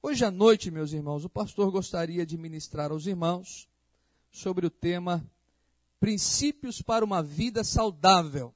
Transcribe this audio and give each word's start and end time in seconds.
Hoje 0.00 0.24
à 0.24 0.30
noite, 0.30 0.70
meus 0.70 0.92
irmãos, 0.92 1.24
o 1.24 1.28
pastor 1.28 1.72
gostaria 1.72 2.24
de 2.24 2.38
ministrar 2.38 2.92
aos 2.92 3.04
irmãos 3.06 3.68
sobre 4.30 4.64
o 4.64 4.70
tema 4.70 5.28
Princípios 5.98 6.80
para 6.80 7.04
uma 7.04 7.20
vida 7.20 7.64
saudável. 7.64 8.54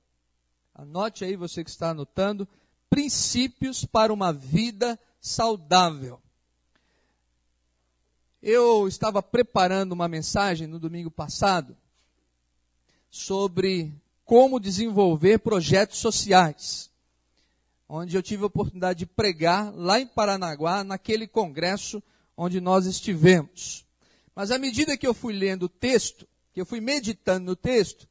Anote 0.73 1.25
aí, 1.25 1.35
você 1.35 1.65
que 1.65 1.71
está 1.71 1.91
anotando, 1.91 2.47
princípios 2.89 3.85
para 3.85 4.13
uma 4.13 4.33
vida 4.33 4.97
saudável. 5.21 6.23
Eu 8.41 8.87
estava 8.87 9.21
preparando 9.21 9.91
uma 9.91 10.07
mensagem 10.07 10.69
no 10.69 10.79
domingo 10.79 11.11
passado 11.11 11.77
sobre 13.11 13.93
como 14.25 14.61
desenvolver 14.61 15.41
projetos 15.41 15.99
sociais, 15.99 16.89
onde 17.95 18.17
eu 18.17 18.23
tive 18.23 18.43
a 18.43 18.47
oportunidade 18.47 19.01
de 19.01 19.07
pregar 19.07 19.71
lá 19.75 20.01
em 20.01 20.07
Paranaguá, 20.07 20.83
naquele 20.83 21.27
congresso 21.27 22.03
onde 22.35 22.59
nós 22.59 22.87
estivemos. 22.87 23.85
Mas 24.35 24.51
à 24.51 24.57
medida 24.57 24.97
que 24.97 25.07
eu 25.07 25.13
fui 25.13 25.35
lendo 25.35 25.65
o 25.65 25.69
texto, 25.69 26.27
que 26.55 26.61
eu 26.63 26.65
fui 26.65 26.81
meditando 26.81 27.45
no 27.45 27.55
texto, 27.55 28.09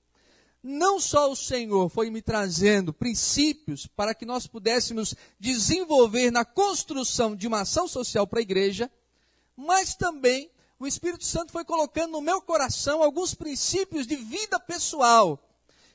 não 0.62 1.00
só 1.00 1.32
o 1.32 1.36
Senhor 1.36 1.90
foi 1.90 2.12
me 2.12 2.22
trazendo 2.22 2.94
princípios 2.94 3.88
para 3.88 4.14
que 4.14 4.24
nós 4.24 4.46
pudéssemos 4.46 5.16
desenvolver 5.40 6.30
na 6.30 6.46
construção 6.46 7.36
de 7.36 7.48
uma 7.48 7.62
ação 7.62 7.88
social 7.88 8.28
para 8.28 8.38
a 8.38 8.44
igreja, 8.44 8.92
mas 9.58 9.96
também 9.96 10.52
o 10.80 10.86
Espírito 10.86 11.26
Santo 11.26 11.52
foi 11.52 11.66
colocando 11.66 12.12
no 12.12 12.22
meu 12.22 12.40
coração 12.40 13.02
alguns 13.02 13.34
princípios 13.34 14.06
de 14.06 14.16
vida 14.16 14.60
pessoal 14.60 15.44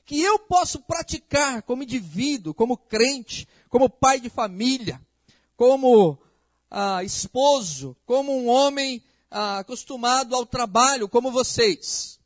que 0.06 0.22
eu 0.22 0.38
posso 0.38 0.80
praticar 0.80 1.62
como 1.62 1.82
indivíduo, 1.82 2.54
como 2.54 2.78
crente, 2.78 3.46
como 3.68 3.90
pai 3.90 4.20
de 4.20 4.30
família, 4.30 5.00
como 5.56 6.18
ah, 6.70 7.04
esposo, 7.04 7.94
como 8.06 8.32
um 8.32 8.48
homem 8.48 9.02
ah, 9.30 9.58
acostumado 9.58 10.34
ao 10.34 10.46
trabalho, 10.46 11.08
como 11.08 11.30
vocês 11.30 12.16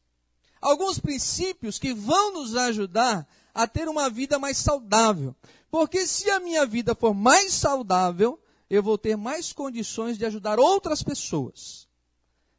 alguns 0.60 0.98
princípios 0.98 1.78
que 1.78 1.94
vão 1.94 2.34
nos 2.34 2.54
ajudar 2.54 3.26
a 3.54 3.66
ter 3.66 3.88
uma 3.88 4.10
vida 4.10 4.38
mais 4.38 4.58
saudável. 4.58 5.34
Porque 5.70 6.06
se 6.06 6.28
a 6.30 6.40
minha 6.40 6.66
vida 6.66 6.94
for 6.94 7.14
mais 7.14 7.52
saudável, 7.52 8.38
eu 8.68 8.82
vou 8.82 8.98
ter 8.98 9.16
mais 9.16 9.52
condições 9.52 10.18
de 10.18 10.26
ajudar 10.26 10.58
outras 10.58 11.02
pessoas. 11.02 11.88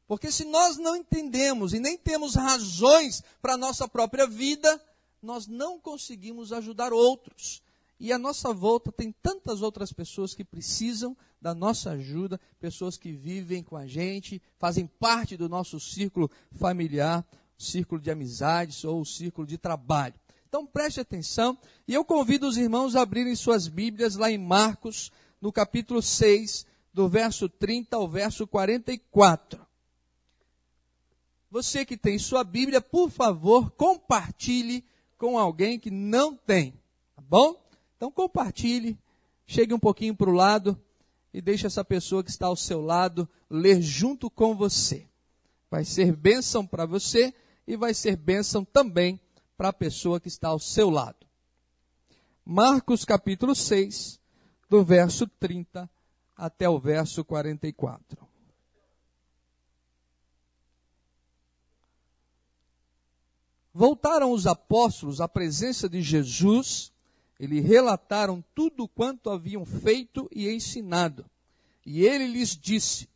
Porque 0.07 0.31
se 0.31 0.43
nós 0.45 0.77
não 0.77 0.95
entendemos 0.95 1.73
e 1.73 1.79
nem 1.79 1.97
temos 1.97 2.35
razões 2.35 3.23
para 3.41 3.53
a 3.53 3.57
nossa 3.57 3.87
própria 3.87 4.27
vida, 4.27 4.81
nós 5.21 5.47
não 5.47 5.79
conseguimos 5.79 6.51
ajudar 6.51 6.93
outros. 6.93 7.61
E 7.99 8.11
a 8.11 8.17
nossa 8.17 8.51
volta 8.53 8.91
tem 8.91 9.11
tantas 9.11 9.61
outras 9.61 9.93
pessoas 9.93 10.33
que 10.33 10.43
precisam 10.43 11.15
da 11.39 11.53
nossa 11.53 11.91
ajuda, 11.91 12.39
pessoas 12.59 12.97
que 12.97 13.11
vivem 13.11 13.63
com 13.63 13.77
a 13.77 13.85
gente, 13.85 14.41
fazem 14.57 14.87
parte 14.87 15.37
do 15.37 15.47
nosso 15.47 15.79
círculo 15.79 16.29
familiar 16.51 17.25
círculo 17.61 18.01
de 18.01 18.11
amizades 18.11 18.83
ou 18.83 19.05
círculo 19.05 19.45
de 19.45 19.57
trabalho. 19.57 20.15
Então 20.49 20.65
preste 20.65 20.99
atenção 20.99 21.57
e 21.87 21.93
eu 21.93 22.03
convido 22.03 22.47
os 22.47 22.57
irmãos 22.57 22.95
a 22.95 23.01
abrirem 23.01 23.35
suas 23.35 23.67
Bíblias 23.67 24.15
lá 24.15 24.29
em 24.29 24.37
Marcos, 24.37 25.11
no 25.39 25.51
capítulo 25.51 26.01
6, 26.01 26.65
do 26.93 27.07
verso 27.07 27.47
30 27.47 27.95
ao 27.95 28.09
verso 28.09 28.45
44. 28.45 29.65
Você 31.49 31.85
que 31.85 31.97
tem 31.97 32.17
sua 32.17 32.43
Bíblia, 32.43 32.81
por 32.81 33.09
favor, 33.09 33.71
compartilhe 33.71 34.83
com 35.21 35.37
alguém 35.37 35.77
que 35.77 35.91
não 35.91 36.35
tem, 36.35 36.71
tá 37.15 37.21
bom? 37.21 37.63
Então 37.95 38.11
compartilhe, 38.11 38.97
chegue 39.45 39.71
um 39.71 39.77
pouquinho 39.77 40.15
para 40.15 40.31
o 40.31 40.33
lado 40.33 40.75
e 41.31 41.39
deixe 41.39 41.67
essa 41.67 41.85
pessoa 41.85 42.23
que 42.23 42.31
está 42.31 42.47
ao 42.47 42.55
seu 42.55 42.81
lado 42.81 43.29
ler 43.47 43.83
junto 43.83 44.31
com 44.31 44.55
você. 44.55 45.07
Vai 45.69 45.85
ser 45.85 46.15
bênção 46.15 46.65
para 46.65 46.87
você 46.87 47.31
e 47.67 47.77
vai 47.77 47.93
ser 47.93 48.15
bênção 48.15 48.65
também 48.65 49.21
para 49.55 49.69
a 49.69 49.73
pessoa 49.73 50.19
que 50.19 50.27
está 50.27 50.47
ao 50.47 50.57
seu 50.57 50.89
lado. 50.89 51.27
Marcos 52.43 53.05
capítulo 53.05 53.53
6, 53.53 54.19
do 54.67 54.83
verso 54.83 55.27
30 55.39 55.87
até 56.35 56.67
o 56.67 56.79
verso 56.79 57.23
44. 57.23 58.27
Voltaram 63.73 64.31
os 64.31 64.45
apóstolos 64.45 65.21
à 65.21 65.27
presença 65.27 65.87
de 65.87 66.01
Jesus, 66.01 66.91
e 67.39 67.47
lhe 67.47 67.59
relataram 67.59 68.43
tudo 68.53 68.87
quanto 68.87 69.29
haviam 69.29 69.65
feito 69.65 70.29
e 70.31 70.49
ensinado. 70.49 71.25
E 71.85 72.05
ele 72.05 72.27
lhes 72.27 72.55
disse: 72.55 73.09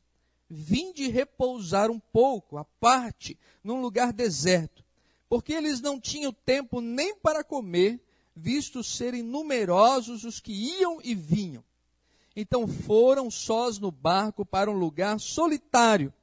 Vinde 0.50 1.10
repousar 1.10 1.92
um 1.92 2.00
pouco, 2.00 2.58
à 2.58 2.64
parte, 2.64 3.38
num 3.64 3.82
lugar 3.82 4.14
deserto, 4.14 4.84
porque 5.28 5.54
eles 5.54 5.82
não 5.82 6.00
tinham 6.00 6.32
tempo 6.32 6.80
nem 6.82 7.16
para 7.16 7.44
comer, 7.44 8.00
visto 8.36 8.84
serem 8.84 9.22
numerosos 9.22 10.24
os 10.24 10.40
que 10.40 10.54
iam 10.80 11.00
e 11.04 11.14
vinham. 11.14 11.64
Então 12.36 12.68
foram 12.68 13.30
sós 13.30 13.78
no 13.78 13.92
barco 13.92 14.46
para 14.46 14.72
um 14.72 14.78
lugar 14.78 15.20
solitário. 15.20 16.14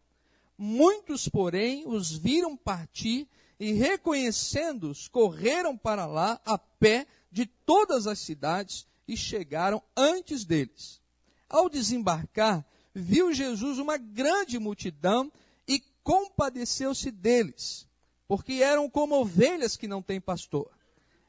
Muitos, 0.59 1.29
porém, 1.29 1.85
os 1.87 2.13
viram 2.13 2.57
partir 2.57 3.29
e, 3.63 3.75
reconhecendo-os, 3.75 5.07
correram 5.07 5.79
para 5.79 6.05
lá 6.05 6.41
a 6.45 6.59
pé 6.59 7.07
de 7.31 7.47
todas 7.47 8.09
as 8.09 8.19
cidades 8.19 8.89
e 9.07 9.17
chegaram 9.17 9.81
antes 9.97 10.45
deles. 10.45 11.01
Ao 11.49 11.69
desembarcar, 11.69 12.67
viu 12.93 13.33
Jesus 13.33 13.79
uma 13.79 13.97
grande 13.97 14.59
multidão 14.59 15.31
e 15.69 15.81
compadeceu-se 16.03 17.13
deles, 17.13 17.87
porque 18.27 18.55
eram 18.55 18.91
como 18.91 19.15
ovelhas 19.15 19.77
que 19.77 19.87
não 19.87 20.03
têm 20.03 20.21
pastor. 20.21 20.69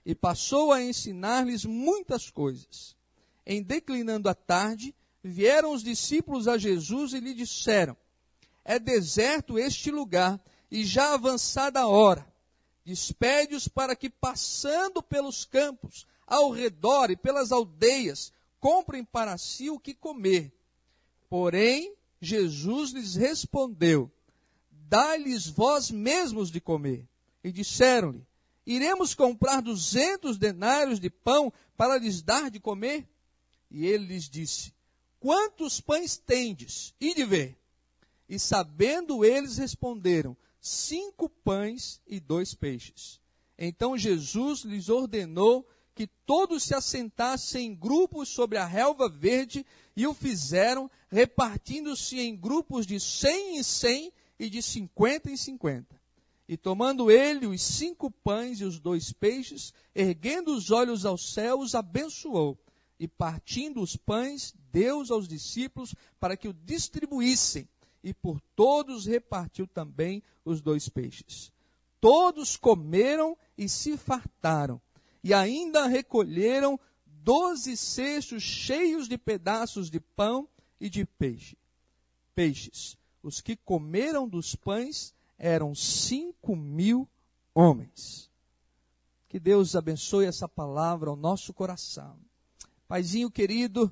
E 0.03 0.15
passou 0.15 0.71
a 0.71 0.81
ensinar-lhes 0.81 1.65
muitas 1.65 2.31
coisas. 2.31 2.95
Em 3.45 3.61
declinando 3.61 4.27
a 4.27 4.33
tarde, 4.33 4.95
vieram 5.23 5.71
os 5.71 5.83
discípulos 5.83 6.47
a 6.47 6.57
Jesus 6.57 7.13
e 7.13 7.19
lhe 7.19 7.35
disseram: 7.35 7.95
É 8.65 8.79
deserto 8.79 9.59
este 9.59 9.91
lugar, 9.91 10.41
e 10.73 10.83
já 10.83 11.13
avançada 11.13 11.81
a 11.81 11.87
hora. 11.87 12.27
Despede-os 12.83 13.67
para 13.67 13.95
que, 13.95 14.09
passando 14.09 15.03
pelos 15.03 15.45
campos, 15.45 16.07
ao 16.25 16.49
redor 16.49 17.11
e 17.11 17.15
pelas 17.15 17.51
aldeias, 17.51 18.33
comprem 18.59 19.05
para 19.05 19.37
si 19.37 19.69
o 19.69 19.79
que 19.79 19.93
comer. 19.93 20.51
Porém, 21.29 21.93
Jesus 22.19 22.89
lhes 22.89 23.13
respondeu: 23.13 24.11
Dai-lhes 24.71 25.47
vós 25.47 25.91
mesmos 25.91 26.49
de 26.49 26.59
comer. 26.59 27.07
E 27.43 27.51
disseram-lhe: 27.51 28.25
Iremos 28.65 29.13
comprar 29.13 29.61
duzentos 29.61 30.39
denários 30.39 30.99
de 30.99 31.09
pão 31.09 31.53
para 31.77 31.99
lhes 31.99 32.23
dar 32.23 32.49
de 32.49 32.59
comer? 32.59 33.07
E 33.69 33.85
ele 33.85 34.07
lhes 34.07 34.27
disse: 34.27 34.73
Quantos 35.19 35.79
pães 35.79 36.17
tendes? 36.17 36.95
E 36.99 37.13
de 37.13 37.23
ver. 37.23 37.59
E 38.27 38.39
sabendo 38.39 39.23
eles, 39.23 39.57
responderam: 39.57 40.35
Cinco 40.65 41.27
pães 41.27 42.01
e 42.07 42.21
dois 42.21 42.53
peixes. 42.53 43.19
Então 43.57 43.97
Jesus 43.97 44.61
lhes 44.61 44.87
ordenou 44.87 45.67
que 45.93 46.07
todos 46.07 46.63
se 46.63 46.73
assentassem 46.73 47.67
em 47.67 47.75
grupos 47.75 48.29
sobre 48.29 48.57
a 48.57 48.65
relva 48.65 49.09
verde, 49.09 49.65
e 49.93 50.07
o 50.07 50.13
fizeram, 50.13 50.89
repartindo-se 51.11 52.17
em 52.17 52.33
grupos 52.33 52.87
de 52.87 52.97
cem 52.97 53.57
em 53.57 53.61
cem 53.61 54.13
e 54.39 54.49
de 54.49 54.61
cinquenta 54.61 55.29
em 55.29 55.35
cinquenta. 55.35 56.01
E 56.47 56.55
tomando 56.55 57.11
ele 57.11 57.45
os 57.45 57.61
cinco 57.61 58.09
pães 58.09 58.61
e 58.61 58.63
os 58.63 58.79
dois 58.79 59.11
peixes, 59.11 59.73
erguendo 59.93 60.55
os 60.55 60.71
olhos 60.71 61.05
aos 61.05 61.33
céus, 61.33 61.75
abençoou. 61.75 62.57
E 62.97 63.05
partindo 63.05 63.81
os 63.81 63.97
pães, 63.97 64.55
deu 64.71 65.03
aos 65.09 65.27
discípulos 65.27 65.93
para 66.21 66.37
que 66.37 66.47
o 66.47 66.53
distribuíssem. 66.53 67.67
E 68.03 68.13
por 68.13 68.41
todos 68.55 69.05
repartiu 69.05 69.65
também 69.65 70.21
os 70.43 70.61
dois 70.61 70.89
peixes. 70.89 71.51
Todos 72.01 72.57
comeram 72.57 73.37
e 73.57 73.69
se 73.69 73.95
fartaram 73.97 74.81
e 75.23 75.33
ainda 75.33 75.87
recolheram 75.87 76.77
doze 77.05 77.77
cestos 77.77 78.43
cheios 78.43 79.07
de 79.07 79.17
pedaços 79.17 79.89
de 79.89 79.99
pão 79.99 80.47
e 80.79 80.89
de 80.89 81.05
peixe. 81.05 81.57
Peixes. 82.35 82.97
Os 83.21 83.39
que 83.39 83.55
comeram 83.55 84.27
dos 84.27 84.53
pães 84.53 85.13
eram 85.37 85.73
cinco 85.73 86.55
mil 86.57 87.07
homens. 87.55 88.29
Que 89.29 89.39
Deus 89.39 89.75
abençoe 89.75 90.25
essa 90.25 90.47
palavra 90.47 91.09
ao 91.09 91.15
nosso 91.15 91.53
coração. 91.53 92.17
Paizinho 92.85 93.31
querido, 93.31 93.91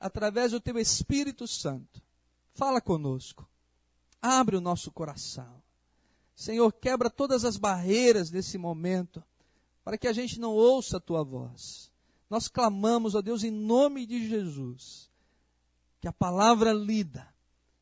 através 0.00 0.50
do 0.50 0.60
teu 0.60 0.76
Espírito 0.76 1.46
Santo, 1.46 2.02
fala 2.54 2.80
conosco. 2.80 3.48
Abre 4.20 4.56
o 4.56 4.60
nosso 4.60 4.90
coração. 4.90 5.62
Senhor, 6.34 6.72
quebra 6.72 7.10
todas 7.10 7.44
as 7.44 7.56
barreiras 7.56 8.30
nesse 8.30 8.56
momento 8.58 9.22
para 9.84 9.98
que 9.98 10.08
a 10.08 10.12
gente 10.12 10.40
não 10.40 10.52
ouça 10.52 10.96
a 10.96 11.00
tua 11.00 11.22
voz. 11.22 11.92
Nós 12.28 12.48
clamamos, 12.48 13.14
ó 13.14 13.20
Deus, 13.20 13.44
em 13.44 13.50
nome 13.50 14.06
de 14.06 14.26
Jesus, 14.28 15.10
que 16.00 16.08
a 16.08 16.12
palavra 16.12 16.72
lida 16.72 17.28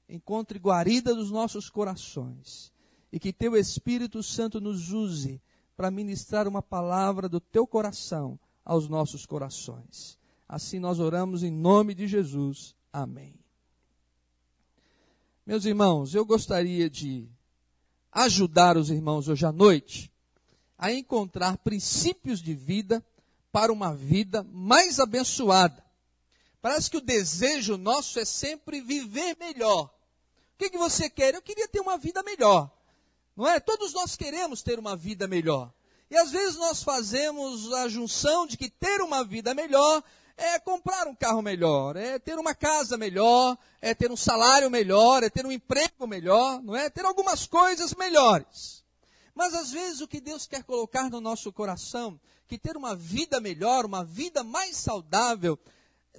encontre 0.08 0.58
guarida 0.58 1.14
dos 1.14 1.30
nossos 1.30 1.70
corações 1.70 2.72
e 3.10 3.18
que 3.18 3.32
teu 3.32 3.56
Espírito 3.56 4.22
Santo 4.22 4.60
nos 4.60 4.92
use 4.92 5.40
para 5.76 5.90
ministrar 5.90 6.46
uma 6.46 6.62
palavra 6.62 7.28
do 7.28 7.40
teu 7.40 7.66
coração 7.66 8.38
aos 8.64 8.88
nossos 8.88 9.24
corações. 9.24 10.18
Assim 10.48 10.78
nós 10.78 10.98
oramos 10.98 11.42
em 11.42 11.50
nome 11.50 11.94
de 11.94 12.06
Jesus. 12.06 12.74
Amém. 12.92 13.41
Meus 15.44 15.64
irmãos, 15.64 16.14
eu 16.14 16.24
gostaria 16.24 16.88
de 16.88 17.28
ajudar 18.12 18.76
os 18.76 18.90
irmãos 18.90 19.26
hoje 19.26 19.44
à 19.44 19.50
noite 19.50 20.08
a 20.78 20.92
encontrar 20.92 21.58
princípios 21.58 22.40
de 22.40 22.54
vida 22.54 23.04
para 23.50 23.72
uma 23.72 23.92
vida 23.92 24.46
mais 24.52 25.00
abençoada. 25.00 25.84
Parece 26.60 26.88
que 26.88 26.96
o 26.96 27.00
desejo 27.00 27.76
nosso 27.76 28.20
é 28.20 28.24
sempre 28.24 28.80
viver 28.80 29.36
melhor. 29.36 29.86
O 30.54 30.58
que, 30.58 30.70
que 30.70 30.78
você 30.78 31.10
quer? 31.10 31.34
Eu 31.34 31.42
queria 31.42 31.66
ter 31.66 31.80
uma 31.80 31.98
vida 31.98 32.22
melhor. 32.22 32.70
Não 33.36 33.48
é? 33.48 33.58
Todos 33.58 33.92
nós 33.92 34.14
queremos 34.14 34.62
ter 34.62 34.78
uma 34.78 34.94
vida 34.94 35.26
melhor. 35.26 35.72
E 36.08 36.16
às 36.16 36.30
vezes 36.30 36.54
nós 36.54 36.84
fazemos 36.84 37.72
a 37.72 37.88
junção 37.88 38.46
de 38.46 38.56
que 38.56 38.70
ter 38.70 39.00
uma 39.00 39.24
vida 39.24 39.52
melhor 39.54 40.04
é 40.36 40.58
comprar 40.58 41.06
um 41.06 41.14
carro 41.14 41.42
melhor, 41.42 41.96
é 41.96 42.18
ter 42.18 42.38
uma 42.38 42.54
casa 42.54 42.96
melhor, 42.96 43.56
é 43.80 43.94
ter 43.94 44.10
um 44.10 44.16
salário 44.16 44.70
melhor, 44.70 45.22
é 45.22 45.30
ter 45.30 45.44
um 45.44 45.52
emprego 45.52 46.06
melhor, 46.06 46.62
não 46.62 46.74
é? 46.74 46.88
Ter 46.90 47.04
algumas 47.04 47.46
coisas 47.46 47.94
melhores. 47.94 48.84
Mas 49.34 49.54
às 49.54 49.70
vezes 49.70 50.00
o 50.00 50.08
que 50.08 50.20
Deus 50.20 50.46
quer 50.46 50.62
colocar 50.64 51.08
no 51.10 51.20
nosso 51.20 51.52
coração, 51.52 52.20
que 52.46 52.58
ter 52.58 52.76
uma 52.76 52.94
vida 52.94 53.40
melhor, 53.40 53.84
uma 53.84 54.04
vida 54.04 54.44
mais 54.44 54.76
saudável, 54.76 55.58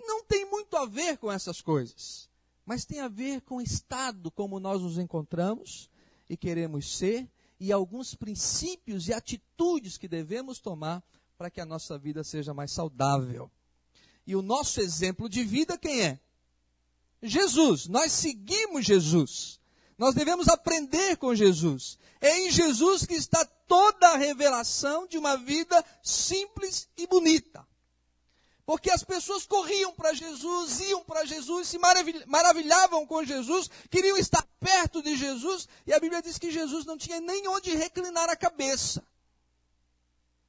não 0.07 0.23
tem 0.23 0.49
muito 0.49 0.75
a 0.75 0.85
ver 0.85 1.17
com 1.17 1.31
essas 1.31 1.61
coisas, 1.61 2.29
mas 2.65 2.85
tem 2.85 2.99
a 2.99 3.07
ver 3.07 3.41
com 3.41 3.57
o 3.57 3.61
estado 3.61 4.31
como 4.31 4.59
nós 4.59 4.81
nos 4.81 4.97
encontramos 4.97 5.89
e 6.29 6.35
queremos 6.35 6.97
ser 6.97 7.29
e 7.59 7.71
alguns 7.71 8.15
princípios 8.15 9.07
e 9.07 9.13
atitudes 9.13 9.97
que 9.97 10.07
devemos 10.07 10.59
tomar 10.59 11.03
para 11.37 11.49
que 11.49 11.61
a 11.61 11.65
nossa 11.65 11.97
vida 11.97 12.23
seja 12.23 12.53
mais 12.53 12.71
saudável. 12.71 13.49
E 14.25 14.35
o 14.35 14.41
nosso 14.41 14.79
exemplo 14.79 15.27
de 15.27 15.43
vida 15.43 15.77
quem 15.77 16.01
é? 16.01 16.19
Jesus. 17.21 17.87
Nós 17.87 18.11
seguimos 18.11 18.85
Jesus. 18.85 19.59
Nós 19.97 20.15
devemos 20.15 20.47
aprender 20.47 21.17
com 21.17 21.35
Jesus. 21.35 21.97
É 22.19 22.39
em 22.39 22.51
Jesus 22.51 23.05
que 23.05 23.13
está 23.13 23.45
toda 23.45 24.09
a 24.09 24.17
revelação 24.17 25.07
de 25.07 25.17
uma 25.17 25.37
vida 25.37 25.83
simples 26.01 26.87
e 26.97 27.05
bonita. 27.05 27.67
Porque 28.65 28.89
as 28.89 29.03
pessoas 29.03 29.45
corriam 29.45 29.93
para 29.93 30.13
Jesus, 30.13 30.79
iam 30.79 31.03
para 31.03 31.25
Jesus, 31.25 31.67
se 31.67 31.77
maravilhavam 32.25 33.05
com 33.05 33.23
Jesus, 33.23 33.69
queriam 33.91 34.17
estar 34.17 34.41
perto 34.57 35.01
de 35.01 35.17
Jesus, 35.17 35.67
e 35.85 35.91
a 35.91 35.99
Bíblia 35.99 36.21
diz 36.21 36.37
que 36.37 36.49
Jesus 36.49 36.85
não 36.85 36.97
tinha 36.97 37.19
nem 37.19 37.45
onde 37.49 37.75
reclinar 37.75 38.29
a 38.29 38.37
cabeça. 38.37 39.05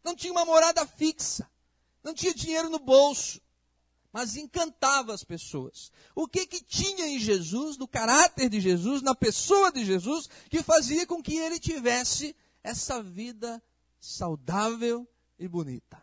Não 0.04 0.14
tinha 0.14 0.32
uma 0.32 0.44
morada 0.44 0.86
fixa. 0.86 1.50
Não 2.04 2.14
tinha 2.14 2.34
dinheiro 2.34 2.68
no 2.68 2.78
bolso. 2.78 3.40
Mas 4.14 4.36
encantava 4.36 5.12
as 5.12 5.24
pessoas. 5.24 5.90
O 6.14 6.28
que 6.28 6.46
que 6.46 6.62
tinha 6.62 7.08
em 7.08 7.18
Jesus, 7.18 7.76
no 7.76 7.88
caráter 7.88 8.48
de 8.48 8.60
Jesus, 8.60 9.02
na 9.02 9.12
pessoa 9.12 9.72
de 9.72 9.84
Jesus, 9.84 10.30
que 10.48 10.62
fazia 10.62 11.04
com 11.04 11.20
que 11.20 11.34
ele 11.34 11.58
tivesse 11.58 12.36
essa 12.62 13.02
vida 13.02 13.60
saudável 13.98 15.04
e 15.36 15.48
bonita? 15.48 16.00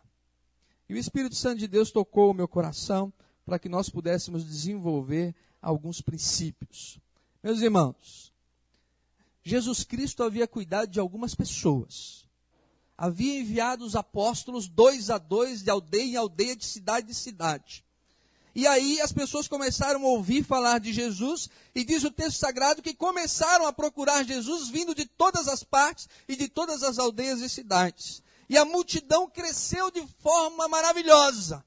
E 0.90 0.92
o 0.92 0.98
Espírito 0.98 1.34
Santo 1.34 1.60
de 1.60 1.66
Deus 1.66 1.90
tocou 1.90 2.30
o 2.30 2.34
meu 2.34 2.46
coração 2.46 3.10
para 3.46 3.58
que 3.58 3.66
nós 3.66 3.88
pudéssemos 3.88 4.44
desenvolver 4.44 5.34
alguns 5.62 6.02
princípios. 6.02 7.00
Meus 7.42 7.62
irmãos, 7.62 8.30
Jesus 9.42 9.84
Cristo 9.84 10.22
havia 10.22 10.46
cuidado 10.46 10.90
de 10.90 11.00
algumas 11.00 11.34
pessoas. 11.34 12.28
Havia 12.94 13.40
enviado 13.40 13.86
os 13.86 13.96
apóstolos 13.96 14.68
dois 14.68 15.08
a 15.08 15.16
dois, 15.16 15.62
de 15.62 15.70
aldeia 15.70 16.04
em 16.04 16.16
aldeia, 16.16 16.54
de 16.54 16.66
cidade 16.66 17.10
em 17.10 17.14
cidade. 17.14 17.82
E 18.54 18.66
aí 18.66 19.00
as 19.00 19.12
pessoas 19.12 19.48
começaram 19.48 20.04
a 20.04 20.08
ouvir 20.08 20.44
falar 20.44 20.78
de 20.78 20.92
Jesus, 20.92 21.48
e 21.74 21.84
diz 21.84 22.04
o 22.04 22.10
texto 22.10 22.38
sagrado 22.38 22.82
que 22.82 22.94
começaram 22.94 23.66
a 23.66 23.72
procurar 23.72 24.24
Jesus 24.24 24.68
vindo 24.68 24.94
de 24.94 25.06
todas 25.06 25.48
as 25.48 25.62
partes 25.62 26.08
e 26.28 26.36
de 26.36 26.48
todas 26.48 26.82
as 26.82 26.98
aldeias 26.98 27.40
e 27.40 27.48
cidades 27.48 28.22
e 28.52 28.58
a 28.58 28.66
multidão 28.66 29.26
cresceu 29.30 29.90
de 29.90 30.06
forma 30.18 30.68
maravilhosa. 30.68 31.64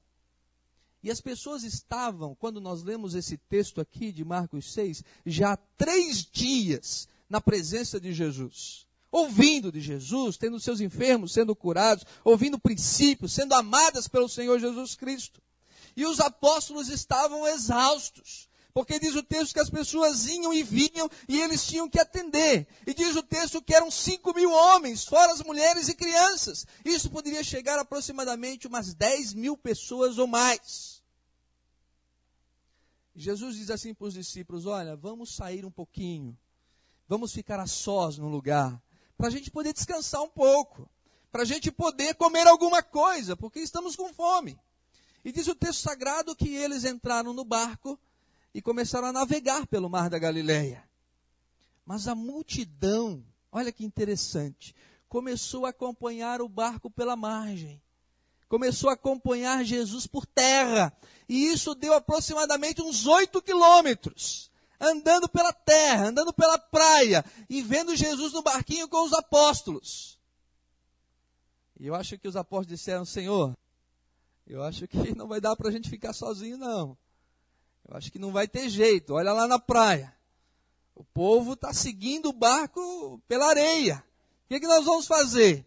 E 1.02 1.10
as 1.10 1.20
pessoas 1.20 1.64
estavam, 1.64 2.36
quando 2.36 2.60
nós 2.60 2.84
lemos 2.84 3.16
esse 3.16 3.36
texto 3.36 3.80
aqui 3.80 4.12
de 4.12 4.24
Marcos 4.24 4.72
6, 4.72 5.02
já 5.26 5.54
há 5.54 5.56
três 5.56 6.24
dias 6.24 7.08
na 7.28 7.40
presença 7.40 7.98
de 7.98 8.12
Jesus. 8.12 8.86
Ouvindo 9.10 9.72
de 9.72 9.80
Jesus, 9.80 10.36
tendo 10.36 10.60
seus 10.60 10.80
enfermos 10.80 11.32
sendo 11.32 11.56
curados, 11.56 12.04
ouvindo 12.22 12.56
princípios, 12.56 13.32
sendo 13.32 13.54
amadas 13.54 14.06
pelo 14.06 14.28
Senhor 14.28 14.56
Jesus 14.60 14.94
Cristo. 14.94 15.42
E 15.96 16.04
os 16.04 16.20
apóstolos 16.20 16.88
estavam 16.88 17.46
exaustos. 17.48 18.48
Porque 18.76 19.00
diz 19.00 19.14
o 19.14 19.22
texto 19.22 19.54
que 19.54 19.60
as 19.60 19.70
pessoas 19.70 20.26
iam 20.26 20.52
e 20.52 20.62
vinham 20.62 21.08
e 21.26 21.40
eles 21.40 21.66
tinham 21.66 21.88
que 21.88 21.98
atender. 21.98 22.68
E 22.86 22.92
diz 22.92 23.16
o 23.16 23.22
texto 23.22 23.62
que 23.62 23.74
eram 23.74 23.90
cinco 23.90 24.34
mil 24.34 24.52
homens, 24.52 25.02
fora 25.02 25.32
as 25.32 25.42
mulheres 25.42 25.88
e 25.88 25.94
crianças. 25.94 26.66
Isso 26.84 27.08
poderia 27.08 27.42
chegar 27.42 27.78
a 27.78 27.80
aproximadamente 27.80 28.66
umas 28.66 28.92
10 28.92 29.32
mil 29.32 29.56
pessoas 29.56 30.18
ou 30.18 30.26
mais. 30.26 31.02
Jesus 33.14 33.56
diz 33.56 33.70
assim 33.70 33.94
para 33.94 34.08
os 34.08 34.12
discípulos: 34.12 34.66
Olha, 34.66 34.94
vamos 34.94 35.34
sair 35.34 35.64
um 35.64 35.70
pouquinho, 35.70 36.38
vamos 37.08 37.32
ficar 37.32 37.58
a 37.58 37.66
sós 37.66 38.18
no 38.18 38.28
lugar, 38.28 38.78
para 39.16 39.28
a 39.28 39.30
gente 39.30 39.50
poder 39.50 39.72
descansar 39.72 40.22
um 40.22 40.28
pouco, 40.28 40.86
para 41.32 41.40
a 41.40 41.46
gente 41.46 41.72
poder 41.72 42.14
comer 42.16 42.46
alguma 42.46 42.82
coisa, 42.82 43.34
porque 43.34 43.60
estamos 43.60 43.96
com 43.96 44.12
fome. 44.12 44.60
E 45.26 45.32
diz 45.32 45.48
o 45.48 45.56
texto 45.56 45.80
sagrado 45.80 46.36
que 46.36 46.54
eles 46.54 46.84
entraram 46.84 47.32
no 47.32 47.44
barco 47.44 47.98
e 48.54 48.62
começaram 48.62 49.08
a 49.08 49.12
navegar 49.12 49.66
pelo 49.66 49.90
mar 49.90 50.08
da 50.08 50.20
Galileia. 50.20 50.88
Mas 51.84 52.06
a 52.06 52.14
multidão, 52.14 53.26
olha 53.50 53.72
que 53.72 53.84
interessante, 53.84 54.72
começou 55.08 55.66
a 55.66 55.70
acompanhar 55.70 56.40
o 56.40 56.48
barco 56.48 56.88
pela 56.88 57.16
margem. 57.16 57.82
Começou 58.48 58.88
a 58.88 58.92
acompanhar 58.92 59.64
Jesus 59.64 60.06
por 60.06 60.24
terra. 60.26 60.96
E 61.28 61.48
isso 61.48 61.74
deu 61.74 61.92
aproximadamente 61.94 62.80
uns 62.80 63.04
oito 63.04 63.42
quilômetros. 63.42 64.48
Andando 64.80 65.28
pela 65.28 65.52
terra, 65.52 66.06
andando 66.06 66.32
pela 66.32 66.56
praia. 66.56 67.24
E 67.50 67.62
vendo 67.62 67.96
Jesus 67.96 68.32
no 68.32 68.42
barquinho 68.42 68.88
com 68.88 69.04
os 69.04 69.12
apóstolos. 69.12 70.20
E 71.80 71.88
eu 71.88 71.96
acho 71.96 72.16
que 72.16 72.28
os 72.28 72.36
apóstolos 72.36 72.78
disseram: 72.78 73.04
Senhor, 73.04 73.56
eu 74.46 74.62
acho 74.62 74.86
que 74.86 74.96
não 75.14 75.26
vai 75.26 75.40
dar 75.40 75.56
para 75.56 75.68
a 75.68 75.72
gente 75.72 75.90
ficar 75.90 76.12
sozinho, 76.12 76.56
não. 76.56 76.96
Eu 77.88 77.96
acho 77.96 78.10
que 78.10 78.18
não 78.18 78.32
vai 78.32 78.48
ter 78.48 78.68
jeito. 78.68 79.14
Olha 79.14 79.32
lá 79.32 79.46
na 79.46 79.58
praia. 79.58 80.14
O 80.94 81.04
povo 81.04 81.52
está 81.52 81.72
seguindo 81.72 82.30
o 82.30 82.32
barco 82.32 83.20
pela 83.28 83.48
areia. 83.48 84.04
O 84.44 84.48
que, 84.48 84.54
é 84.54 84.60
que 84.60 84.66
nós 84.66 84.84
vamos 84.84 85.06
fazer? 85.06 85.66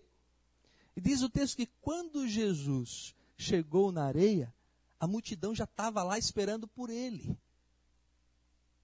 E 0.95 1.01
diz 1.01 1.21
o 1.21 1.29
texto 1.29 1.57
que 1.57 1.67
quando 1.81 2.27
Jesus 2.27 3.15
chegou 3.37 3.91
na 3.91 4.05
areia, 4.05 4.53
a 4.99 5.07
multidão 5.07 5.55
já 5.55 5.63
estava 5.65 6.03
lá 6.03 6.17
esperando 6.17 6.67
por 6.67 6.89
ele. 6.89 7.37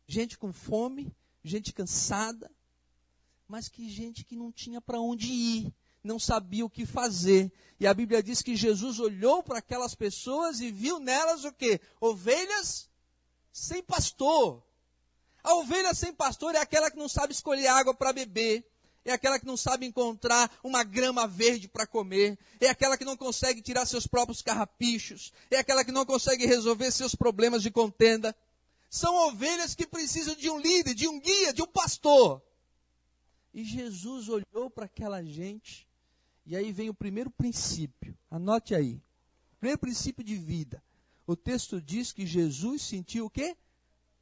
Gente 0.08 0.38
com 0.38 0.54
fome, 0.54 1.12
gente 1.44 1.74
cansada, 1.74 2.50
mas 3.48 3.68
que 3.68 3.90
gente 3.90 4.24
que 4.24 4.36
não 4.36 4.52
tinha 4.52 4.80
para 4.80 5.00
onde 5.00 5.32
ir, 5.32 5.74
não 6.06 6.20
sabia 6.20 6.66
o 6.66 6.70
que 6.70 6.86
fazer. 6.86 7.52
E 7.80 7.86
a 7.86 7.94
Bíblia 7.94 8.24
diz 8.24 8.42
que 8.42 8.56
Jesus 8.56 9.00
olhou 9.00 9.44
para 9.44 9.60
aquelas 9.60 9.96
pessoas 9.96 10.60
e 10.60 10.72
viu 10.72 11.00
nelas 11.00 11.44
o 11.44 11.52
quê? 11.52 11.82
Ovelhas 12.00 12.90
sem 13.52 13.82
pastor. 13.82 14.64
A 15.44 15.54
ovelha 15.56 15.94
sem 15.94 16.12
pastor 16.14 16.56
é 16.56 16.60
aquela 16.60 16.90
que 16.90 16.98
não 16.98 17.08
sabe 17.08 17.32
escolher 17.32 17.68
água 17.68 17.94
para 17.94 18.12
beber. 18.12 18.66
É 19.06 19.12
aquela 19.12 19.40
que 19.40 19.46
não 19.46 19.56
sabe 19.56 19.86
encontrar 19.86 20.52
uma 20.64 20.84
grama 20.84 21.28
verde 21.28 21.68
para 21.68 21.86
comer. 21.86 22.40
É 22.60 22.68
aquela 22.68 22.98
que 22.98 23.06
não 23.06 23.16
consegue 23.16 23.62
tirar 23.62 23.86
seus 23.86 24.08
próprios 24.08 24.42
carrapichos. 24.42 25.32
É 25.52 25.58
aquela 25.58 25.86
que 25.86 25.92
não 25.92 26.04
consegue 26.04 26.48
resolver 26.48 26.92
seus 26.92 27.14
problemas 27.14 27.62
de 27.62 27.70
contenda. 27.70 28.36
São 28.90 29.16
ovelhas 29.28 29.76
que 29.76 29.86
precisam 29.86 30.36
de 30.36 30.50
um 30.50 30.58
líder, 30.58 30.96
de 30.96 31.08
um 31.08 31.20
guia, 31.20 31.54
de 31.54 31.62
um 31.62 31.68
pastor. 31.68 32.42
E 33.54 33.64
Jesus 33.64 34.28
olhou 34.28 34.70
para 34.70 34.86
aquela 34.86 35.24
gente. 35.24 35.85
E 36.46 36.56
aí 36.56 36.72
vem 36.72 36.90
o 36.90 36.94
primeiro 36.94 37.32
princípio. 37.32 38.18
Anote 38.30 38.76
aí. 38.76 39.02
Primeiro 39.60 39.80
princípio 39.80 40.24
de 40.24 40.36
vida 40.36 40.84
o 41.28 41.36
texto 41.36 41.82
diz 41.82 42.12
que 42.12 42.26
Jesus 42.26 42.84
sentiu 42.84 43.26
o 43.26 43.30
quê? 43.30 43.58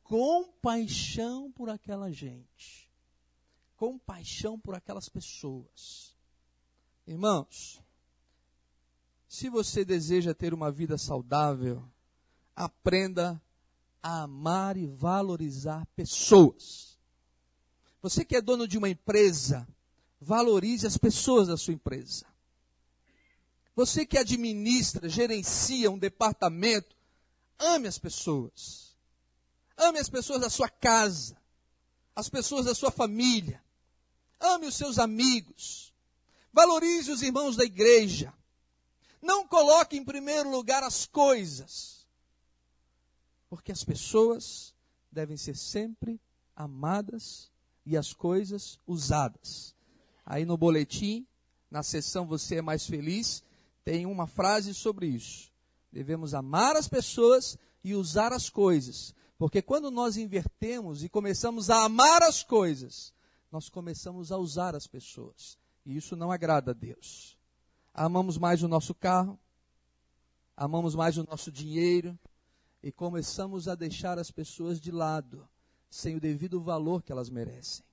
Compaixão 0.03 1.51
por 1.51 1.69
aquela 1.69 2.11
gente. 2.11 2.89
Compaixão 3.75 4.57
por 4.57 4.75
aquelas 4.75 5.09
pessoas. 5.09 6.15
Irmãos, 7.05 7.81
se 9.27 9.49
você 9.49 9.83
deseja 9.83 10.33
ter 10.33 10.53
uma 10.53 10.71
vida 10.71 10.97
saudável, 10.97 11.83
aprenda 12.55 13.41
a 14.01 14.23
amar 14.23 14.77
e 14.77 14.87
valorizar 14.87 15.85
pessoas. 15.87 16.97
Você 18.01 18.23
que 18.23 18.35
é 18.35 18.41
dono 18.41 18.67
de 18.67 18.77
uma 18.77 18.89
empresa, 18.89 19.67
valorize 20.23 20.87
as 20.87 20.97
pessoas 20.97 21.47
da 21.47 21.57
sua 21.57 21.73
empresa. 21.73 22.25
Você 23.75 24.05
que 24.05 24.17
administra, 24.17 25.09
gerencia 25.09 25.91
um 25.91 25.97
departamento, 25.97 26.95
ame 27.59 27.87
as 27.87 27.97
pessoas. 27.97 28.95
Ame 29.77 29.99
as 29.99 30.09
pessoas 30.09 30.41
da 30.41 30.49
sua 30.49 30.69
casa, 30.69 31.35
as 32.15 32.29
pessoas 32.29 32.65
da 32.65 32.75
sua 32.75 32.91
família. 32.91 33.61
Ame 34.39 34.67
os 34.67 34.75
seus 34.75 34.99
amigos. 34.99 35.93
Valorize 36.51 37.11
os 37.11 37.21
irmãos 37.21 37.55
da 37.55 37.63
igreja. 37.63 38.33
Não 39.21 39.47
coloque 39.47 39.97
em 39.97 40.05
primeiro 40.05 40.51
lugar 40.51 40.83
as 40.83 41.05
coisas. 41.05 42.07
Porque 43.49 43.71
as 43.71 43.83
pessoas 43.83 44.73
devem 45.11 45.37
ser 45.37 45.55
sempre 45.55 46.21
amadas 46.55 47.51
e 47.85 47.97
as 47.97 48.13
coisas 48.13 48.79
usadas. 48.85 49.73
Aí 50.25 50.45
no 50.45 50.57
boletim, 50.57 51.25
na 51.69 51.83
sessão 51.83 52.25
Você 52.25 52.55
é 52.55 52.61
Mais 52.61 52.85
Feliz, 52.85 53.43
tem 53.83 54.05
uma 54.05 54.27
frase 54.27 54.73
sobre 54.73 55.07
isso. 55.07 55.51
Devemos 55.91 56.33
amar 56.33 56.75
as 56.75 56.87
pessoas 56.87 57.57
e 57.83 57.93
usar 57.93 58.31
as 58.33 58.49
coisas. 58.49 59.13
Porque 59.37 59.61
quando 59.61 59.91
nós 59.91 60.17
invertemos 60.17 61.03
e 61.03 61.09
começamos 61.09 61.69
a 61.69 61.83
amar 61.83 62.23
as 62.23 62.43
coisas, 62.43 63.13
nós 63.51 63.69
começamos 63.69 64.31
a 64.31 64.37
usar 64.37 64.75
as 64.75 64.87
pessoas. 64.87 65.57
E 65.85 65.95
isso 65.95 66.15
não 66.15 66.31
agrada 66.31 66.71
a 66.71 66.73
Deus 66.73 67.37
amamos 67.93 68.37
mais 68.37 68.63
o 68.63 68.67
nosso 68.67 68.95
carro, 68.95 69.39
amamos 70.57 70.95
mais 70.95 71.17
o 71.17 71.23
nosso 71.23 71.51
dinheiro 71.51 72.17
e 72.81 72.91
começamos 72.91 73.67
a 73.67 73.75
deixar 73.75 74.17
as 74.17 74.31
pessoas 74.31 74.81
de 74.81 74.91
lado, 74.91 75.47
sem 75.89 76.15
o 76.15 76.19
devido 76.19 76.59
valor 76.59 77.03
que 77.03 77.11
elas 77.11 77.29
merecem. 77.29 77.85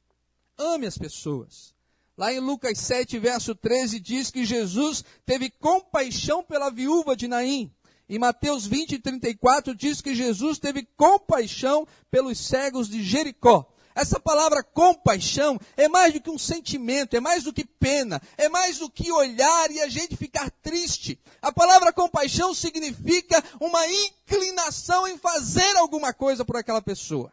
Ame 0.56 0.86
as 0.86 0.96
pessoas. 0.96 1.74
Lá 2.20 2.34
em 2.34 2.38
Lucas 2.38 2.76
7, 2.80 3.18
verso 3.18 3.54
13, 3.54 3.98
diz 3.98 4.30
que 4.30 4.44
Jesus 4.44 5.02
teve 5.24 5.48
compaixão 5.48 6.44
pela 6.44 6.68
viúva 6.68 7.16
de 7.16 7.26
Naim. 7.26 7.74
Em 8.06 8.18
Mateus 8.18 8.66
20, 8.66 8.98
34, 8.98 9.74
diz 9.74 10.02
que 10.02 10.14
Jesus 10.14 10.58
teve 10.58 10.86
compaixão 10.98 11.88
pelos 12.10 12.38
cegos 12.38 12.90
de 12.90 13.02
Jericó. 13.02 13.66
Essa 13.94 14.20
palavra 14.20 14.62
compaixão 14.62 15.58
é 15.78 15.88
mais 15.88 16.12
do 16.12 16.20
que 16.20 16.28
um 16.28 16.36
sentimento, 16.36 17.16
é 17.16 17.20
mais 17.20 17.42
do 17.42 17.54
que 17.54 17.64
pena, 17.64 18.20
é 18.36 18.50
mais 18.50 18.76
do 18.76 18.90
que 18.90 19.10
olhar 19.10 19.70
e 19.70 19.80
a 19.80 19.88
gente 19.88 20.14
ficar 20.14 20.50
triste. 20.50 21.18
A 21.40 21.50
palavra 21.50 21.90
compaixão 21.90 22.52
significa 22.52 23.42
uma 23.58 23.80
inclinação 23.88 25.08
em 25.08 25.16
fazer 25.16 25.74
alguma 25.78 26.12
coisa 26.12 26.44
por 26.44 26.58
aquela 26.58 26.82
pessoa. 26.82 27.32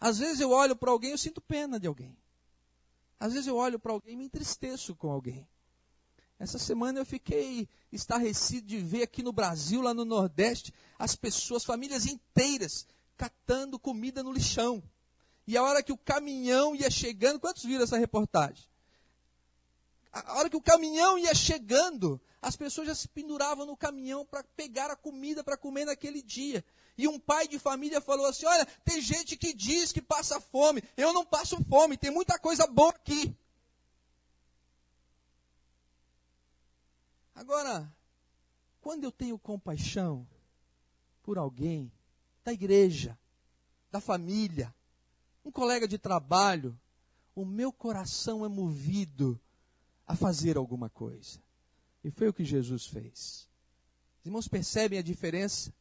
Às 0.00 0.18
vezes 0.18 0.40
eu 0.40 0.50
olho 0.50 0.74
para 0.74 0.90
alguém 0.90 1.14
e 1.14 1.18
sinto 1.18 1.40
pena 1.40 1.78
de 1.78 1.86
alguém. 1.86 2.16
Às 3.24 3.32
vezes 3.32 3.46
eu 3.46 3.56
olho 3.56 3.78
para 3.78 3.90
alguém 3.90 4.12
e 4.12 4.16
me 4.18 4.24
entristeço 4.26 4.94
com 4.94 5.10
alguém. 5.10 5.48
Essa 6.38 6.58
semana 6.58 7.00
eu 7.00 7.06
fiquei 7.06 7.66
estarrecido 7.90 8.66
de 8.66 8.76
ver 8.76 9.02
aqui 9.02 9.22
no 9.22 9.32
Brasil, 9.32 9.80
lá 9.80 9.94
no 9.94 10.04
Nordeste, 10.04 10.74
as 10.98 11.16
pessoas, 11.16 11.64
famílias 11.64 12.04
inteiras, 12.04 12.86
catando 13.16 13.78
comida 13.78 14.22
no 14.22 14.30
lixão. 14.30 14.82
E 15.46 15.56
a 15.56 15.62
hora 15.62 15.82
que 15.82 15.90
o 15.90 15.96
caminhão 15.96 16.76
ia 16.76 16.90
chegando, 16.90 17.40
quantos 17.40 17.64
viram 17.64 17.84
essa 17.84 17.96
reportagem? 17.96 18.66
A 20.14 20.38
hora 20.38 20.48
que 20.48 20.56
o 20.56 20.62
caminhão 20.62 21.18
ia 21.18 21.34
chegando, 21.34 22.20
as 22.40 22.54
pessoas 22.54 22.86
já 22.86 22.94
se 22.94 23.08
penduravam 23.08 23.66
no 23.66 23.76
caminhão 23.76 24.24
para 24.24 24.44
pegar 24.44 24.88
a 24.88 24.94
comida 24.94 25.42
para 25.42 25.56
comer 25.56 25.84
naquele 25.84 26.22
dia. 26.22 26.64
E 26.96 27.08
um 27.08 27.18
pai 27.18 27.48
de 27.48 27.58
família 27.58 28.00
falou 28.00 28.24
assim: 28.26 28.46
Olha, 28.46 28.64
tem 28.84 29.00
gente 29.00 29.36
que 29.36 29.52
diz 29.52 29.90
que 29.90 30.00
passa 30.00 30.40
fome. 30.40 30.84
Eu 30.96 31.12
não 31.12 31.26
passo 31.26 31.56
fome, 31.64 31.96
tem 31.96 32.12
muita 32.12 32.38
coisa 32.38 32.64
boa 32.64 32.90
aqui. 32.90 33.36
Agora, 37.34 37.92
quando 38.80 39.02
eu 39.02 39.10
tenho 39.10 39.36
compaixão 39.36 40.24
por 41.24 41.38
alguém, 41.38 41.90
da 42.44 42.52
igreja, 42.52 43.18
da 43.90 44.00
família, 44.00 44.72
um 45.44 45.50
colega 45.50 45.88
de 45.88 45.98
trabalho, 45.98 46.78
o 47.34 47.44
meu 47.44 47.72
coração 47.72 48.44
é 48.44 48.48
movido 48.48 49.40
a 50.06 50.14
fazer 50.14 50.56
alguma 50.56 50.88
coisa. 50.88 51.40
E 52.02 52.10
foi 52.10 52.28
o 52.28 52.32
que 52.32 52.44
Jesus 52.44 52.86
fez. 52.86 53.48
Os 54.20 54.26
irmãos 54.26 54.48
percebem 54.48 54.98
a 54.98 55.02
diferença? 55.02 55.72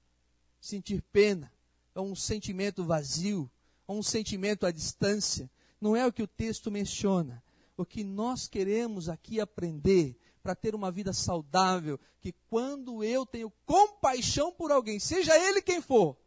Sentir 0.59 1.01
pena 1.11 1.51
é 1.95 1.99
um 1.99 2.15
sentimento 2.15 2.83
vazio, 2.83 3.51
ou 3.85 3.99
um 3.99 4.03
sentimento 4.03 4.65
à 4.65 4.71
distância. 4.71 5.49
Não 5.79 5.95
é 5.95 6.05
o 6.07 6.13
que 6.13 6.23
o 6.23 6.27
texto 6.27 6.71
menciona. 6.71 7.43
O 7.75 7.85
que 7.85 8.03
nós 8.03 8.47
queremos 8.47 9.09
aqui 9.09 9.39
aprender 9.39 10.17
para 10.41 10.55
ter 10.55 10.75
uma 10.75 10.91
vida 10.91 11.13
saudável, 11.13 11.99
que 12.19 12.33
quando 12.49 13.03
eu 13.03 13.25
tenho 13.25 13.51
compaixão 13.65 14.51
por 14.51 14.71
alguém, 14.71 14.99
seja 14.99 15.37
ele 15.37 15.61
quem 15.61 15.81
for, 15.81 16.17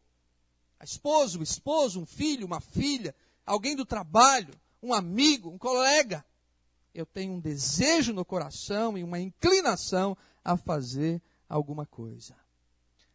a 0.79 0.85
esposa, 0.85 1.39
o 1.39 1.43
esposo, 1.43 2.01
um 2.01 2.07
filho, 2.07 2.47
uma 2.47 2.61
filha, 2.61 3.15
alguém 3.45 3.77
do 3.77 3.85
trabalho, 3.85 4.55
um 4.83 4.93
amigo, 4.93 5.51
um 5.51 5.59
colega. 5.59 6.25
Eu 6.97 7.05
tenho 7.05 7.35
um 7.35 7.41
desejo 7.41 8.15
no 8.15 8.25
coração 8.25 8.97
e 8.97 9.05
uma 9.05 9.21
inclinação 9.21 10.17
a 10.43 10.57
fazer 10.57 11.21
alguma 11.47 11.85
coisa. 11.85 12.35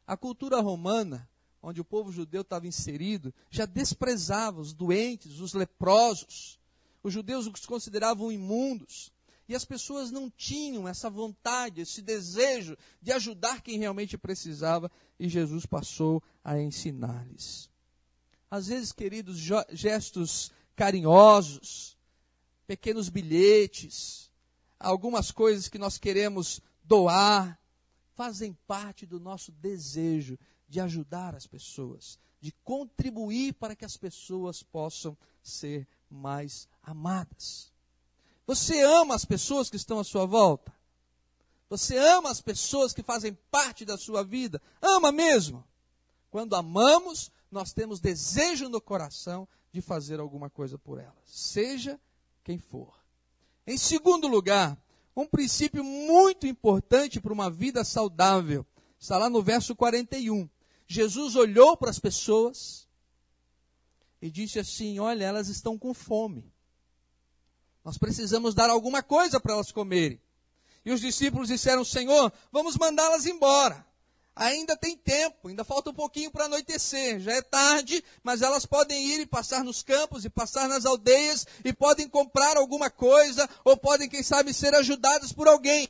A 0.06 0.16
cultura 0.16 0.62
romana, 0.62 1.28
onde 1.64 1.82
o 1.82 1.84
povo 1.84 2.12
judeu 2.12 2.42
estava 2.42 2.68
inserido, 2.68 3.34
já 3.50 3.66
desprezava 3.66 4.62
os 4.62 4.72
doentes, 4.72 5.40
os 5.40 5.56
leprosos. 5.56 6.60
Os 7.02 7.12
judeus 7.12 7.48
os 7.48 7.66
consideravam 7.66 8.32
imundos. 8.32 9.12
E 9.50 9.56
as 9.56 9.66
pessoas 9.66 10.12
não 10.12 10.30
tinham 10.30 10.88
essa 10.88 11.10
vontade, 11.10 11.82
esse 11.82 12.04
desejo 12.04 12.78
de 13.02 13.12
ajudar 13.12 13.64
quem 13.64 13.80
realmente 13.80 14.16
precisava, 14.16 14.92
e 15.20 15.28
Jesus 15.28 15.66
passou 15.66 16.22
a 16.44 16.62
ensinar-lhes. 16.62 17.68
Às 18.50 18.68
vezes, 18.68 18.92
queridos, 18.92 19.40
gestos 19.72 20.52
carinhosos, 20.76 21.98
pequenos 22.72 23.10
bilhetes, 23.10 24.32
algumas 24.80 25.30
coisas 25.30 25.68
que 25.68 25.78
nós 25.78 25.98
queremos 25.98 26.62
doar, 26.82 27.60
fazem 28.16 28.58
parte 28.66 29.06
do 29.06 29.20
nosso 29.20 29.52
desejo 29.52 30.40
de 30.70 30.80
ajudar 30.80 31.36
as 31.36 31.46
pessoas, 31.46 32.18
de 32.40 32.54
contribuir 32.64 33.56
para 33.56 33.76
que 33.76 33.84
as 33.84 33.98
pessoas 33.98 34.64
possam 34.64 35.18
ser 35.44 35.86
mais 36.10 36.66
amadas. 36.82 37.74
Você 38.48 38.80
ama 38.80 39.16
as 39.16 39.26
pessoas 39.26 39.70
que 39.70 39.76
estão 39.76 40.00
à 40.00 40.04
sua 40.06 40.26
volta? 40.26 40.74
Você 41.70 41.98
ama 41.98 42.32
as 42.32 42.40
pessoas 42.40 42.94
que 42.94 43.04
fazem 43.04 43.38
parte 43.52 43.84
da 43.84 43.98
sua 43.98 44.24
vida? 44.24 44.62
Ama 44.82 45.12
mesmo? 45.12 45.62
Quando 46.30 46.56
amamos, 46.56 47.30
nós 47.52 47.74
temos 47.74 48.00
desejo 48.00 48.70
no 48.70 48.80
coração 48.80 49.46
de 49.74 49.82
fazer 49.82 50.22
alguma 50.22 50.50
coisa 50.50 50.78
por 50.78 51.00
elas, 51.00 51.18
seja 51.26 52.00
quem 52.44 52.58
for. 52.58 52.94
Em 53.66 53.78
segundo 53.78 54.28
lugar, 54.28 54.78
um 55.16 55.26
princípio 55.26 55.84
muito 55.84 56.48
importante 56.48 57.20
para 57.20 57.34
uma 57.34 57.50
vida 57.50 57.84
saudável, 57.84 58.66
está 59.00 59.18
lá 59.18 59.30
no 59.30 59.42
verso 59.42 59.76
41. 59.76 60.50
Jesus 60.88 61.36
olhou 61.36 61.78
para 61.78 61.90
as 61.90 62.00
pessoas 62.00 62.88
e 64.22 64.30
disse 64.30 64.60
assim: 64.60 65.00
Olha, 65.00 65.26
elas 65.26 65.48
estão 65.48 65.78
com 65.78 65.94
fome. 65.94 66.52
Nós 67.84 67.98
precisamos 67.98 68.54
dar 68.54 68.70
alguma 68.70 69.02
coisa 69.02 69.40
para 69.40 69.54
elas 69.54 69.72
comerem. 69.72 70.22
E 70.86 70.92
os 70.92 71.02
discípulos 71.02 71.48
disseram: 71.48 71.84
Senhor, 71.84 72.32
vamos 72.52 72.78
mandá-las 72.78 73.26
embora 73.26 73.86
ainda 74.36 74.78
tem 74.78 74.98
tempo, 74.98 75.48
ainda 75.48 75.64
falta 75.64 75.90
um 75.90 75.94
pouquinho 75.94 76.32
para 76.32 76.46
anoitecer. 76.46 77.20
Já 77.20 77.34
é 77.34 77.42
tarde, 77.42 78.04
mas 78.24 78.42
elas 78.42 78.66
podem 78.66 79.06
ir 79.08 79.20
e 79.22 79.26
passar 79.26 79.64
nos 79.64 79.84
campos 79.84 80.26
e 80.26 80.30
passar 80.30 80.68
nas 80.68 80.86
aldeias 80.86 81.46
e 81.64 81.74
podem 81.74 82.08
comprar 82.08 82.58
alguma 82.58 82.90
coisa 82.90 83.50
ou 83.64 83.78
podem, 83.78 84.10
quem 84.10 84.24
sabe, 84.24 84.54
ser 84.54 84.74
ajudadas 84.76 85.32
por 85.32 85.48
alguém. 85.48 85.90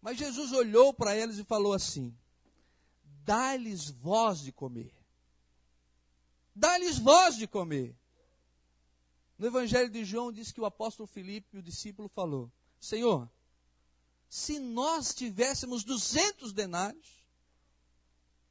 Mas 0.00 0.18
Jesus 0.18 0.52
olhou 0.52 0.92
para 0.92 1.16
eles 1.16 1.38
e 1.38 1.44
falou 1.44 1.72
assim: 1.72 2.14
Dá-lhes 3.24 3.88
voz 3.88 4.40
de 4.40 4.50
comer. 4.50 4.92
Dá-lhes 6.54 6.98
voz 6.98 7.36
de 7.36 7.46
comer. 7.46 7.96
No 9.38 9.46
Evangelho 9.46 9.88
de 9.88 10.04
João 10.04 10.32
diz 10.32 10.52
que 10.52 10.60
o 10.60 10.64
apóstolo 10.64 11.06
Filipe, 11.06 11.58
o 11.58 11.62
discípulo, 11.62 12.08
falou: 12.08 12.50
Senhor, 12.80 13.30
se 14.28 14.58
nós 14.58 15.14
tivéssemos 15.14 15.84
duzentos 15.84 16.52
denários, 16.52 17.21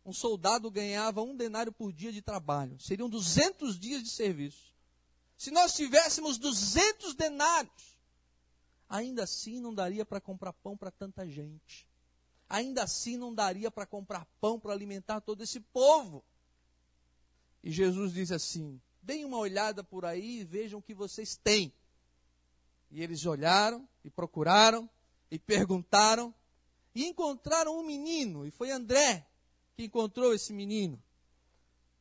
um 0.06 0.14
soldado 0.14 0.72
ganhava 0.72 1.22
um 1.22 1.36
denário 1.36 1.72
por 1.72 1.94
dia 1.94 2.12
de 2.12 2.22
trabalho. 2.22 2.80
Seriam 2.80 3.10
200 3.10 3.80
dias 3.80 4.02
de 4.02 4.10
serviço. 4.10 4.74
Se 5.38 5.52
nós 5.52 5.74
tivéssemos 5.74 6.38
200 6.38 7.16
denários, 7.16 7.98
ainda 8.90 9.24
assim 9.24 9.60
não 9.60 9.74
daria 9.74 10.06
para 10.06 10.20
comprar 10.20 10.54
pão 10.54 10.76
para 10.76 10.92
tanta 10.92 11.28
gente. 11.28 11.88
Ainda 12.50 12.84
assim 12.84 13.16
não 13.16 13.34
daria 13.34 13.72
para 13.72 13.86
comprar 13.86 14.26
pão 14.40 14.60
para 14.60 14.74
alimentar 14.74 15.22
todo 15.22 15.42
esse 15.42 15.60
povo. 15.60 16.24
E 17.64 17.72
Jesus 17.72 18.14
disse 18.14 18.34
assim: 18.34 18.82
Deem 19.02 19.24
uma 19.24 19.38
olhada 19.38 19.84
por 19.84 20.04
aí 20.04 20.40
e 20.40 20.44
vejam 20.44 20.80
o 20.80 20.84
que 20.84 20.94
vocês 20.94 21.36
têm. 21.36 21.74
E 22.90 23.02
eles 23.02 23.26
olharam 23.26 23.88
e 24.04 24.10
procuraram 24.10 24.90
e 25.30 25.40
perguntaram 25.40 26.34
e 26.94 27.06
encontraram 27.06 27.80
um 27.80 27.84
menino, 27.84 28.46
e 28.46 28.52
foi 28.52 28.70
André 28.70 29.26
que 29.76 29.84
encontrou 29.84 30.34
esse 30.34 30.54
menino. 30.54 31.02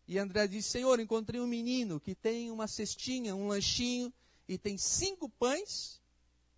E 0.07 0.19
André 0.19 0.47
disse: 0.47 0.71
Senhor, 0.71 0.99
encontrei 0.99 1.41
um 1.41 1.47
menino 1.47 2.01
que 2.01 2.15
tem 2.15 2.51
uma 2.51 2.67
cestinha, 2.67 3.35
um 3.35 3.49
lanchinho, 3.49 4.13
e 4.49 4.59
tem 4.59 4.77
cinco 4.77 5.29
pães 5.29 6.01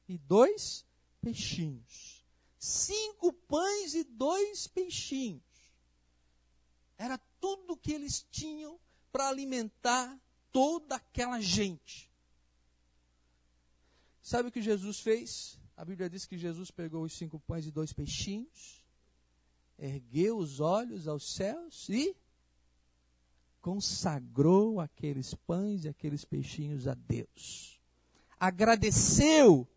e 0.09 0.17
dois 0.17 0.87
peixinhos. 1.21 2.25
Cinco 2.59 3.33
pães 3.33 3.95
e 3.95 4.05
dois 4.05 4.67
peixinhos. 4.67 5.43
Era 6.97 7.19
tudo 7.41 7.77
que 7.77 7.93
eles 7.93 8.27
tinham 8.31 8.79
para 9.11 9.29
alimentar 9.29 10.19
toda 10.51 10.97
aquela 10.97 11.41
gente. 11.41 12.11
Sabe 14.23 14.49
o 14.49 14.53
que 14.53 14.63
Jesus 14.63 15.01
fez? 15.01 15.59
A 15.77 15.85
Bíblia 15.85 16.09
diz 16.09 16.25
que 16.25 16.39
Jesus 16.39 16.71
pegou 16.71 17.03
os 17.05 17.13
cinco 17.15 17.41
pães 17.41 17.67
e 17.67 17.71
dois 17.71 17.93
peixinhos, 17.93 18.82
ergueu 19.83 20.39
os 20.39 20.61
olhos 20.61 21.09
aos 21.09 21.35
céus 21.35 21.89
e 21.89 22.17
consagrou 23.61 24.81
aqueles 24.81 25.35
pães 25.35 25.85
e 25.85 25.89
aqueles 25.89 26.25
peixinhos 26.25 26.87
a 26.87 26.95
Deus. 26.95 27.81
Agradeceu. 28.39 29.69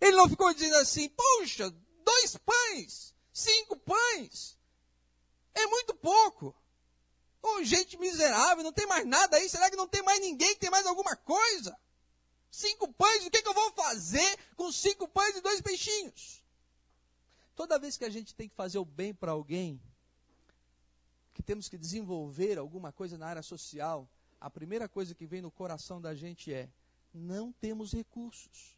Ele 0.00 0.16
não 0.16 0.28
ficou 0.28 0.52
dizendo 0.52 0.76
assim: 0.76 1.08
Poxa, 1.08 1.70
dois 2.04 2.36
pães, 2.36 3.14
cinco 3.32 3.76
pães, 3.76 4.58
é 5.54 5.66
muito 5.68 5.94
pouco. 5.94 6.54
Oh, 7.40 7.62
gente 7.62 7.98
miserável, 7.98 8.64
não 8.64 8.72
tem 8.72 8.86
mais 8.86 9.06
nada 9.06 9.36
aí. 9.36 9.48
Será 9.48 9.70
que 9.70 9.76
não 9.76 9.86
tem 9.86 10.02
mais 10.02 10.20
ninguém 10.20 10.54
que 10.54 10.60
tem 10.60 10.70
mais 10.70 10.86
alguma 10.86 11.14
coisa? 11.14 11.76
Cinco 12.50 12.92
pães, 12.92 13.26
o 13.26 13.30
que, 13.30 13.42
que 13.42 13.48
eu 13.48 13.54
vou 13.54 13.72
fazer 13.72 14.38
com 14.56 14.72
cinco 14.72 15.06
pães 15.06 15.36
e 15.36 15.40
dois 15.40 15.60
peixinhos? 15.60 16.43
Toda 17.54 17.78
vez 17.78 17.96
que 17.96 18.04
a 18.04 18.10
gente 18.10 18.34
tem 18.34 18.48
que 18.48 18.54
fazer 18.54 18.78
o 18.78 18.84
bem 18.84 19.14
para 19.14 19.32
alguém, 19.32 19.80
que 21.32 21.42
temos 21.42 21.68
que 21.68 21.78
desenvolver 21.78 22.58
alguma 22.58 22.92
coisa 22.92 23.16
na 23.16 23.26
área 23.26 23.42
social, 23.42 24.08
a 24.40 24.50
primeira 24.50 24.88
coisa 24.88 25.14
que 25.14 25.26
vem 25.26 25.40
no 25.40 25.50
coração 25.50 26.00
da 26.00 26.14
gente 26.14 26.52
é: 26.52 26.68
não 27.12 27.52
temos 27.52 27.92
recursos. 27.92 28.74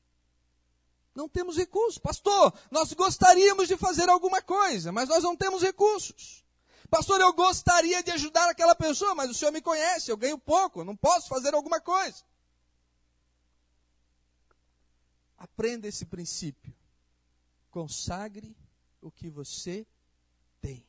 Não 1.14 1.28
temos 1.28 1.56
recursos. 1.56 1.97
Pastor, 1.99 2.52
nós 2.71 2.92
gostaríamos 2.92 3.68
de 3.68 3.76
fazer 3.76 4.09
alguma 4.09 4.42
coisa, 4.42 4.92
mas 4.92 5.09
nós 5.09 5.25
não 5.25 5.35
temos 5.35 5.62
recursos. 5.62 6.45
Pastor, 6.90 7.21
eu 7.21 7.33
gostaria 7.33 8.02
de 8.02 8.11
ajudar 8.12 8.49
aquela 8.50 8.75
pessoa, 8.75 9.14
mas 9.14 9.30
o 9.30 9.35
senhor 9.35 9.50
me 9.50 9.62
conhece, 9.62 10.11
eu 10.11 10.16
ganho 10.16 10.38
pouco, 10.38 10.85
não 10.85 10.95
posso 10.95 11.28
fazer 11.28 11.54
alguma 11.54 11.80
coisa. 11.80 12.23
Aprenda 15.38 15.88
esse 15.88 16.04
princípio. 16.04 16.73
Consagre 17.71 18.54
o 19.06 19.10
que 19.10 19.30
você 19.30 19.86
tem. 20.60 20.84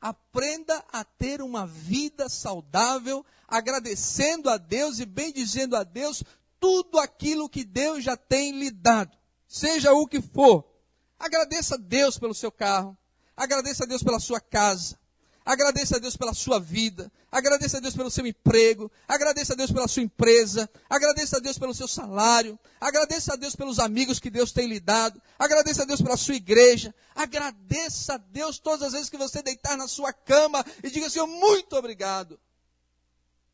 Aprenda 0.00 0.84
a 0.92 1.02
ter 1.02 1.40
uma 1.40 1.66
vida 1.66 2.28
saudável, 2.28 3.24
agradecendo 3.48 4.50
a 4.50 4.58
Deus 4.58 4.98
e 4.98 5.06
bendizendo 5.06 5.74
a 5.74 5.82
Deus 5.82 6.22
tudo 6.60 6.98
aquilo 6.98 7.48
que 7.48 7.64
Deus 7.64 8.04
já 8.04 8.16
tem 8.16 8.52
lhe 8.52 8.70
dado, 8.70 9.16
seja 9.48 9.92
o 9.92 10.06
que 10.06 10.20
for. 10.20 10.64
Agradeça 11.18 11.76
a 11.76 11.78
Deus 11.78 12.18
pelo 12.18 12.34
seu 12.34 12.52
carro, 12.52 12.96
agradeça 13.34 13.84
a 13.84 13.86
Deus 13.86 14.02
pela 14.02 14.20
sua 14.20 14.40
casa, 14.40 14.98
Agradeça 15.44 15.96
a 15.96 15.98
Deus 15.98 16.16
pela 16.16 16.32
sua 16.32 16.58
vida. 16.58 17.12
Agradeça 17.30 17.76
a 17.76 17.80
Deus 17.80 17.94
pelo 17.94 18.10
seu 18.10 18.26
emprego. 18.26 18.90
Agradeça 19.06 19.52
a 19.52 19.56
Deus 19.56 19.70
pela 19.70 19.86
sua 19.86 20.02
empresa. 20.02 20.70
Agradeça 20.88 21.36
a 21.36 21.40
Deus 21.40 21.58
pelo 21.58 21.74
seu 21.74 21.86
salário. 21.86 22.58
Agradeça 22.80 23.34
a 23.34 23.36
Deus 23.36 23.54
pelos 23.54 23.78
amigos 23.78 24.18
que 24.18 24.30
Deus 24.30 24.52
tem 24.52 24.66
lhe 24.66 24.80
dado. 24.80 25.20
Agradeça 25.38 25.82
a 25.82 25.84
Deus 25.84 26.00
pela 26.00 26.16
sua 26.16 26.34
igreja. 26.34 26.94
Agradeça 27.14 28.14
a 28.14 28.16
Deus 28.16 28.58
todas 28.58 28.82
as 28.84 28.92
vezes 28.94 29.10
que 29.10 29.18
você 29.18 29.42
deitar 29.42 29.76
na 29.76 29.86
sua 29.86 30.14
cama 30.14 30.64
e 30.82 30.90
diga 30.90 31.10
Senhor, 31.10 31.26
muito 31.26 31.76
obrigado. 31.76 32.40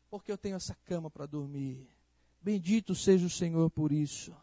Porque 0.09 0.31
eu 0.31 0.37
tenho 0.37 0.55
essa 0.55 0.75
cama 0.85 1.09
para 1.09 1.25
dormir. 1.25 1.89
Bendito 2.41 2.95
seja 2.95 3.25
o 3.25 3.29
Senhor 3.29 3.69
por 3.69 3.91
isso. 3.91 4.33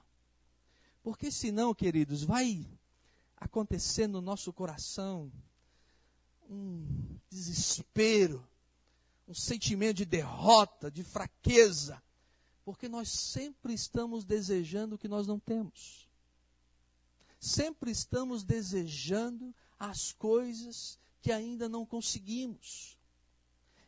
Porque 1.02 1.30
senão, 1.30 1.74
queridos, 1.74 2.22
vai 2.22 2.66
acontecer 3.38 4.06
no 4.06 4.20
nosso 4.20 4.52
coração 4.52 5.32
um 6.50 7.17
desespero, 7.30 8.46
um 9.26 9.34
sentimento 9.34 9.98
de 9.98 10.04
derrota, 10.04 10.90
de 10.90 11.04
fraqueza, 11.04 12.02
porque 12.64 12.88
nós 12.88 13.08
sempre 13.08 13.72
estamos 13.72 14.24
desejando 14.24 14.94
o 14.94 14.98
que 14.98 15.08
nós 15.08 15.26
não 15.26 15.38
temos. 15.38 16.08
Sempre 17.40 17.90
estamos 17.90 18.42
desejando 18.42 19.54
as 19.78 20.12
coisas 20.12 20.98
que 21.20 21.30
ainda 21.30 21.68
não 21.68 21.86
conseguimos. 21.86 22.96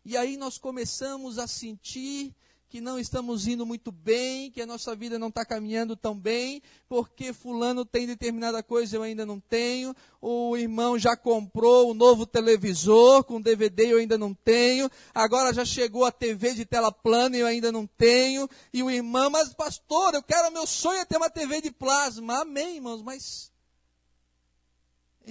E 0.04 0.16
aí 0.16 0.36
nós 0.36 0.56
começamos 0.56 1.38
a 1.38 1.46
sentir 1.46 2.34
que 2.70 2.80
não 2.80 3.00
estamos 3.00 3.48
indo 3.48 3.66
muito 3.66 3.90
bem, 3.90 4.48
que 4.48 4.62
a 4.62 4.66
nossa 4.66 4.94
vida 4.94 5.18
não 5.18 5.26
está 5.26 5.44
caminhando 5.44 5.96
tão 5.96 6.16
bem, 6.16 6.62
porque 6.88 7.32
fulano 7.32 7.84
tem 7.84 8.06
determinada 8.06 8.62
coisa 8.62 8.94
eu 8.94 9.02
ainda 9.02 9.26
não 9.26 9.40
tenho, 9.40 9.92
o 10.22 10.56
irmão 10.56 10.96
já 10.96 11.16
comprou 11.16 11.88
o 11.88 11.90
um 11.90 11.94
novo 11.94 12.24
televisor 12.24 13.24
com 13.24 13.42
DVD 13.42 13.92
eu 13.92 13.98
ainda 13.98 14.16
não 14.16 14.32
tenho, 14.32 14.88
agora 15.12 15.52
já 15.52 15.64
chegou 15.64 16.04
a 16.04 16.12
TV 16.12 16.54
de 16.54 16.64
tela 16.64 16.92
plana 16.92 17.36
e 17.36 17.40
eu 17.40 17.46
ainda 17.48 17.72
não 17.72 17.88
tenho, 17.88 18.48
e 18.72 18.84
o 18.84 18.90
irmão, 18.90 19.30
mas 19.30 19.52
pastor, 19.52 20.14
eu 20.14 20.22
quero, 20.22 20.52
meu 20.52 20.64
sonho 20.64 21.00
é 21.00 21.04
ter 21.04 21.16
uma 21.16 21.28
TV 21.28 21.60
de 21.60 21.72
plasma, 21.72 22.42
amém 22.42 22.76
irmãos, 22.76 23.02
mas 23.02 23.50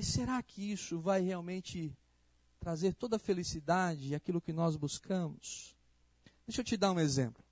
será 0.02 0.44
que 0.44 0.74
isso 0.74 1.00
vai 1.00 1.22
realmente 1.22 1.96
trazer 2.60 2.94
toda 2.96 3.16
a 3.16 3.20
felicidade 3.20 4.10
e 4.10 4.16
aquilo 4.16 4.42
que 4.42 4.52
nós 4.52 4.76
buscamos? 4.76 5.79
Deixa 6.50 6.62
eu 6.62 6.66
te 6.66 6.76
dar 6.76 6.92
um 6.92 7.00
exemplo. 7.00 7.44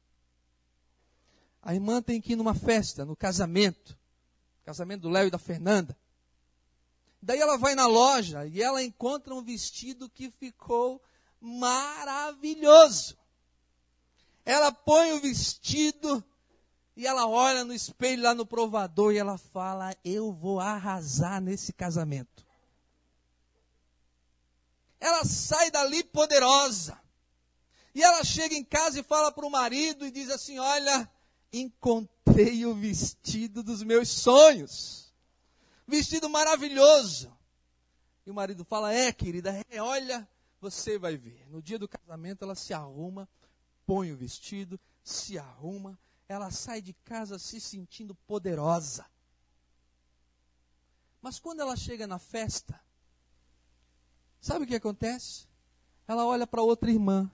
A 1.62 1.72
irmã 1.76 2.02
tem 2.02 2.20
que 2.20 2.34
ir 2.34 2.36
numa 2.36 2.56
festa, 2.56 3.06
no 3.06 3.16
casamento. 3.16 3.96
Casamento 4.66 5.02
do 5.02 5.10
Léo 5.10 5.28
e 5.28 5.30
da 5.30 5.38
Fernanda. 5.38 5.96
Daí 7.22 7.40
ela 7.40 7.60
vai 7.60 7.76
na 7.76 7.86
loja 7.86 8.48
e 8.48 8.60
ela 8.60 8.82
encontra 8.82 9.36
um 9.36 9.44
vestido 9.44 10.10
que 10.10 10.32
ficou 10.32 11.00
maravilhoso. 11.40 13.16
Ela 14.44 14.72
põe 14.72 15.14
o 15.14 15.22
vestido 15.22 16.24
e 16.96 17.06
ela 17.06 17.28
olha 17.28 17.64
no 17.64 17.76
espelho 17.76 18.24
lá 18.24 18.34
no 18.34 18.48
provador 18.48 19.14
e 19.14 19.20
ela 19.20 19.38
fala: 19.38 19.96
Eu 20.04 20.34
vou 20.34 20.60
arrasar 20.60 21.40
nesse 21.40 21.72
casamento. 21.72 22.44
Ela 25.00 25.24
sai 25.24 25.70
dali 25.70 26.04
poderosa. 26.04 27.00
E 27.98 28.04
ela 28.04 28.24
chega 28.24 28.54
em 28.54 28.64
casa 28.64 29.00
e 29.00 29.04
fala 29.04 29.32
para 29.32 29.44
o 29.44 29.50
marido 29.50 30.06
e 30.06 30.12
diz 30.12 30.30
assim: 30.30 30.60
Olha, 30.60 31.12
encontrei 31.52 32.64
o 32.64 32.76
vestido 32.76 33.64
dos 33.64 33.82
meus 33.82 34.10
sonhos. 34.10 35.12
Vestido 35.88 36.30
maravilhoso. 36.30 37.36
E 38.24 38.30
o 38.30 38.36
marido 38.36 38.64
fala: 38.64 38.94
É, 38.94 39.12
querida, 39.12 39.66
é, 39.68 39.82
olha, 39.82 40.30
você 40.62 41.00
vai 41.00 41.18
ver. 41.18 41.50
No 41.50 41.60
dia 41.60 41.80
do 41.80 41.88
casamento 41.88 42.44
ela 42.44 42.54
se 42.54 42.72
arruma, 42.72 43.28
põe 43.84 44.12
o 44.12 44.16
vestido, 44.16 44.80
se 45.04 45.40
arruma, 45.40 45.98
ela 46.30 46.52
sai 46.52 46.84
de 46.84 46.94
casa 47.04 47.40
se 47.40 47.60
sentindo 47.60 48.14
poderosa. 48.14 49.08
Mas 51.20 51.40
quando 51.40 51.62
ela 51.62 51.76
chega 51.76 52.06
na 52.06 52.20
festa, 52.20 52.80
sabe 54.40 54.66
o 54.66 54.68
que 54.68 54.76
acontece? 54.76 55.48
Ela 56.08 56.28
olha 56.28 56.46
para 56.46 56.62
outra 56.62 56.92
irmã 56.92 57.32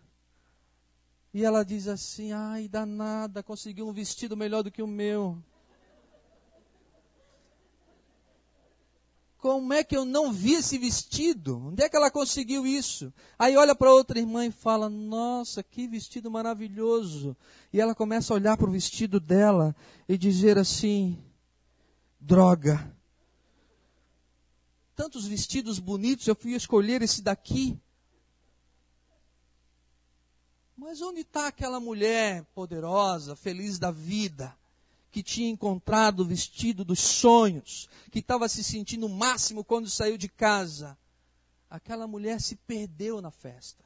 e 1.33 1.43
ela 1.43 1.63
diz 1.63 1.87
assim: 1.87 2.31
ai, 2.31 2.67
danada, 2.67 3.41
conseguiu 3.41 3.87
um 3.87 3.93
vestido 3.93 4.37
melhor 4.37 4.61
do 4.61 4.71
que 4.71 4.83
o 4.83 4.87
meu. 4.87 5.41
Como 9.43 9.73
é 9.73 9.83
que 9.83 9.97
eu 9.97 10.05
não 10.05 10.31
vi 10.31 10.53
esse 10.53 10.77
vestido? 10.77 11.57
Onde 11.67 11.83
é 11.83 11.89
que 11.89 11.97
ela 11.97 12.09
conseguiu 12.09 12.65
isso? 12.65 13.11
Aí 13.37 13.57
olha 13.57 13.75
para 13.75 13.91
outra 13.93 14.17
irmã 14.17 14.45
e 14.45 14.51
fala: 14.51 14.87
Nossa, 14.87 15.61
que 15.61 15.85
vestido 15.85 16.31
maravilhoso. 16.31 17.35
E 17.73 17.81
ela 17.81 17.93
começa 17.93 18.31
a 18.33 18.35
olhar 18.35 18.55
para 18.55 18.69
o 18.69 18.71
vestido 18.71 19.19
dela 19.19 19.75
e 20.07 20.17
dizer 20.17 20.57
assim: 20.57 21.21
Droga. 22.21 22.95
Tantos 24.95 25.25
vestidos 25.25 25.79
bonitos, 25.79 26.27
eu 26.27 26.35
fui 26.35 26.53
escolher 26.53 27.01
esse 27.01 27.21
daqui. 27.21 27.77
Mas 30.83 31.01
onde 31.01 31.21
está 31.21 31.47
aquela 31.47 31.79
mulher 31.79 32.43
poderosa, 32.53 33.37
feliz 33.37 33.79
da 33.79 33.89
vida, 33.89 34.53
que 35.09 35.23
tinha 35.23 35.49
encontrado 35.49 36.19
o 36.19 36.25
vestido 36.25 36.83
dos 36.83 36.99
sonhos, 36.99 37.87
que 38.11 38.19
estava 38.19 38.49
se 38.49 38.61
sentindo 38.61 39.05
o 39.05 39.09
máximo 39.09 39.63
quando 39.63 39.89
saiu 39.89 40.17
de 40.17 40.27
casa? 40.27 40.97
Aquela 41.69 42.05
mulher 42.05 42.41
se 42.41 42.57
perdeu 42.57 43.21
na 43.21 43.31
festa. 43.31 43.81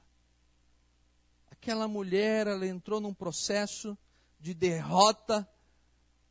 Aquela 1.51 1.87
mulher, 1.87 2.47
ela 2.47 2.65
entrou 2.65 2.99
num 2.99 3.13
processo 3.13 3.95
de 4.39 4.55
derrota 4.55 5.47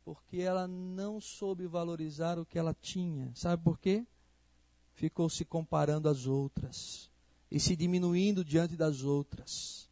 porque 0.03 0.41
ela 0.41 0.67
não 0.67 1.21
soube 1.21 1.65
valorizar 1.65 2.37
o 2.37 2.45
que 2.45 2.59
ela 2.59 2.73
tinha. 2.73 3.31
Sabe 3.35 3.63
por 3.63 3.79
quê? 3.79 4.05
Ficou 4.95 5.29
se 5.29 5.45
comparando 5.45 6.09
às 6.09 6.27
outras 6.27 7.09
e 7.49 7.57
se 7.57 7.73
diminuindo 7.73 8.43
diante 8.43 8.75
das 8.75 9.01
outras. 9.01 9.86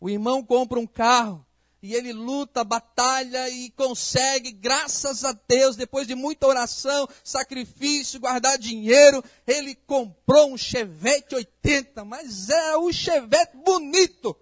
O 0.00 0.08
irmão 0.08 0.42
compra 0.42 0.80
um 0.80 0.86
carro 0.86 1.46
e 1.82 1.94
ele 1.94 2.12
luta, 2.12 2.62
batalha 2.62 3.48
e 3.48 3.70
consegue, 3.70 4.52
graças 4.52 5.24
a 5.24 5.32
Deus, 5.32 5.76
depois 5.76 6.06
de 6.06 6.14
muita 6.14 6.46
oração, 6.46 7.08
sacrifício, 7.24 8.20
guardar 8.20 8.58
dinheiro, 8.58 9.22
ele 9.46 9.74
comprou 9.74 10.52
um 10.52 10.58
Chevette 10.58 11.34
80, 11.34 12.04
mas 12.04 12.50
era 12.50 12.78
um 12.78 12.92
Chevette 12.92 13.56
bonito, 13.56 14.36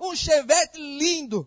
um 0.00 0.16
Chevette 0.16 0.78
lindo. 0.78 1.46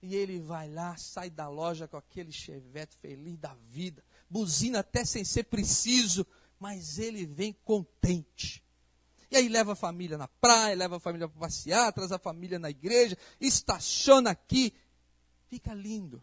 E 0.00 0.14
ele 0.14 0.38
vai 0.38 0.68
lá, 0.68 0.96
sai 0.96 1.28
da 1.28 1.48
loja 1.48 1.88
com 1.88 1.96
aquele 1.96 2.30
Chevette 2.30 2.96
feliz 2.96 3.36
da 3.38 3.56
vida, 3.70 4.04
buzina 4.30 4.80
até 4.80 5.04
sem 5.04 5.24
ser 5.24 5.44
preciso, 5.44 6.24
mas 6.60 6.98
ele 6.98 7.26
vem 7.26 7.52
contente. 7.64 8.65
E 9.30 9.36
aí 9.36 9.48
leva 9.48 9.72
a 9.72 9.76
família 9.76 10.16
na 10.16 10.28
praia, 10.28 10.76
leva 10.76 10.96
a 10.96 11.00
família 11.00 11.28
para 11.28 11.40
passear, 11.40 11.92
traz 11.92 12.12
a 12.12 12.18
família 12.18 12.58
na 12.58 12.70
igreja, 12.70 13.16
estaciona 13.40 14.30
aqui. 14.30 14.72
Fica 15.48 15.74
lindo. 15.74 16.22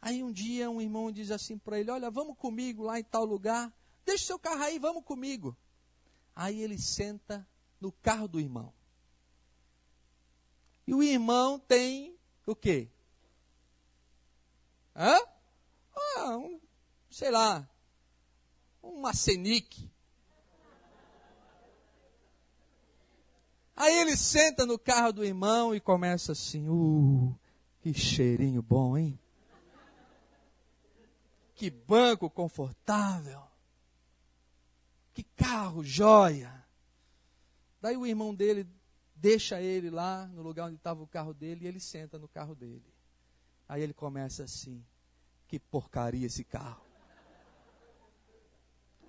Aí 0.00 0.22
um 0.22 0.32
dia 0.32 0.70
um 0.70 0.80
irmão 0.80 1.12
diz 1.12 1.30
assim 1.30 1.58
para 1.58 1.78
ele: 1.78 1.90
Olha, 1.90 2.10
vamos 2.10 2.36
comigo 2.36 2.82
lá 2.82 2.98
em 2.98 3.04
tal 3.04 3.24
lugar. 3.24 3.72
Deixa 4.04 4.24
o 4.24 4.26
seu 4.26 4.38
carro 4.38 4.62
aí, 4.62 4.78
vamos 4.78 5.04
comigo. 5.04 5.56
Aí 6.34 6.62
ele 6.62 6.78
senta 6.78 7.46
no 7.80 7.92
carro 7.92 8.26
do 8.26 8.40
irmão. 8.40 8.72
E 10.86 10.94
o 10.94 11.02
irmão 11.02 11.58
tem 11.58 12.18
o 12.46 12.56
quê? 12.56 12.88
Hã? 14.96 15.16
Ah, 16.16 16.36
um, 16.36 16.60
sei 17.10 17.30
lá, 17.30 17.68
um 18.82 19.00
Macenic. 19.00 19.90
Aí 23.80 23.96
ele 23.96 24.14
senta 24.14 24.66
no 24.66 24.78
carro 24.78 25.10
do 25.10 25.24
irmão 25.24 25.74
e 25.74 25.80
começa 25.80 26.32
assim: 26.32 26.68
Uh, 26.68 27.34
que 27.80 27.94
cheirinho 27.94 28.60
bom, 28.60 28.94
hein? 28.94 29.18
Que 31.54 31.70
banco 31.70 32.28
confortável. 32.28 33.42
Que 35.14 35.22
carro 35.22 35.82
joia. 35.82 36.52
Daí 37.80 37.96
o 37.96 38.06
irmão 38.06 38.34
dele 38.34 38.66
deixa 39.16 39.62
ele 39.62 39.88
lá 39.88 40.26
no 40.26 40.42
lugar 40.42 40.66
onde 40.66 40.76
estava 40.76 41.02
o 41.02 41.06
carro 41.06 41.32
dele 41.32 41.64
e 41.64 41.66
ele 41.66 41.80
senta 41.80 42.18
no 42.18 42.28
carro 42.28 42.54
dele. 42.54 42.84
Aí 43.66 43.80
ele 43.80 43.94
começa 43.94 44.44
assim: 44.44 44.84
Que 45.48 45.58
porcaria 45.58 46.26
esse 46.26 46.44
carro. 46.44 46.84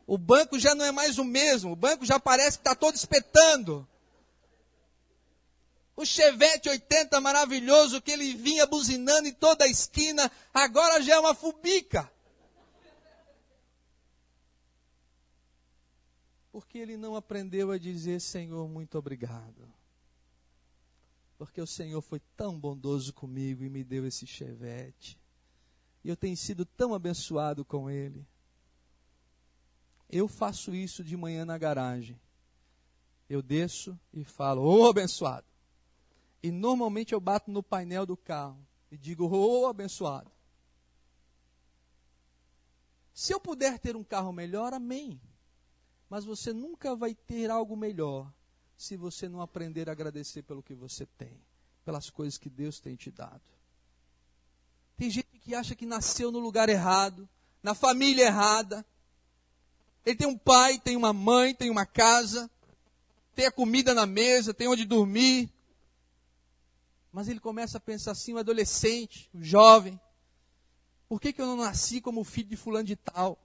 O 0.08 0.18
banco 0.18 0.58
já 0.58 0.74
não 0.74 0.86
é 0.86 0.94
mais 0.94 1.18
o 1.18 1.26
mesmo, 1.26 1.74
o 1.74 1.76
banco 1.76 2.06
já 2.06 2.18
parece 2.18 2.58
que 2.58 2.62
está 2.62 2.74
todo 2.74 2.96
espetando. 2.96 3.86
O 6.02 6.06
Chevette 6.06 6.68
80 6.68 7.22
maravilhoso 7.22 8.02
que 8.02 8.10
ele 8.10 8.34
vinha 8.34 8.66
buzinando 8.66 9.28
em 9.28 9.34
toda 9.34 9.66
a 9.66 9.68
esquina, 9.68 10.32
agora 10.52 11.00
já 11.00 11.14
é 11.14 11.20
uma 11.20 11.36
fubica. 11.36 12.12
Porque 16.52 16.80
ele 16.80 16.98
não 16.98 17.16
aprendeu 17.16 17.70
a 17.70 17.78
dizer 17.78 18.20
Senhor, 18.20 18.68
muito 18.68 18.98
obrigado. 18.98 19.72
Porque 21.38 21.62
o 21.62 21.68
Senhor 21.68 22.02
foi 22.02 22.20
tão 22.36 22.60
bondoso 22.60 23.14
comigo 23.14 23.64
e 23.64 23.70
me 23.70 23.84
deu 23.84 24.08
esse 24.08 24.26
Chevette. 24.26 25.20
E 26.04 26.10
eu 26.10 26.18
tenho 26.18 26.36
sido 26.36 26.66
tão 26.66 26.96
abençoado 26.96 27.64
com 27.64 27.92
ele. 27.92 28.26
Eu 30.10 30.28
faço 30.28 30.74
isso 30.74 31.04
de 31.04 31.16
manhã 31.16 31.46
na 31.46 31.60
garagem. 31.60 32.20
Eu 33.30 33.44
desço 33.44 33.96
e 34.12 34.24
falo, 34.24 34.64
ô 34.64 34.86
oh, 34.86 34.90
abençoado. 34.90 35.51
E 36.44 36.52
normalmente 36.52 37.14
eu 37.14 37.20
bato 37.20 37.52
no 37.52 37.62
painel 37.62 38.06
do 38.06 38.18
carro 38.18 38.58
e 38.92 38.98
digo, 38.98 39.26
ô 39.26 39.62
oh, 39.62 39.68
abençoado. 39.68 40.32
Se 43.14 43.34
eu 43.34 43.40
puder 43.40 43.78
ter 43.78 43.96
um 43.96 44.04
carro 44.04 44.32
melhor, 44.32 44.74
amém. 44.74 45.22
Mas 46.10 46.26
você 46.26 46.52
nunca 46.52 46.96
vai 46.96 47.14
ter 47.14 47.50
algo 47.52 47.76
melhor 47.78 48.32
se 48.76 48.98
você 48.98 49.30
não 49.30 49.42
aprender 49.42 49.88
a 49.88 49.92
agradecer 49.92 50.42
pelo 50.42 50.64
que 50.64 50.74
você 50.74 51.06
tem, 51.06 51.40
pelas 51.86 52.10
coisas 52.10 52.38
que 52.38 52.50
Deus 52.50 52.80
tem 52.80 52.96
te 52.96 53.12
dado. 53.12 53.42
Tem 54.98 55.10
gente 55.10 55.40
que 55.40 55.54
acha 55.54 55.76
que 55.76 55.86
nasceu 55.86 56.32
no 56.32 56.40
lugar 56.40 56.68
errado, 56.68 57.30
na 57.62 57.76
família 57.76 58.26
errada. 58.26 58.86
Ele 60.06 60.16
tem 60.16 60.28
um 60.28 60.38
pai, 60.38 60.80
tem 60.80 60.98
uma 60.98 61.14
mãe, 61.14 61.54
tem 61.54 61.70
uma 61.70 61.86
casa, 61.86 62.50
tem 63.36 63.46
a 63.46 63.52
comida 63.52 63.94
na 63.94 64.06
mesa, 64.06 64.54
tem 64.54 64.68
onde 64.68 64.84
dormir, 64.84 65.52
mas 67.12 67.28
ele 67.28 67.40
começa 67.40 67.78
a 67.78 67.82
pensar 67.82 68.12
assim, 68.12 68.34
um 68.34 68.38
adolescente, 68.38 69.30
um 69.34 69.44
jovem, 69.44 70.00
por 71.10 71.20
que, 71.20 71.34
que 71.34 71.42
eu 71.42 71.46
não 71.46 71.58
nasci 71.58 72.00
como 72.00 72.24
filho 72.24 72.48
de 72.48 72.56
fulano 72.56 72.86
de 72.86 72.96
tal? 72.96 73.38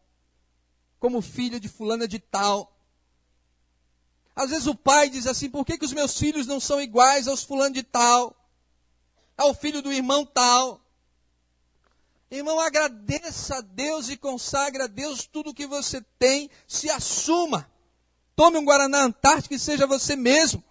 Como 1.00 1.20
filho 1.20 1.58
de 1.58 1.68
fulana 1.68 2.06
de 2.06 2.20
tal? 2.20 2.72
Às 4.36 4.50
vezes 4.50 4.66
o 4.68 4.74
pai 4.74 5.10
diz 5.10 5.26
assim, 5.26 5.50
por 5.50 5.64
que, 5.64 5.76
que 5.76 5.84
os 5.84 5.92
meus 5.92 6.16
filhos 6.16 6.46
não 6.46 6.60
são 6.60 6.80
iguais 6.80 7.26
aos 7.26 7.42
fulano 7.42 7.74
de 7.74 7.82
tal? 7.82 8.36
Ao 9.36 9.52
filho 9.52 9.82
do 9.82 9.92
irmão 9.92 10.24
tal? 10.24 10.80
Irmão, 12.30 12.60
agradeça 12.60 13.56
a 13.56 13.60
Deus 13.60 14.08
e 14.10 14.16
consagre 14.16 14.82
a 14.82 14.86
Deus 14.86 15.26
tudo 15.26 15.54
que 15.54 15.66
você 15.66 16.00
tem, 16.20 16.48
se 16.68 16.88
assuma. 16.88 17.68
Tome 18.36 18.58
um 18.58 18.64
Guaraná 18.64 19.04
Antártico 19.04 19.54
e 19.54 19.58
seja 19.58 19.86
você 19.86 20.14
mesmo. 20.14 20.62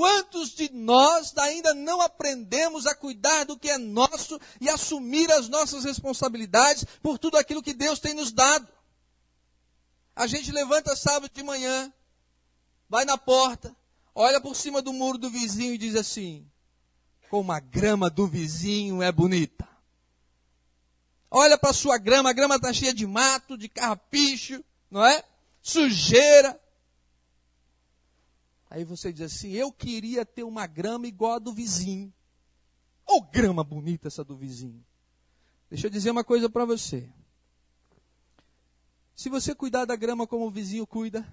Quantos 0.00 0.54
de 0.54 0.72
nós 0.72 1.36
ainda 1.36 1.74
não 1.74 2.00
aprendemos 2.00 2.86
a 2.86 2.94
cuidar 2.94 3.44
do 3.44 3.54
que 3.54 3.68
é 3.68 3.76
nosso 3.76 4.40
e 4.58 4.66
assumir 4.66 5.30
as 5.30 5.46
nossas 5.46 5.84
responsabilidades 5.84 6.86
por 7.02 7.18
tudo 7.18 7.36
aquilo 7.36 7.62
que 7.62 7.74
Deus 7.74 7.98
tem 7.98 8.14
nos 8.14 8.32
dado? 8.32 8.66
A 10.16 10.26
gente 10.26 10.50
levanta 10.52 10.96
sábado 10.96 11.30
de 11.30 11.42
manhã, 11.42 11.92
vai 12.88 13.04
na 13.04 13.18
porta, 13.18 13.76
olha 14.14 14.40
por 14.40 14.56
cima 14.56 14.80
do 14.80 14.90
muro 14.90 15.18
do 15.18 15.28
vizinho 15.28 15.74
e 15.74 15.78
diz 15.78 15.94
assim: 15.94 16.50
como 17.28 17.52
a 17.52 17.60
grama 17.60 18.08
do 18.08 18.26
vizinho 18.26 19.02
é 19.02 19.12
bonita. 19.12 19.68
Olha 21.30 21.58
para 21.58 21.72
a 21.72 21.74
sua 21.74 21.98
grama, 21.98 22.30
a 22.30 22.32
grama 22.32 22.56
está 22.56 22.72
cheia 22.72 22.94
de 22.94 23.06
mato, 23.06 23.54
de 23.54 23.68
carrapicho, 23.68 24.64
não 24.90 25.04
é? 25.04 25.22
Sujeira. 25.60 26.58
Aí 28.70 28.84
você 28.84 29.12
diz 29.12 29.22
assim: 29.32 29.50
eu 29.50 29.72
queria 29.72 30.24
ter 30.24 30.44
uma 30.44 30.66
grama 30.66 31.08
igual 31.08 31.34
a 31.34 31.38
do 31.40 31.52
vizinho. 31.52 32.12
Ô 33.04 33.16
oh, 33.16 33.22
grama 33.22 33.64
bonita 33.64 34.06
essa 34.06 34.22
do 34.22 34.36
vizinho. 34.36 34.84
Deixa 35.68 35.88
eu 35.88 35.90
dizer 35.90 36.12
uma 36.12 36.22
coisa 36.22 36.48
para 36.48 36.64
você. 36.64 37.12
Se 39.14 39.28
você 39.28 39.54
cuidar 39.54 39.84
da 39.84 39.96
grama 39.96 40.26
como 40.26 40.46
o 40.46 40.50
vizinho 40.50 40.86
cuida, 40.86 41.26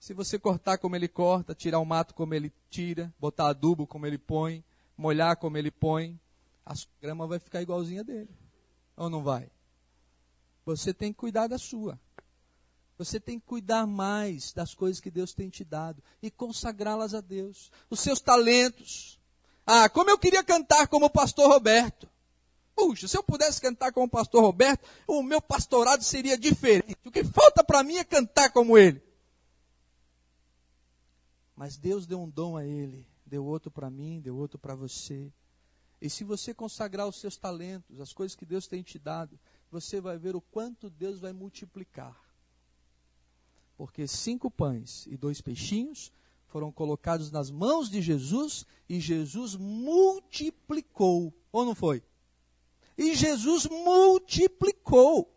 se 0.00 0.14
você 0.14 0.38
cortar 0.38 0.78
como 0.78 0.96
ele 0.96 1.06
corta, 1.06 1.54
tirar 1.54 1.78
o 1.78 1.84
mato 1.84 2.14
como 2.14 2.34
ele 2.34 2.52
tira, 2.70 3.14
botar 3.20 3.48
adubo 3.48 3.86
como 3.86 4.06
ele 4.06 4.18
põe, 4.18 4.64
molhar 4.96 5.36
como 5.36 5.56
ele 5.56 5.70
põe, 5.70 6.18
a 6.64 6.74
sua 6.74 6.90
grama 7.00 7.26
vai 7.26 7.38
ficar 7.38 7.62
igualzinha 7.62 8.02
dele. 8.02 8.30
Ou 8.96 9.08
não 9.08 9.22
vai? 9.22 9.50
Você 10.64 10.92
tem 10.92 11.12
que 11.12 11.18
cuidar 11.18 11.46
da 11.46 11.58
sua. 11.58 12.00
Você 13.04 13.18
tem 13.18 13.40
que 13.40 13.46
cuidar 13.46 13.84
mais 13.84 14.52
das 14.52 14.74
coisas 14.74 15.00
que 15.00 15.10
Deus 15.10 15.34
tem 15.34 15.50
te 15.50 15.64
dado 15.64 16.00
e 16.22 16.30
consagrá-las 16.30 17.14
a 17.14 17.20
Deus. 17.20 17.72
Os 17.90 17.98
seus 17.98 18.20
talentos. 18.20 19.18
Ah, 19.66 19.88
como 19.88 20.08
eu 20.08 20.16
queria 20.16 20.44
cantar 20.44 20.86
como 20.86 21.06
o 21.06 21.10
pastor 21.10 21.48
Roberto. 21.48 22.08
Puxa, 22.76 23.08
se 23.08 23.16
eu 23.16 23.22
pudesse 23.22 23.60
cantar 23.60 23.92
como 23.92 24.06
o 24.06 24.10
pastor 24.10 24.40
Roberto, 24.42 24.88
o 25.06 25.20
meu 25.20 25.42
pastorado 25.42 26.04
seria 26.04 26.38
diferente. 26.38 26.96
O 27.04 27.10
que 27.10 27.24
falta 27.24 27.64
para 27.64 27.82
mim 27.82 27.96
é 27.96 28.04
cantar 28.04 28.52
como 28.52 28.78
ele. 28.78 29.02
Mas 31.56 31.76
Deus 31.76 32.06
deu 32.06 32.20
um 32.20 32.30
dom 32.30 32.56
a 32.56 32.64
ele, 32.64 33.04
deu 33.26 33.44
outro 33.44 33.70
para 33.70 33.90
mim, 33.90 34.20
deu 34.20 34.36
outro 34.36 34.58
para 34.58 34.76
você. 34.76 35.32
E 36.00 36.08
se 36.08 36.22
você 36.22 36.54
consagrar 36.54 37.06
os 37.08 37.20
seus 37.20 37.36
talentos, 37.36 38.00
as 38.00 38.12
coisas 38.12 38.36
que 38.36 38.46
Deus 38.46 38.68
tem 38.68 38.80
te 38.80 38.98
dado, 38.98 39.38
você 39.70 40.00
vai 40.00 40.16
ver 40.16 40.36
o 40.36 40.40
quanto 40.40 40.88
Deus 40.88 41.18
vai 41.18 41.32
multiplicar. 41.32 42.31
Porque 43.76 44.06
cinco 44.06 44.50
pães 44.50 45.06
e 45.06 45.16
dois 45.16 45.40
peixinhos 45.40 46.12
foram 46.46 46.70
colocados 46.70 47.30
nas 47.30 47.50
mãos 47.50 47.90
de 47.90 48.02
Jesus 48.02 48.66
e 48.88 49.00
Jesus 49.00 49.56
multiplicou. 49.56 51.32
Ou 51.50 51.64
não 51.64 51.74
foi? 51.74 52.02
E 52.96 53.14
Jesus 53.14 53.66
multiplicou. 53.66 55.34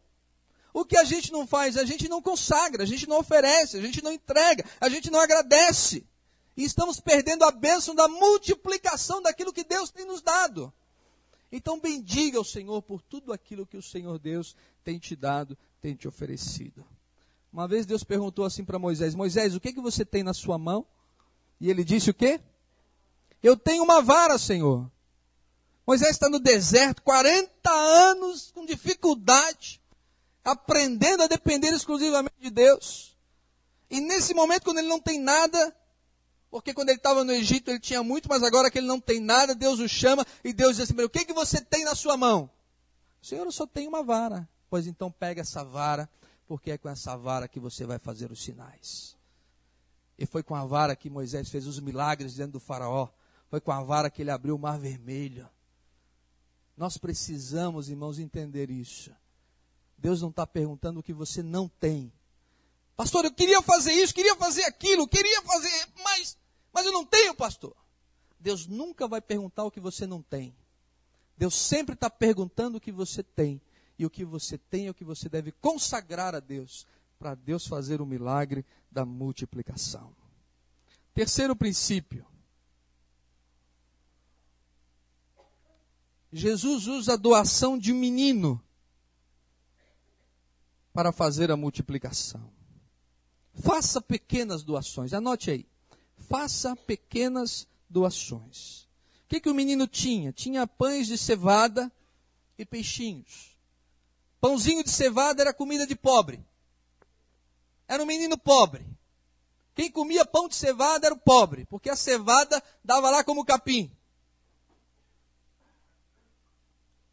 O 0.74 0.84
que 0.84 0.98
a 0.98 1.06
gente 1.06 1.32
não 1.32 1.48
faz? 1.48 1.78
A 1.78 1.86
gente 1.86 2.10
não 2.10 2.21
consagra, 2.21 2.84
a 2.84 2.86
gente 2.86 3.08
não 3.08 3.19
oferece, 3.19 3.78
a 3.78 3.82
gente 3.82 4.04
não 4.04 4.12
entrega, 4.12 4.65
a 4.82 4.89
gente 4.89 5.10
não 5.10 5.21
agradece. 5.21 6.06
E 6.58 6.63
estamos 6.63 7.00
perdendo 7.00 7.45
a 7.45 7.52
bênção 7.52 7.95
da 7.95 8.10
multiplicação 8.10 9.21
daquilo 9.21 9.54
que 9.54 9.63
Deus 9.63 9.89
tem 9.89 10.06
nos 10.06 10.21
dado. 10.21 10.74
Então 11.50 11.80
bendiga 11.80 12.41
o 12.41 12.45
Senhor 12.45 12.82
por 12.82 13.02
tudo 13.02 13.32
aquilo 13.32 13.65
que 13.65 13.78
o 13.78 13.82
Senhor 13.82 14.19
Deus 14.19 14.54
tem 14.84 15.00
te 15.00 15.15
dado, 15.15 15.58
tem 15.80 15.95
te 15.95 16.10
oferecido. 16.10 16.86
Uma 17.56 17.70
vez 17.70 17.86
Deus 17.86 18.04
perguntou 18.04 18.44
assim 18.44 18.65
para 18.65 18.78
Moisés: 18.78 19.15
Moisés, 19.15 19.56
o 19.56 19.62
que, 19.62 19.72
que 19.72 19.80
você 19.80 20.04
tem 20.04 20.24
na 20.24 20.34
sua 20.34 20.58
mão? 20.58 20.86
E 21.58 21.70
ele 21.70 21.86
disse 21.86 22.10
o 22.10 22.13
quê? 22.13 22.41
Eu 23.41 23.56
tenho 23.56 23.82
uma 23.82 24.02
vara, 24.02 24.38
Senhor. 24.38 24.91
Moisés 25.88 26.12
está 26.12 26.28
no 26.28 26.38
deserto, 26.38 27.02
40 27.02 27.72
anos 27.72 28.52
com 28.52 28.65
dificuldade, 28.65 29.82
aprendendo 30.44 31.24
a 31.24 31.28
depender 31.28 31.70
exclusivamente 31.70 32.36
de 32.41 32.50
Deus. 32.50 33.15
E 33.89 34.02
nesse 34.02 34.34
momento, 34.34 34.65
quando 34.65 34.80
ele 34.80 34.89
não 34.89 35.00
tem 35.00 35.18
nada, 35.18 35.74
porque 36.52 36.74
quando 36.74 36.89
ele 36.89 36.98
estava 36.98 37.24
no 37.24 37.32
Egito 37.32 37.72
ele 37.72 37.80
tinha 37.80 38.04
muito, 38.04 38.28
mas 38.28 38.44
agora 38.44 38.70
que 38.70 38.80
ele 38.80 38.88
não 38.88 39.00
tem 39.00 39.22
nada, 39.22 39.56
Deus 39.56 39.80
o 39.80 39.88
chama 39.88 40.26
e 40.44 40.52
Deus 40.52 40.76
diz 40.76 40.91
assim: 40.91 41.02
O 41.02 41.10
que, 41.10 41.24
que 41.24 41.32
você 41.32 41.62
tem 41.62 41.86
na 41.86 41.96
sua 41.96 42.18
mão? 42.18 42.50
Senhor, 43.22 43.46
eu 43.46 43.52
só 43.54 43.65
tenho 43.65 43.88
uma 43.88 44.04
vara. 44.04 44.46
Pois 44.70 44.88
então 44.88 45.10
pega 45.10 45.39
essa 45.39 45.63
vara, 45.63 46.10
porque 46.47 46.71
é 46.71 46.77
com 46.77 46.89
essa 46.89 47.15
vara 47.15 47.47
que 47.47 47.60
você 47.60 47.86
vai 47.86 47.99
fazer 47.99 48.31
os 48.31 48.43
sinais. 48.43 49.15
E 50.17 50.25
foi 50.25 50.43
com 50.43 50.55
a 50.55 50.65
vara 50.65 50.95
que 50.95 51.10
Moisés 51.10 51.49
fez 51.49 51.67
os 51.67 51.79
milagres 51.79 52.36
diante 52.36 52.51
do 52.51 52.60
Faraó. 52.60 53.10
Foi 53.49 53.60
com 53.60 53.71
a 53.71 53.84
vara 53.84 54.10
que 54.10 54.21
ele 54.21 54.31
abriu 54.31 54.55
o 54.55 54.60
mar 54.60 54.79
vermelho. 54.79 55.49
Nós 56.77 56.97
precisamos, 56.97 57.89
irmãos, 57.89 58.19
entender 58.19 58.69
isso. 58.69 59.12
Deus 59.97 60.21
não 60.21 60.29
está 60.29 60.45
perguntando 60.45 60.99
o 60.99 61.03
que 61.03 61.13
você 61.13 61.41
não 61.41 61.67
tem. 61.67 62.12
Pastor, 62.95 63.25
eu 63.25 63.34
queria 63.34 63.62
fazer 63.62 63.91
isso, 63.91 64.13
queria 64.13 64.36
fazer 64.36 64.63
aquilo, 64.63 65.08
queria 65.08 65.41
fazer, 65.41 65.88
mas 66.03 66.38
mas 66.75 66.86
eu 66.86 66.91
não 66.91 67.05
tenho, 67.05 67.34
pastor. 67.34 67.73
Deus 68.38 68.67
nunca 68.67 69.08
vai 69.08 69.21
perguntar 69.21 69.63
o 69.63 69.71
que 69.71 69.79
você 69.79 70.05
não 70.05 70.21
tem. 70.21 70.53
Deus 71.38 71.55
sempre 71.55 71.95
está 71.95 72.10
perguntando 72.10 72.77
o 72.77 72.81
que 72.81 72.91
você 72.91 73.23
tem. 73.23 73.62
E 73.97 74.05
o 74.05 74.10
que 74.10 74.25
você 74.25 74.58
tem 74.58 74.88
é 74.88 74.89
o 74.89 74.93
que 74.93 75.03
você 75.03 75.29
deve 75.29 75.51
consagrar 75.51 76.36
a 76.36 76.39
Deus, 76.39 76.86
para 77.17 77.36
Deus 77.36 77.65
fazer 77.65 78.01
o 78.01 78.05
milagre 78.05 78.65
da 78.91 79.05
multiplicação. 79.05 80.13
Terceiro 81.13 81.55
princípio. 81.55 82.25
Jesus 86.31 86.88
usa 86.88 87.13
a 87.13 87.17
doação 87.17 87.77
de 87.77 87.93
um 87.93 87.97
menino 87.97 88.62
para 90.91 91.12
fazer 91.13 91.49
a 91.49 91.55
multiplicação. 91.55 92.51
Faça 93.53 94.01
pequenas 94.01 94.63
doações, 94.63 95.13
anote 95.13 95.49
aí 95.49 95.65
faça 96.17 96.75
pequenas 96.75 97.67
doações. 97.89 98.84
O 99.25 99.27
que, 99.27 99.39
que 99.39 99.49
o 99.49 99.55
menino 99.55 99.88
tinha? 99.88 100.31
Tinha 100.31 100.67
pães 100.67 101.08
de 101.08 101.17
cevada 101.17 101.91
e 102.58 102.65
peixinhos. 102.65 103.55
Pãozinho 104.45 104.84
de 104.84 104.91
cevada 104.91 105.41
era 105.41 105.51
comida 105.51 105.88
de 105.88 105.95
pobre. 105.95 106.39
Era 107.88 108.03
um 108.03 108.05
menino 108.05 108.38
pobre. 108.38 108.86
Quem 109.73 109.89
comia 109.89 110.23
pão 110.23 110.47
de 110.47 110.53
cevada 110.53 111.08
era 111.08 111.15
o 111.15 111.19
pobre, 111.19 111.65
porque 111.65 111.89
a 111.89 111.95
cevada 111.95 112.62
dava 112.84 113.10
lá 113.10 113.23
como 113.23 113.43
capim. 113.43 113.91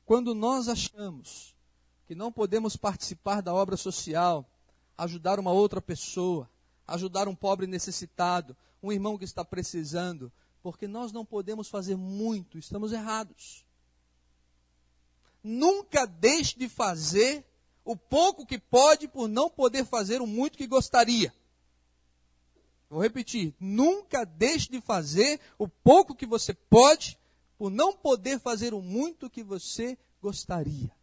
Quando 0.04 0.34
nós 0.34 0.68
achamos 0.68 1.56
que 2.06 2.14
não 2.14 2.30
podemos 2.30 2.76
participar 2.76 3.40
da 3.40 3.54
obra 3.54 3.78
social, 3.78 4.46
ajudar 4.98 5.40
uma 5.40 5.52
outra 5.52 5.80
pessoa, 5.80 6.50
ajudar 6.86 7.28
um 7.28 7.34
pobre 7.34 7.66
necessitado, 7.66 8.54
um 8.82 8.92
irmão 8.92 9.16
que 9.16 9.24
está 9.24 9.42
precisando, 9.42 10.30
porque 10.62 10.86
nós 10.86 11.12
não 11.12 11.24
podemos 11.24 11.70
fazer 11.70 11.96
muito, 11.96 12.58
estamos 12.58 12.92
errados. 12.92 13.64
Nunca 15.42 16.06
deixe 16.06 16.58
de 16.58 16.68
fazer 16.68 17.44
o 17.84 17.96
pouco 17.96 18.46
que 18.46 18.58
pode 18.58 19.08
por 19.08 19.28
não 19.28 19.50
poder 19.50 19.84
fazer 19.84 20.20
o 20.22 20.26
muito 20.26 20.56
que 20.56 20.66
gostaria. 20.66 21.34
Vou 22.88 23.00
repetir, 23.00 23.54
nunca 23.58 24.24
deixe 24.24 24.70
de 24.70 24.80
fazer 24.80 25.40
o 25.58 25.66
pouco 25.66 26.14
que 26.14 26.26
você 26.26 26.52
pode 26.52 27.18
por 27.56 27.70
não 27.70 27.96
poder 27.96 28.38
fazer 28.38 28.74
o 28.74 28.82
muito 28.82 29.30
que 29.30 29.42
você 29.42 29.96
gostaria. 30.20 30.94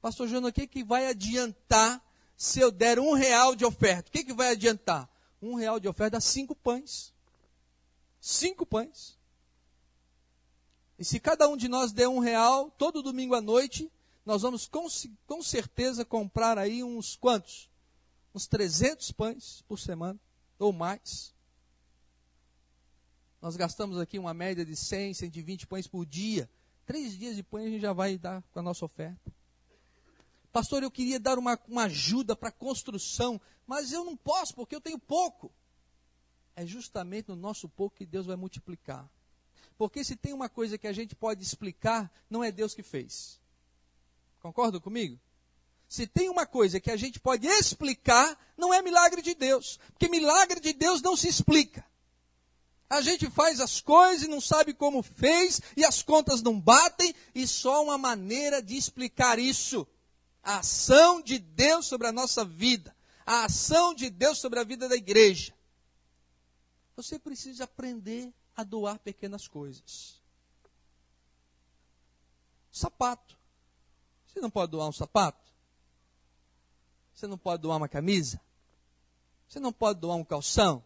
Pastor 0.00 0.28
Jonas, 0.28 0.50
o 0.50 0.52
que, 0.52 0.66
que 0.66 0.84
vai 0.84 1.06
adiantar 1.06 2.02
se 2.36 2.60
eu 2.60 2.70
der 2.70 2.98
um 2.98 3.12
real 3.12 3.54
de 3.54 3.64
oferta? 3.64 4.08
O 4.08 4.12
que, 4.12 4.24
que 4.24 4.32
vai 4.32 4.50
adiantar? 4.50 5.12
um 5.42 5.54
real 5.54 5.80
de 5.80 5.88
oferta 5.88 6.12
dá 6.12 6.20
cinco 6.20 6.54
pães. 6.54 7.12
Cinco 8.20 8.64
pães. 8.64 9.18
E 11.02 11.04
se 11.04 11.18
cada 11.18 11.48
um 11.48 11.56
de 11.56 11.66
nós 11.66 11.90
der 11.90 12.06
um 12.06 12.20
real, 12.20 12.70
todo 12.70 13.02
domingo 13.02 13.34
à 13.34 13.40
noite, 13.40 13.90
nós 14.24 14.42
vamos 14.42 14.68
com, 14.68 14.86
com 15.26 15.42
certeza 15.42 16.04
comprar 16.04 16.56
aí 16.56 16.84
uns 16.84 17.16
quantos? 17.16 17.68
Uns 18.32 18.46
300 18.46 19.10
pães 19.10 19.64
por 19.66 19.80
semana, 19.80 20.16
ou 20.60 20.72
mais. 20.72 21.34
Nós 23.40 23.56
gastamos 23.56 23.98
aqui 23.98 24.16
uma 24.16 24.32
média 24.32 24.64
de 24.64 24.76
100, 24.76 25.14
120 25.14 25.66
pães 25.66 25.88
por 25.88 26.06
dia. 26.06 26.48
Três 26.86 27.18
dias 27.18 27.34
de 27.34 27.42
pães 27.42 27.66
a 27.66 27.70
gente 27.70 27.82
já 27.82 27.92
vai 27.92 28.16
dar 28.16 28.40
com 28.52 28.60
a 28.60 28.62
nossa 28.62 28.84
oferta. 28.84 29.34
Pastor, 30.52 30.84
eu 30.84 30.90
queria 30.92 31.18
dar 31.18 31.36
uma, 31.36 31.58
uma 31.66 31.86
ajuda 31.86 32.36
para 32.36 32.50
a 32.50 32.52
construção, 32.52 33.40
mas 33.66 33.90
eu 33.90 34.04
não 34.04 34.16
posso 34.16 34.54
porque 34.54 34.76
eu 34.76 34.80
tenho 34.80 35.00
pouco. 35.00 35.52
É 36.54 36.64
justamente 36.64 37.28
no 37.28 37.34
nosso 37.34 37.68
pouco 37.68 37.96
que 37.96 38.06
Deus 38.06 38.26
vai 38.26 38.36
multiplicar. 38.36 39.10
Porque 39.82 40.04
se 40.04 40.14
tem 40.14 40.32
uma 40.32 40.48
coisa 40.48 40.78
que 40.78 40.86
a 40.86 40.92
gente 40.92 41.12
pode 41.12 41.42
explicar, 41.42 42.08
não 42.30 42.44
é 42.44 42.52
Deus 42.52 42.72
que 42.72 42.84
fez. 42.84 43.40
Concordam 44.40 44.80
comigo? 44.80 45.18
Se 45.88 46.06
tem 46.06 46.28
uma 46.28 46.46
coisa 46.46 46.78
que 46.78 46.88
a 46.88 46.96
gente 46.96 47.18
pode 47.18 47.48
explicar, 47.48 48.38
não 48.56 48.72
é 48.72 48.80
milagre 48.80 49.20
de 49.20 49.34
Deus. 49.34 49.80
Porque 49.88 50.08
milagre 50.08 50.60
de 50.60 50.72
Deus 50.72 51.02
não 51.02 51.16
se 51.16 51.26
explica. 51.26 51.84
A 52.88 53.00
gente 53.00 53.28
faz 53.28 53.58
as 53.58 53.80
coisas 53.80 54.22
e 54.22 54.30
não 54.30 54.40
sabe 54.40 54.72
como 54.72 55.02
fez, 55.02 55.60
e 55.76 55.84
as 55.84 56.00
contas 56.00 56.42
não 56.42 56.60
batem, 56.60 57.12
e 57.34 57.44
só 57.44 57.82
uma 57.82 57.98
maneira 57.98 58.62
de 58.62 58.76
explicar 58.76 59.40
isso 59.40 59.84
a 60.44 60.58
ação 60.58 61.20
de 61.20 61.40
Deus 61.40 61.86
sobre 61.86 62.06
a 62.06 62.12
nossa 62.12 62.44
vida, 62.44 62.94
a 63.26 63.46
ação 63.46 63.92
de 63.92 64.08
Deus 64.10 64.38
sobre 64.38 64.60
a 64.60 64.64
vida 64.64 64.88
da 64.88 64.94
igreja. 64.94 65.52
Você 66.94 67.18
precisa 67.18 67.64
aprender 67.64 68.32
a 68.56 68.64
doar 68.64 68.98
pequenas 68.98 69.48
coisas. 69.48 70.20
Sapato. 72.70 73.36
Você 74.26 74.40
não 74.40 74.50
pode 74.50 74.72
doar 74.72 74.88
um 74.88 74.92
sapato? 74.92 75.52
Você 77.14 77.26
não 77.26 77.36
pode 77.36 77.62
doar 77.62 77.76
uma 77.76 77.88
camisa? 77.88 78.40
Você 79.46 79.60
não 79.60 79.72
pode 79.72 80.00
doar 80.00 80.16
um 80.16 80.24
calção? 80.24 80.82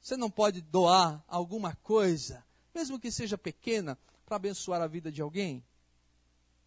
Você 0.00 0.16
não 0.16 0.30
pode 0.30 0.60
doar 0.60 1.24
alguma 1.28 1.74
coisa, 1.76 2.44
mesmo 2.74 2.98
que 2.98 3.10
seja 3.10 3.38
pequena, 3.38 3.96
para 4.26 4.36
abençoar 4.36 4.82
a 4.82 4.86
vida 4.86 5.10
de 5.10 5.22
alguém? 5.22 5.64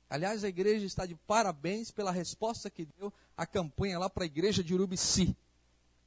Aliás, 0.10 0.44
a 0.44 0.48
igreja 0.48 0.86
está 0.86 1.06
de 1.06 1.16
parabéns 1.16 1.92
pela 1.92 2.12
resposta 2.12 2.70
que 2.70 2.86
deu 2.86 3.14
a 3.36 3.46
campanha 3.46 4.00
lá 4.00 4.10
para 4.10 4.24
a 4.24 4.26
igreja 4.26 4.64
de 4.64 4.74
Urubici. 4.74 5.36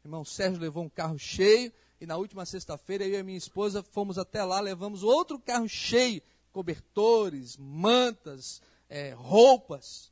O 0.02 0.08
irmão 0.08 0.24
Sérgio 0.24 0.60
levou 0.60 0.82
um 0.82 0.88
carro 0.88 1.18
cheio 1.18 1.70
e 2.00 2.06
na 2.06 2.16
última 2.16 2.46
sexta-feira 2.46 3.06
eu 3.06 3.20
e 3.20 3.22
minha 3.22 3.36
esposa 3.36 3.82
fomos 3.82 4.18
até 4.18 4.42
lá, 4.42 4.58
levamos 4.58 5.02
outro 5.02 5.38
carro 5.38 5.68
cheio, 5.68 6.22
cobertores, 6.50 7.56
mantas, 7.58 8.62
é, 8.88 9.12
roupas. 9.12 10.10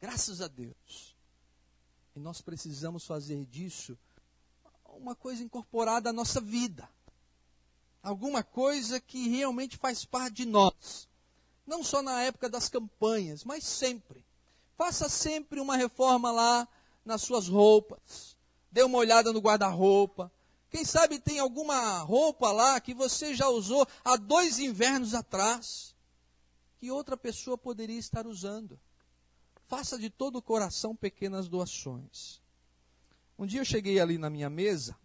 Graças 0.00 0.40
a 0.40 0.48
Deus. 0.48 1.16
E 2.16 2.20
nós 2.20 2.40
precisamos 2.40 3.06
fazer 3.06 3.44
disso 3.46 3.96
uma 4.84 5.14
coisa 5.14 5.42
incorporada 5.42 6.10
à 6.10 6.12
nossa 6.12 6.40
vida. 6.40 6.88
Alguma 8.02 8.42
coisa 8.42 9.00
que 9.00 9.28
realmente 9.28 9.76
faz 9.76 10.04
parte 10.04 10.36
de 10.36 10.46
nós. 10.46 11.08
Não 11.64 11.84
só 11.84 12.02
na 12.02 12.22
época 12.22 12.48
das 12.48 12.68
campanhas, 12.68 13.44
mas 13.44 13.64
sempre. 13.64 14.24
Faça 14.76 15.08
sempre 15.08 15.60
uma 15.60 15.76
reforma 15.76 16.32
lá 16.32 16.66
nas 17.04 17.22
suas 17.22 17.48
roupas. 17.48 18.36
Dê 18.72 18.82
uma 18.82 18.98
olhada 18.98 19.32
no 19.32 19.40
guarda-roupa. 19.40 20.32
Quem 20.70 20.84
sabe 20.84 21.18
tem 21.18 21.38
alguma 21.38 21.98
roupa 22.00 22.52
lá 22.52 22.80
que 22.80 22.92
você 22.92 23.34
já 23.34 23.48
usou 23.48 23.86
há 24.04 24.16
dois 24.16 24.58
invernos 24.58 25.14
atrás, 25.14 25.94
que 26.78 26.90
outra 26.90 27.16
pessoa 27.16 27.56
poderia 27.56 27.98
estar 27.98 28.26
usando. 28.26 28.78
Faça 29.66 29.98
de 29.98 30.10
todo 30.10 30.36
o 30.36 30.42
coração 30.42 30.94
pequenas 30.94 31.48
doações. 31.48 32.40
Um 33.38 33.46
dia 33.46 33.60
eu 33.60 33.64
cheguei 33.64 33.98
ali 34.00 34.18
na 34.18 34.28
minha 34.28 34.50
mesa 34.50 34.96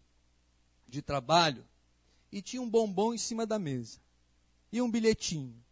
de 0.87 1.01
trabalho 1.01 1.65
e 2.31 2.41
tinha 2.41 2.61
um 2.61 2.69
bombom 2.69 3.13
em 3.13 3.17
cima 3.17 3.45
da 3.45 3.57
mesa 3.57 3.99
e 4.71 4.81
um 4.81 4.89
bilhetinho. 4.89 5.63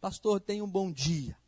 Pastor, 0.00 0.40
tenha 0.40 0.64
um 0.64 0.70
bom 0.70 0.90
dia. 0.90 1.38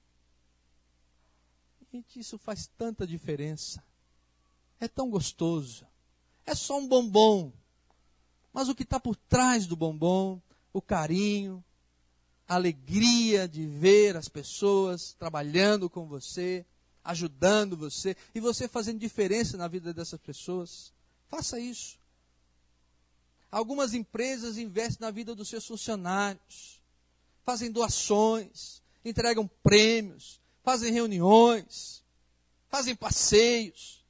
Gente, 1.91 2.21
isso 2.21 2.39
faz 2.39 2.67
tanta 2.67 3.07
diferença. 3.07 3.83
É 4.79 4.87
tão 4.87 5.09
gostoso. 5.11 5.87
É 6.47 6.55
só 6.55 6.79
um 6.79 6.87
bombom. 6.87 7.53
Mas 8.53 8.69
o 8.69 8.75
que 8.75 8.83
está 8.83 9.01
por 9.01 9.17
trás 9.17 9.67
do 9.67 9.77
bombom, 9.77 10.41
o 10.73 10.81
carinho, 10.81 11.65
a 12.47 12.55
alegria 12.55 13.49
de 13.49 13.67
ver 13.67 14.17
as 14.17 14.29
pessoas 14.29 15.15
trabalhando 15.19 15.89
com 15.89 16.07
você, 16.07 16.65
ajudando 17.03 17.77
você, 17.77 18.17
e 18.35 18.41
você 18.41 18.69
fazendo 18.69 18.99
diferença 18.99 19.57
na 19.57 19.67
vida 19.69 19.93
dessas 19.93 20.21
pessoas. 20.21 20.93
Faça 21.29 21.59
isso. 21.59 21.99
Algumas 23.51 23.95
empresas 23.95 24.59
investem 24.59 25.07
na 25.07 25.11
vida 25.11 25.35
dos 25.35 25.49
seus 25.49 25.67
funcionários, 25.67 26.81
fazem 27.45 27.71
doações, 27.71 28.83
entregam 29.05 29.49
prêmios, 29.63 30.41
fazem 30.63 30.93
reuniões, 30.93 32.03
fazem 32.69 32.95
passeios. 32.97 34.04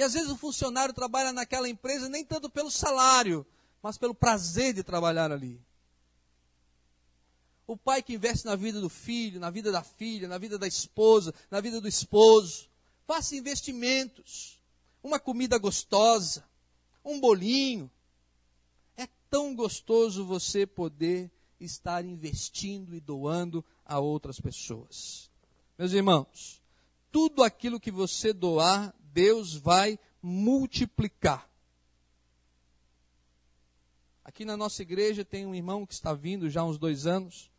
E 0.00 0.02
às 0.02 0.14
vezes 0.14 0.30
o 0.30 0.36
funcionário 0.36 0.94
trabalha 0.94 1.30
naquela 1.30 1.68
empresa 1.68 2.08
nem 2.08 2.24
tanto 2.24 2.48
pelo 2.48 2.70
salário, 2.70 3.46
mas 3.82 3.98
pelo 3.98 4.14
prazer 4.14 4.72
de 4.72 4.82
trabalhar 4.82 5.30
ali. 5.30 5.60
O 7.66 7.76
pai 7.76 8.02
que 8.02 8.14
investe 8.14 8.46
na 8.46 8.56
vida 8.56 8.80
do 8.80 8.88
filho, 8.88 9.38
na 9.38 9.50
vida 9.50 9.70
da 9.70 9.82
filha, 9.82 10.26
na 10.26 10.38
vida 10.38 10.58
da 10.58 10.66
esposa, 10.66 11.34
na 11.50 11.60
vida 11.60 11.80
do 11.80 11.86
esposo. 11.86 12.68
Faça 13.06 13.36
investimentos. 13.36 14.58
Uma 15.02 15.20
comida 15.20 15.58
gostosa, 15.58 16.42
um 17.04 17.20
bolinho, 17.20 17.90
tão 19.30 19.54
gostoso 19.54 20.26
você 20.26 20.66
poder 20.66 21.30
estar 21.60 22.04
investindo 22.04 22.94
e 22.94 23.00
doando 23.00 23.64
a 23.84 24.00
outras 24.00 24.40
pessoas. 24.40 25.30
Meus 25.78 25.92
irmãos, 25.92 26.60
tudo 27.12 27.44
aquilo 27.44 27.78
que 27.78 27.92
você 27.92 28.32
doar, 28.32 28.92
Deus 29.12 29.54
vai 29.54 29.98
multiplicar. 30.22 31.48
Aqui 34.24 34.44
na 34.44 34.56
nossa 34.56 34.82
igreja 34.82 35.24
tem 35.24 35.46
um 35.46 35.54
irmão 35.54 35.84
que 35.84 35.92
está 35.92 36.14
vindo 36.14 36.48
já 36.48 36.60
há 36.60 36.64
uns 36.64 36.78
dois 36.78 37.06
anos. 37.06 37.50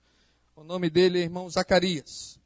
O 0.55 0.63
nome 0.63 0.89
dele 0.89 1.19
é 1.19 1.23
irmão 1.23 1.49
Zacarias. 1.49 2.39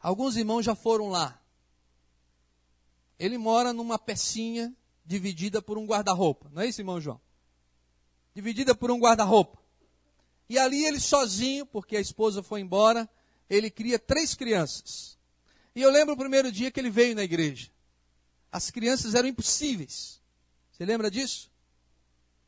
Alguns 0.00 0.36
irmãos 0.36 0.62
já 0.62 0.74
foram 0.74 1.08
lá. 1.08 1.40
Ele 3.18 3.38
mora 3.38 3.72
numa 3.72 3.98
pecinha 3.98 4.74
dividida 5.04 5.60
por 5.60 5.78
um 5.78 5.86
guarda-roupa. 5.86 6.50
Não 6.52 6.62
é 6.62 6.66
isso, 6.66 6.80
irmão 6.80 7.00
João? 7.00 7.20
dividida 8.34 8.74
por 8.74 8.90
um 8.90 8.98
guarda-roupa. 8.98 9.58
E 10.48 10.58
ali 10.58 10.84
ele 10.84 11.00
sozinho, 11.00 11.64
porque 11.64 11.96
a 11.96 12.00
esposa 12.00 12.42
foi 12.42 12.60
embora, 12.60 13.08
ele 13.48 13.70
cria 13.70 13.98
três 13.98 14.34
crianças. 14.34 15.13
E 15.74 15.82
eu 15.82 15.90
lembro 15.90 16.14
o 16.14 16.18
primeiro 16.18 16.52
dia 16.52 16.70
que 16.70 16.78
ele 16.78 16.90
veio 16.90 17.14
na 17.14 17.24
igreja. 17.24 17.70
As 18.50 18.70
crianças 18.70 19.14
eram 19.14 19.28
impossíveis. 19.28 20.20
Você 20.70 20.84
lembra 20.84 21.10
disso? 21.10 21.50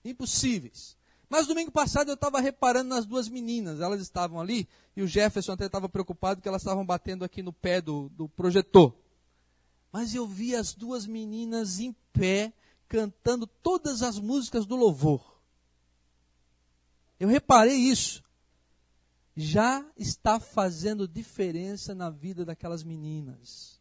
Impossíveis. 0.04 0.96
Mas 1.28 1.46
domingo 1.46 1.72
passado 1.72 2.08
eu 2.08 2.14
estava 2.14 2.40
reparando 2.40 2.88
nas 2.88 3.04
duas 3.04 3.28
meninas. 3.28 3.80
Elas 3.80 4.00
estavam 4.00 4.40
ali 4.40 4.68
e 4.96 5.02
o 5.02 5.08
Jefferson 5.08 5.52
até 5.52 5.66
estava 5.66 5.88
preocupado 5.88 6.40
que 6.40 6.48
elas 6.48 6.62
estavam 6.62 6.86
batendo 6.86 7.24
aqui 7.24 7.42
no 7.42 7.52
pé 7.52 7.80
do, 7.80 8.08
do 8.10 8.28
projetor. 8.28 8.94
Mas 9.90 10.14
eu 10.14 10.26
vi 10.26 10.54
as 10.54 10.74
duas 10.74 11.06
meninas 11.06 11.80
em 11.80 11.94
pé, 12.12 12.52
cantando 12.88 13.46
todas 13.46 14.02
as 14.02 14.18
músicas 14.18 14.64
do 14.64 14.76
louvor. 14.76 15.40
Eu 17.18 17.28
reparei 17.28 17.76
isso. 17.76 18.22
Já 19.36 19.84
está 19.96 20.40
fazendo 20.40 21.06
diferença 21.06 21.94
na 21.94 22.08
vida 22.08 22.44
daquelas 22.44 22.82
meninas. 22.82 23.80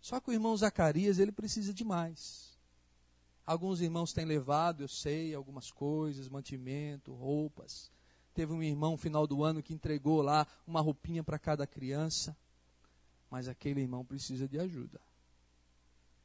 Só 0.00 0.20
que 0.20 0.30
o 0.30 0.32
irmão 0.32 0.56
Zacarias, 0.56 1.18
ele 1.18 1.32
precisa 1.32 1.72
de 1.72 1.84
mais. 1.84 2.58
Alguns 3.46 3.80
irmãos 3.80 4.12
têm 4.12 4.24
levado, 4.24 4.82
eu 4.82 4.88
sei, 4.88 5.34
algumas 5.34 5.70
coisas, 5.70 6.28
mantimento, 6.28 7.14
roupas. 7.14 7.90
Teve 8.34 8.52
um 8.52 8.62
irmão 8.62 8.92
no 8.92 8.96
final 8.98 9.26
do 9.26 9.42
ano 9.42 9.62
que 9.62 9.74
entregou 9.74 10.22
lá 10.22 10.46
uma 10.66 10.80
roupinha 10.80 11.24
para 11.24 11.38
cada 11.38 11.66
criança. 11.66 12.36
Mas 13.30 13.48
aquele 13.48 13.80
irmão 13.80 14.04
precisa 14.04 14.46
de 14.46 14.58
ajuda. 14.58 15.00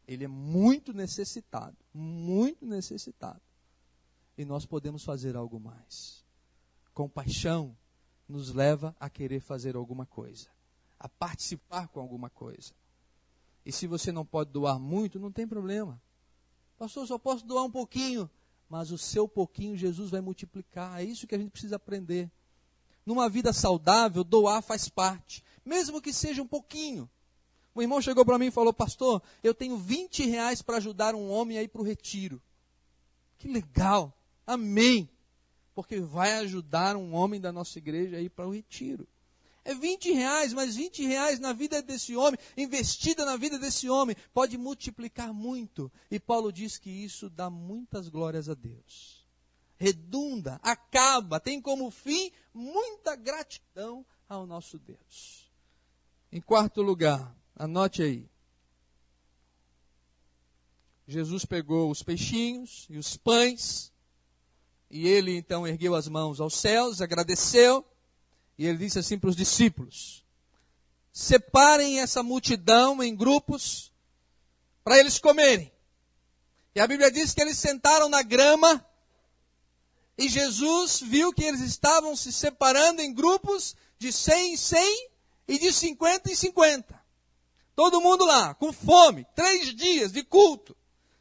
Ele 0.05 0.25
é 0.25 0.27
muito 0.27 0.93
necessitado, 0.93 1.77
muito 1.93 2.65
necessitado 2.65 3.41
e 4.37 4.45
nós 4.45 4.65
podemos 4.65 5.03
fazer 5.03 5.35
algo 5.35 5.59
mais. 5.59 6.23
Compaixão 6.97 7.77
nos 8.27 8.51
leva 8.51 8.95
a 8.99 9.07
querer 9.07 9.39
fazer 9.39 9.75
alguma 9.75 10.03
coisa, 10.03 10.49
a 10.99 11.07
participar 11.07 11.87
com 11.89 11.99
alguma 11.99 12.27
coisa. 12.27 12.73
E 13.63 13.71
se 13.71 13.85
você 13.85 14.11
não 14.11 14.25
pode 14.25 14.49
doar 14.49 14.79
muito, 14.79 15.19
não 15.19 15.31
tem 15.31 15.47
problema. 15.47 16.01
Pastor, 16.75 17.05
só 17.05 17.19
posso 17.19 17.45
doar 17.45 17.65
um 17.65 17.69
pouquinho, 17.69 18.27
mas 18.67 18.89
o 18.89 18.97
seu 18.97 19.27
pouquinho 19.27 19.77
Jesus 19.77 20.09
vai 20.09 20.21
multiplicar. 20.21 20.99
É 20.99 21.03
isso 21.03 21.27
que 21.27 21.35
a 21.35 21.37
gente 21.37 21.51
precisa 21.51 21.75
aprender. 21.75 22.31
Numa 23.05 23.29
vida 23.29 23.53
saudável, 23.53 24.23
doar 24.23 24.63
faz 24.63 24.89
parte, 24.89 25.43
mesmo 25.63 26.01
que 26.01 26.11
seja 26.11 26.41
um 26.41 26.47
pouquinho. 26.47 27.07
Um 27.75 27.81
irmão 27.83 28.01
chegou 28.01 28.25
para 28.25 28.39
mim 28.39 28.47
e 28.47 28.51
falou: 28.51 28.73
Pastor, 28.73 29.21
eu 29.43 29.53
tenho 29.53 29.77
20 29.77 30.25
reais 30.25 30.63
para 30.63 30.77
ajudar 30.77 31.13
um 31.13 31.29
homem 31.29 31.59
a 31.59 31.61
ir 31.61 31.67
para 31.67 31.81
o 31.81 31.85
retiro. 31.85 32.41
Que 33.37 33.47
legal! 33.47 34.17
Amém. 34.47 35.07
Porque 35.77 35.99
vai 35.99 36.33
ajudar 36.37 36.95
um 36.95 37.13
homem 37.13 37.39
da 37.39 37.51
nossa 37.51 37.77
igreja 37.77 38.17
a 38.17 38.19
ir 38.19 38.29
para 38.29 38.47
o 38.47 38.51
retiro. 38.51 39.07
É 39.63 39.75
20 39.75 40.11
reais, 40.11 40.51
mas 40.51 40.75
20 40.75 41.05
reais 41.05 41.39
na 41.39 41.53
vida 41.53 41.83
desse 41.83 42.15
homem, 42.15 42.39
investida 42.57 43.23
na 43.23 43.37
vida 43.37 43.59
desse 43.59 43.87
homem, 43.87 44.15
pode 44.33 44.57
multiplicar 44.57 45.31
muito. 45.31 45.91
E 46.09 46.19
Paulo 46.19 46.51
diz 46.51 46.79
que 46.79 46.89
isso 46.89 47.29
dá 47.29 47.47
muitas 47.47 48.09
glórias 48.09 48.49
a 48.49 48.55
Deus. 48.55 49.23
Redunda, 49.77 50.59
acaba, 50.63 51.39
tem 51.39 51.61
como 51.61 51.91
fim 51.91 52.31
muita 52.51 53.15
gratidão 53.15 54.03
ao 54.27 54.47
nosso 54.47 54.79
Deus. 54.79 55.47
Em 56.31 56.41
quarto 56.41 56.81
lugar, 56.81 57.37
anote 57.55 58.01
aí. 58.01 58.27
Jesus 61.07 61.45
pegou 61.45 61.91
os 61.91 62.01
peixinhos 62.01 62.87
e 62.89 62.97
os 62.97 63.15
pães 63.15 63.93
e 64.89 65.07
ele 65.07 65.35
então 65.35 65.67
ergueu 65.67 65.95
as 65.95 66.07
mãos 66.07 66.39
aos 66.39 66.55
céus, 66.55 67.01
agradeceu, 67.01 67.85
e 68.57 68.65
ele 68.65 68.77
disse 68.77 68.99
assim 68.99 69.17
para 69.17 69.29
os 69.29 69.35
discípulos: 69.35 70.23
Separem 71.11 71.99
essa 71.99 72.23
multidão 72.23 73.03
em 73.03 73.15
grupos 73.15 73.91
para 74.83 74.97
eles 74.97 75.19
comerem. 75.19 75.71
E 76.75 76.79
a 76.79 76.87
Bíblia 76.87 77.11
diz 77.11 77.33
que 77.33 77.41
eles 77.41 77.57
sentaram 77.57 78.07
na 78.07 78.21
grama 78.21 78.85
e 80.15 80.29
Jesus 80.29 81.01
viu 81.01 81.33
que 81.33 81.43
eles 81.43 81.61
estavam 81.61 82.15
se 82.15 82.31
separando 82.31 83.01
em 83.01 83.11
grupos 83.11 83.75
de 83.97 84.13
100 84.13 84.53
em 84.53 84.55
100 84.55 85.09
e 85.47 85.57
de 85.57 85.73
50 85.73 86.31
em 86.31 86.35
50. 86.35 87.03
Todo 87.75 87.99
mundo 87.99 88.23
lá, 88.23 88.53
com 88.53 88.71
fome, 88.71 89.25
três 89.35 89.75
dias 89.75 90.11
de 90.11 90.23
culto. 90.23 90.76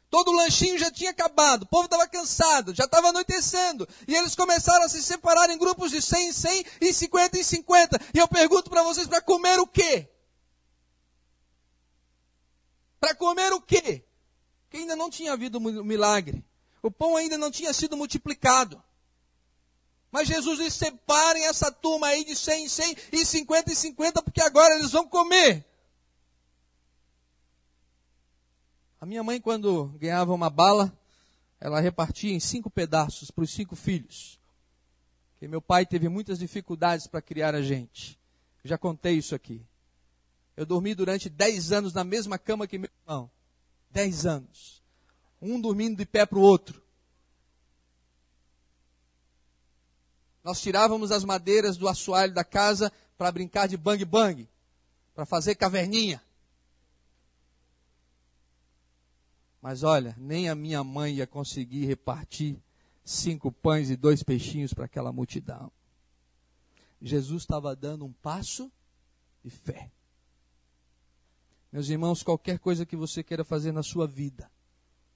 Todo 0.09 0.31
o 0.31 0.35
lanchinho 0.35 0.77
já 0.77 0.89
tinha 0.89 1.11
acabado, 1.11 1.63
o 1.63 1.67
povo 1.67 1.85
estava 1.85 2.07
cansado, 2.07 2.73
já 2.73 2.85
estava 2.85 3.09
anoitecendo. 3.09 3.87
E 4.07 4.15
eles 4.15 4.35
começaram 4.35 4.85
a 4.85 4.89
se 4.89 5.03
separar 5.03 5.49
em 5.49 5.57
grupos 5.57 5.91
de 5.91 6.01
100 6.01 6.27
em 6.29 6.31
100 6.31 6.65
e 6.81 6.93
50 6.93 7.39
em 7.39 7.43
50. 7.43 7.99
E 8.13 8.17
eu 8.17 8.27
pergunto 8.27 8.69
para 8.69 8.83
vocês, 8.83 9.05
para 9.05 9.21
comer 9.21 9.59
o 9.59 9.67
quê? 9.67 10.09
Para 12.99 13.13
comer 13.15 13.51
o 13.51 13.61
quê? 13.61 14.05
Que 14.69 14.77
ainda 14.77 14.95
não 14.95 15.09
tinha 15.09 15.33
havido 15.33 15.59
milagre. 15.59 16.43
O 16.81 16.89
pão 16.89 17.17
ainda 17.17 17.37
não 17.37 17.51
tinha 17.51 17.73
sido 17.73 17.97
multiplicado. 17.97 18.81
Mas 20.09 20.27
Jesus 20.27 20.59
disse: 20.59 20.77
separem 20.77 21.45
essa 21.45 21.69
turma 21.69 22.07
aí 22.07 22.23
de 22.23 22.35
100 22.35 22.63
em 22.63 22.69
100 22.69 22.97
e 23.11 23.25
50 23.25 23.71
em 23.71 23.75
50, 23.75 24.23
porque 24.23 24.41
agora 24.41 24.75
eles 24.75 24.91
vão 24.91 25.05
comer. 25.05 25.65
A 28.99 29.05
minha 29.05 29.23
mãe, 29.23 29.39
quando 29.39 29.85
ganhava 29.99 30.33
uma 30.33 30.49
bala, 30.49 30.91
ela 31.59 31.79
repartia 31.79 32.33
em 32.33 32.39
cinco 32.39 32.69
pedaços 32.69 33.29
para 33.29 33.43
os 33.43 33.51
cinco 33.51 33.75
filhos. 33.75 34.39
Porque 35.33 35.47
meu 35.47 35.61
pai 35.61 35.85
teve 35.85 36.09
muitas 36.09 36.39
dificuldades 36.39 37.05
para 37.05 37.21
criar 37.21 37.53
a 37.53 37.61
gente. 37.61 38.19
Já 38.63 38.77
contei 38.77 39.13
isso 39.13 39.35
aqui. 39.35 39.63
Eu 40.55 40.65
dormi 40.65 40.95
durante 40.95 41.29
dez 41.29 41.71
anos 41.71 41.93
na 41.93 42.03
mesma 42.03 42.39
cama 42.39 42.65
que 42.65 42.79
meu 42.79 42.89
irmão. 43.05 43.29
Dez 43.91 44.25
anos. 44.25 44.81
Um 45.39 45.61
dormindo 45.61 45.97
de 45.97 46.05
pé 46.05 46.25
para 46.25 46.39
o 46.39 46.41
outro. 46.41 46.81
Nós 50.43 50.59
tirávamos 50.59 51.11
as 51.11 51.23
madeiras 51.23 51.77
do 51.77 51.87
assoalho 51.87 52.33
da 52.33 52.43
casa 52.43 52.91
para 53.17 53.31
brincar 53.31 53.67
de 53.67 53.77
bang-bang, 53.77 54.49
para 55.13 55.25
fazer 55.25 55.55
caverninha. 55.55 56.23
Mas 59.67 59.83
olha, 59.83 60.15
nem 60.17 60.47
a 60.47 60.55
minha 60.55 60.81
mãe 60.81 61.15
ia 61.15 61.27
conseguir 61.27 61.83
repartir 61.83 62.57
cinco 63.03 63.51
pães 63.51 63.89
e 63.89 63.97
dois 63.97 64.23
peixinhos 64.23 64.73
para 64.73 64.85
aquela 64.85 65.11
multidão. 65.11 65.69
Jesus 67.01 67.43
estava 67.43 67.75
dando 67.75 68.05
um 68.05 68.13
passo 68.13 68.71
de 69.43 69.49
fé. 69.49 69.91
Meus 71.69 71.89
irmãos, 71.89 72.23
qualquer 72.23 72.59
coisa 72.59 72.85
que 72.85 72.95
você 72.95 73.21
queira 73.21 73.43
fazer 73.43 73.73
na 73.73 73.83
sua 73.83 74.07
vida, 74.07 74.49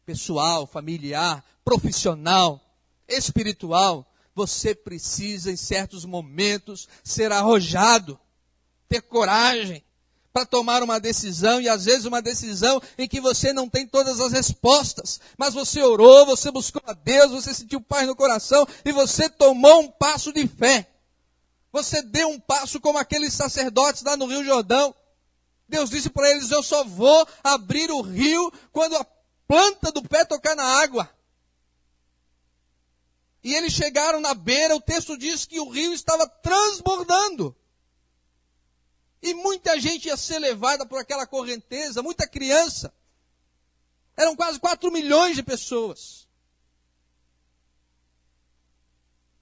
pessoal, 0.06 0.68
familiar, 0.68 1.46
profissional, 1.64 2.60
espiritual, 3.08 4.06
você 4.36 4.76
precisa, 4.76 5.50
em 5.50 5.56
certos 5.56 6.04
momentos, 6.04 6.90
ser 7.06 7.32
arrojado, 7.32 8.20
ter 8.90 9.02
coragem 9.02 9.82
para 10.34 10.46
tomar 10.46 10.82
uma 10.82 11.00
decisão 11.00 11.60
e 11.60 11.68
às 11.68 11.86
vezes 11.86 12.06
uma 12.06 12.22
decisão 12.22 12.82
em 12.98 13.08
que 13.08 13.20
você 13.20 13.52
não 13.52 13.68
tem 13.68 13.86
todas 13.86 14.20
as 14.20 14.32
respostas, 14.32 15.20
mas 15.38 15.54
você 15.54 15.82
orou, 15.82 16.26
você 16.26 16.50
buscou 16.50 16.82
a 16.86 16.94
Deus, 16.94 17.32
você 17.32 17.54
sentiu 17.54 17.82
paz 17.82 18.08
no 18.08 18.16
coração 18.16 18.66
e 18.86 18.92
você 18.92 19.30
tomou 19.30 19.82
um 19.82 19.92
passo 19.92 20.32
de 20.32 20.48
fé. 20.48 20.88
Você 21.72 22.02
deu 22.02 22.30
um 22.30 22.40
passo 22.40 22.80
como 22.80 22.98
aqueles 22.98 23.34
sacerdotes 23.34 24.04
lá 24.04 24.18
no 24.18 24.26
Rio 24.26 24.44
Jordão. 24.44 24.94
Deus 25.68 25.90
disse 25.90 26.10
para 26.10 26.30
eles: 26.30 26.52
Eu 26.52 26.62
só 26.62 26.84
vou 26.84 27.26
abrir 27.42 27.90
o 27.92 28.02
rio 28.02 28.52
quando 28.74 28.98
a 28.98 29.06
planta 29.48 29.92
do 29.92 30.02
pé 30.02 30.26
tocar 30.26 30.56
na 30.56 30.64
água. 30.64 31.10
E 33.44 33.56
eles 33.56 33.74
chegaram 33.74 34.20
na 34.20 34.34
beira, 34.34 34.76
o 34.76 34.82
texto 34.82 35.18
diz 35.18 35.46
que 35.46 35.60
o 35.60 35.70
rio 35.70 35.94
estava 35.94 36.28
transbordando. 36.28 37.56
E 39.22 39.34
muita 39.34 39.80
gente 39.80 40.08
ia 40.08 40.18
ser 40.18 40.40
levada 40.40 40.86
por 40.86 41.00
aquela 41.00 41.28
correnteza, 41.28 42.02
muita 42.02 42.28
criança. 42.28 42.94
Eram 44.18 44.36
quase 44.36 44.60
4 44.60 44.92
milhões 44.92 45.36
de 45.36 45.44
pessoas. 45.44 46.28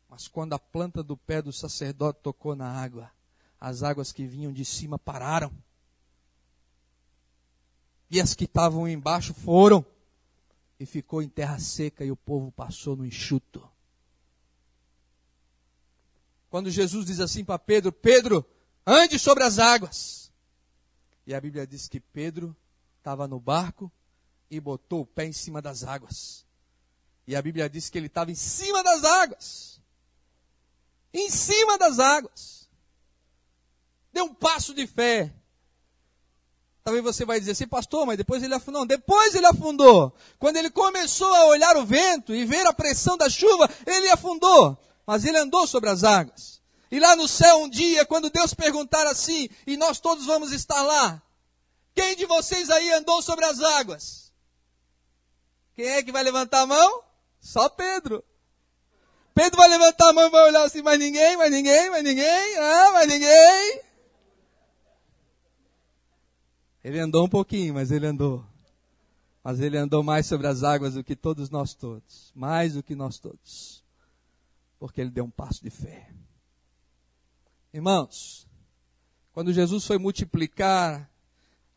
Mas 0.09 0.27
quando 0.27 0.53
a 0.53 0.59
planta 0.59 1.01
do 1.01 1.15
pé 1.15 1.41
do 1.41 1.53
sacerdote 1.53 2.19
tocou 2.21 2.55
na 2.55 2.69
água, 2.69 3.11
as 3.59 3.83
águas 3.83 4.11
que 4.11 4.25
vinham 4.25 4.51
de 4.51 4.65
cima 4.65 4.97
pararam. 4.97 5.51
E 8.09 8.19
as 8.19 8.33
que 8.33 8.45
estavam 8.45 8.87
embaixo 8.87 9.33
foram. 9.33 9.85
E 10.79 10.85
ficou 10.85 11.21
em 11.21 11.29
terra 11.29 11.59
seca 11.59 12.03
e 12.03 12.11
o 12.11 12.15
povo 12.15 12.51
passou 12.51 12.95
no 12.95 13.05
enxuto. 13.05 13.69
Quando 16.49 16.71
Jesus 16.71 17.05
diz 17.05 17.19
assim 17.19 17.45
para 17.45 17.59
Pedro: 17.59 17.91
Pedro, 17.91 18.45
ande 18.89 19.19
sobre 19.19 19.43
as 19.43 19.59
águas. 19.59 20.31
E 21.25 21.33
a 21.33 21.39
Bíblia 21.39 21.67
diz 21.67 21.87
que 21.87 21.99
Pedro 21.99 22.55
estava 22.97 23.27
no 23.27 23.39
barco 23.39 23.91
e 24.49 24.59
botou 24.59 25.01
o 25.01 25.05
pé 25.05 25.25
em 25.25 25.33
cima 25.33 25.61
das 25.61 25.83
águas. 25.83 26.45
E 27.27 27.35
a 27.35 27.41
Bíblia 27.41 27.69
diz 27.69 27.89
que 27.89 27.97
ele 27.97 28.07
estava 28.07 28.31
em 28.31 28.35
cima 28.35 28.83
das 28.83 29.03
águas. 29.03 29.79
Em 31.13 31.29
cima 31.29 31.77
das 31.77 31.99
águas. 31.99 32.67
Deu 34.11 34.25
um 34.25 34.33
passo 34.33 34.73
de 34.73 34.87
fé. 34.87 35.31
Talvez 36.83 37.03
você 37.03 37.23
vai 37.25 37.39
dizer 37.39 37.51
assim, 37.51 37.67
pastor, 37.67 38.07
mas 38.07 38.17
depois 38.17 38.41
ele 38.41 38.55
afundou. 38.55 38.81
Não, 38.81 38.87
depois 38.87 39.35
ele 39.35 39.45
afundou. 39.45 40.15
Quando 40.39 40.57
ele 40.57 40.71
começou 40.71 41.31
a 41.31 41.45
olhar 41.45 41.77
o 41.77 41.85
vento 41.85 42.33
e 42.33 42.43
ver 42.45 42.65
a 42.65 42.73
pressão 42.73 43.15
da 43.15 43.29
chuva, 43.29 43.69
ele 43.85 44.09
afundou. 44.09 44.75
Mas 45.05 45.25
ele 45.25 45.37
andou 45.37 45.67
sobre 45.67 45.89
as 45.91 46.03
águas. 46.03 46.58
E 46.91 46.99
lá 46.99 47.15
no 47.15 47.27
céu 47.27 47.63
um 47.63 47.69
dia, 47.69 48.05
quando 48.05 48.29
Deus 48.29 48.53
perguntar 48.53 49.05
assim, 49.07 49.47
e 49.67 49.77
nós 49.77 49.99
todos 49.99 50.25
vamos 50.25 50.51
estar 50.51 50.81
lá, 50.81 51.21
quem 51.93 52.15
de 52.15 52.25
vocês 52.25 52.69
aí 52.69 52.91
andou 52.91 53.21
sobre 53.21 53.45
as 53.45 53.59
águas? 53.61 54.31
Quem 55.75 55.87
é 55.87 56.03
que 56.03 56.11
vai 56.11 56.23
levantar 56.23 56.61
a 56.61 56.65
mão? 56.65 57.03
Só 57.39 57.69
Pedro. 57.69 58.23
Pedro 59.33 59.57
vai 59.57 59.69
levantar 59.69 60.09
a 60.09 60.13
mão 60.13 60.27
e 60.27 60.31
vai 60.31 60.47
olhar 60.47 60.63
assim, 60.63 60.81
mas 60.81 60.99
ninguém, 60.99 61.37
mas 61.37 61.51
ninguém, 61.51 61.89
mas 61.89 62.03
ninguém, 62.03 62.57
ah, 62.57 62.91
mas 62.93 63.07
ninguém. 63.07 63.81
Ele 66.83 66.99
andou 66.99 67.25
um 67.25 67.29
pouquinho, 67.29 67.73
mas 67.73 67.91
ele 67.91 68.07
andou. 68.07 68.45
Mas 69.43 69.59
ele 69.59 69.77
andou 69.77 70.03
mais 70.03 70.25
sobre 70.25 70.47
as 70.47 70.63
águas 70.63 70.95
do 70.95 71.03
que 71.03 71.15
todos 71.15 71.49
nós 71.49 71.73
todos. 71.73 72.31
Mais 72.35 72.73
do 72.73 72.83
que 72.83 72.95
nós 72.95 73.19
todos. 73.19 73.83
Porque 74.79 74.99
ele 75.01 75.09
deu 75.09 75.25
um 75.25 75.29
passo 75.29 75.63
de 75.63 75.69
fé. 75.69 76.09
Irmãos, 77.71 78.47
quando 79.31 79.53
Jesus 79.53 79.85
foi 79.85 79.99
multiplicar 79.99 81.07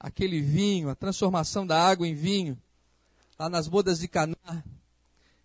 aquele 0.00 0.40
vinho, 0.40 0.88
a 0.88 0.94
transformação 0.94 1.66
da 1.66 1.78
água 1.80 2.08
em 2.08 2.14
vinho, 2.14 2.58
lá 3.38 3.50
nas 3.50 3.68
bodas 3.68 3.98
de 3.98 4.08
Caná, 4.08 4.64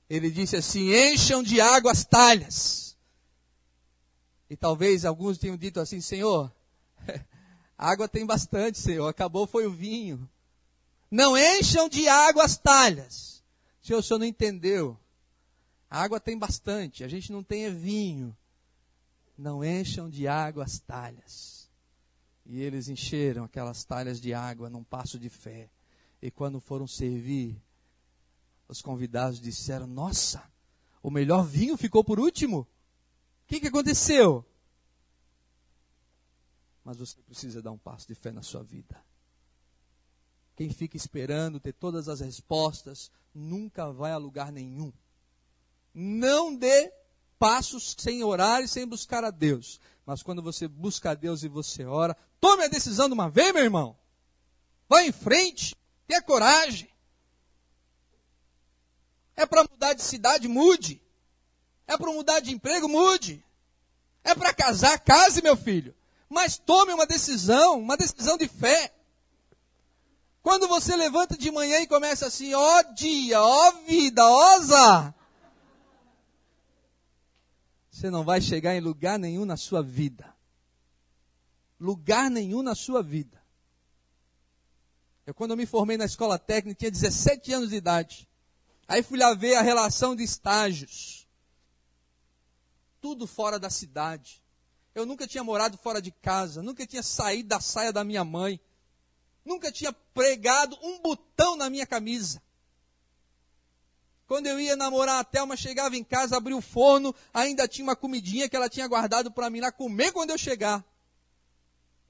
ele 0.10 0.32
disse 0.32 0.56
assim: 0.56 0.90
encham 0.94 1.44
de 1.44 1.60
água 1.60 1.92
as 1.92 2.06
talhas. 2.06 2.96
E 4.50 4.56
talvez 4.56 5.04
alguns 5.04 5.38
tenham 5.38 5.58
dito 5.58 5.82
assim: 5.82 6.00
Senhor, 6.00 6.50
água 7.78 8.08
tem 8.08 8.26
bastante, 8.26 8.78
Senhor, 8.78 9.08
acabou 9.08 9.46
foi 9.46 9.68
o 9.68 9.72
vinho. 9.72 10.30
Não 11.12 11.38
encham 11.38 11.90
de 11.90 12.08
água 12.08 12.46
as 12.46 12.58
talhas. 12.58 13.44
Senhor, 13.82 14.00
o 14.00 14.04
senhor 14.04 14.20
não 14.20 14.26
entendeu. 14.26 14.98
A 15.90 16.02
água 16.04 16.22
tem 16.22 16.38
bastante, 16.38 17.04
a 17.04 17.08
gente 17.08 17.34
não 17.34 17.44
tem 17.44 17.66
é 17.66 17.70
vinho 17.70 18.36
não 19.38 19.64
encham 19.64 20.10
de 20.10 20.28
água 20.28 20.64
as 20.64 20.80
talhas. 20.80 21.70
E 22.46 22.62
eles 22.62 22.88
encheram 22.88 23.44
aquelas 23.44 23.84
talhas 23.84 24.20
de 24.20 24.34
água 24.34 24.70
num 24.70 24.84
passo 24.84 25.20
de 25.20 25.30
fé. 25.30 25.70
E 26.22 26.32
quando 26.32 26.60
foram 26.60 26.88
servir, 26.88 27.62
os 28.68 28.82
convidados 28.82 29.40
disseram: 29.40 29.86
Nossa, 29.86 30.44
o 31.04 31.12
melhor 31.12 31.46
vinho 31.46 31.78
ficou 31.78 32.04
por 32.04 32.20
último. 32.20 32.62
O 32.62 32.68
que, 33.48 33.60
que 33.60 33.68
aconteceu? 33.68 34.46
Mas 36.84 36.98
você 36.98 37.22
precisa 37.22 37.62
dar 37.62 37.72
um 37.72 37.78
passo 37.78 38.08
de 38.08 38.16
fé 38.16 38.32
na 38.32 38.42
sua 38.42 38.64
vida. 38.64 38.98
Quem 40.56 40.72
fica 40.72 40.98
esperando 40.98 41.60
ter 41.60 41.74
todas 41.74 42.10
as 42.10 42.20
respostas 42.20 43.12
nunca 43.34 43.92
vai 43.92 44.12
a 44.12 44.18
lugar 44.18 44.52
nenhum. 44.52 44.92
Não 45.94 46.56
dê 46.56 46.92
passos 47.40 47.96
sem 47.98 48.24
orar 48.24 48.62
e 48.62 48.68
sem 48.68 48.86
buscar 48.86 49.24
a 49.24 49.32
Deus. 49.32 49.80
Mas 50.06 50.24
quando 50.24 50.42
você 50.42 50.68
busca 50.68 51.12
a 51.12 51.16
Deus 51.16 51.44
e 51.44 51.48
você 51.48 51.86
ora, 51.86 52.16
tome 52.40 52.64
a 52.64 52.68
decisão 52.68 53.08
de 53.08 53.14
uma 53.14 53.30
vez, 53.30 53.54
meu 53.54 53.64
irmão. 53.64 53.98
Vá 54.88 55.04
em 55.04 55.12
frente, 55.12 55.76
tenha 56.08 56.22
coragem. 56.22 56.90
É 59.36 59.46
para 59.46 59.64
mudar 59.64 59.94
de 59.94 60.02
cidade, 60.02 60.48
mude. 60.48 61.02
É 61.86 61.98
para 61.98 62.12
mudar 62.12 62.40
de 62.40 62.52
emprego, 62.52 62.88
mude. 62.88 63.44
É 64.24 64.34
para 64.34 64.54
casar, 64.54 64.98
case, 65.00 65.42
meu 65.42 65.56
filho. 65.56 65.96
Mas 66.30 66.58
tome 66.58 66.94
uma 66.94 67.06
decisão, 67.06 67.80
uma 67.80 67.96
decisão 67.96 68.38
de 68.38 68.48
fé. 68.48 68.94
Quando 70.42 70.68
você 70.68 70.96
levanta 70.96 71.38
de 71.38 71.52
manhã 71.52 71.80
e 71.82 71.88
começa 71.88 72.28
assim, 72.28 72.54
ó 72.54 72.82
dia, 72.94 73.42
ó 73.42 73.72
vida, 73.86 74.26
ó 74.26 74.56
azar 74.56 75.17
você 77.98 78.12
não 78.12 78.24
vai 78.24 78.40
chegar 78.40 78.76
em 78.76 78.80
lugar 78.80 79.18
nenhum 79.18 79.44
na 79.44 79.58
sua 79.58 79.82
vida. 79.82 80.32
Lugar 81.80 82.30
nenhum 82.30 82.62
na 82.62 82.76
sua 82.76 83.02
vida. 83.02 83.42
Eu, 85.26 85.34
quando 85.34 85.52
eu 85.52 85.58
me 85.58 85.66
formei 85.66 85.98
na 85.98 86.06
escola 86.06 86.38
técnica, 86.38 86.78
tinha 86.78 86.92
17 86.92 87.54
anos 87.54 87.70
de 87.70 87.76
idade. 87.78 88.30
Aí 88.88 89.02
fui 89.02 89.18
lá 89.18 89.34
ver 89.34 89.56
a 89.56 89.64
relação 89.64 90.16
de 90.16 90.22
estágios. 90.22 91.28
Tudo 93.02 93.26
fora 93.26 93.58
da 93.58 93.72
cidade. 93.72 94.44
Eu 94.94 95.04
nunca 95.04 95.26
tinha 95.26 95.44
morado 95.44 95.76
fora 95.76 96.00
de 96.00 96.12
casa, 96.12 96.62
nunca 96.62 96.86
tinha 96.86 97.02
saído 97.02 97.50
da 97.50 97.60
saia 97.60 97.92
da 97.92 98.04
minha 98.04 98.24
mãe, 98.24 98.60
nunca 99.44 99.72
tinha 99.72 99.92
pregado 99.92 100.78
um 100.84 101.02
botão 101.02 101.56
na 101.56 101.68
minha 101.68 101.88
camisa. 101.88 102.44
Quando 104.28 104.48
eu 104.48 104.60
ia 104.60 104.76
namorar 104.76 105.22
a 105.22 105.24
Thelma, 105.24 105.56
chegava 105.56 105.96
em 105.96 106.04
casa, 106.04 106.36
abria 106.36 106.56
o 106.56 106.62
forno, 106.62 107.16
ainda 107.34 107.66
tinha 107.66 107.86
uma 107.86 107.96
comidinha 107.96 108.50
que 108.50 108.56
ela 108.58 108.70
tinha 108.70 108.86
guardado 108.86 109.32
para 109.32 109.50
mim 109.50 109.62
lá 109.62 109.72
comer 109.72 110.12
quando 110.12 110.32
eu 110.32 110.38
chegar. 110.38 110.86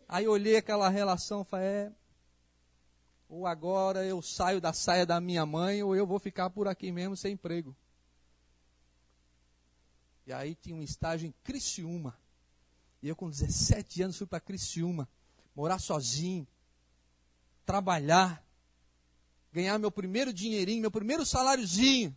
Aí 0.10 0.26
eu 0.26 0.32
olhei 0.32 0.58
aquela 0.58 0.90
relação 0.90 1.44
e 1.44 1.46
falei, 1.46 1.68
é, 1.68 1.92
ou 3.30 3.46
agora 3.46 4.04
eu 4.04 4.20
saio 4.22 4.60
da 4.60 4.74
saia 4.74 5.06
da 5.06 5.22
minha 5.22 5.46
mãe, 5.46 5.84
ou 5.84 5.96
eu 5.96 6.08
vou 6.08 6.18
ficar 6.18 6.50
por 6.50 6.68
aqui 6.68 6.92
mesmo 6.92 7.16
sem 7.16 7.34
emprego. 7.34 7.76
E 10.26 10.34
aí 10.34 10.56
tinha 10.56 10.76
um 10.76 10.82
estágio 10.82 11.28
em 11.28 11.34
Criciúma. 11.44 12.18
E 13.02 13.08
eu 13.08 13.16
com 13.16 13.30
17 13.30 14.02
anos 14.02 14.18
fui 14.18 14.26
para 14.26 14.40
Criciúma, 14.40 15.08
morar 15.54 15.78
sozinho, 15.78 16.48
trabalhar 17.64 18.44
ganhar 19.58 19.80
meu 19.80 19.92
primeiro 19.92 20.32
dinheirinho, 20.32 20.82
meu 20.82 20.92
primeiro 20.92 21.26
saláriozinho, 21.26 22.16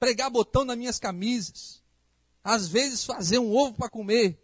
pregar 0.00 0.28
botão 0.28 0.64
nas 0.64 0.76
minhas 0.76 0.98
camisas, 0.98 1.80
às 2.42 2.66
vezes 2.66 3.04
fazer 3.04 3.38
um 3.38 3.54
ovo 3.54 3.76
para 3.76 3.88
comer. 3.88 4.36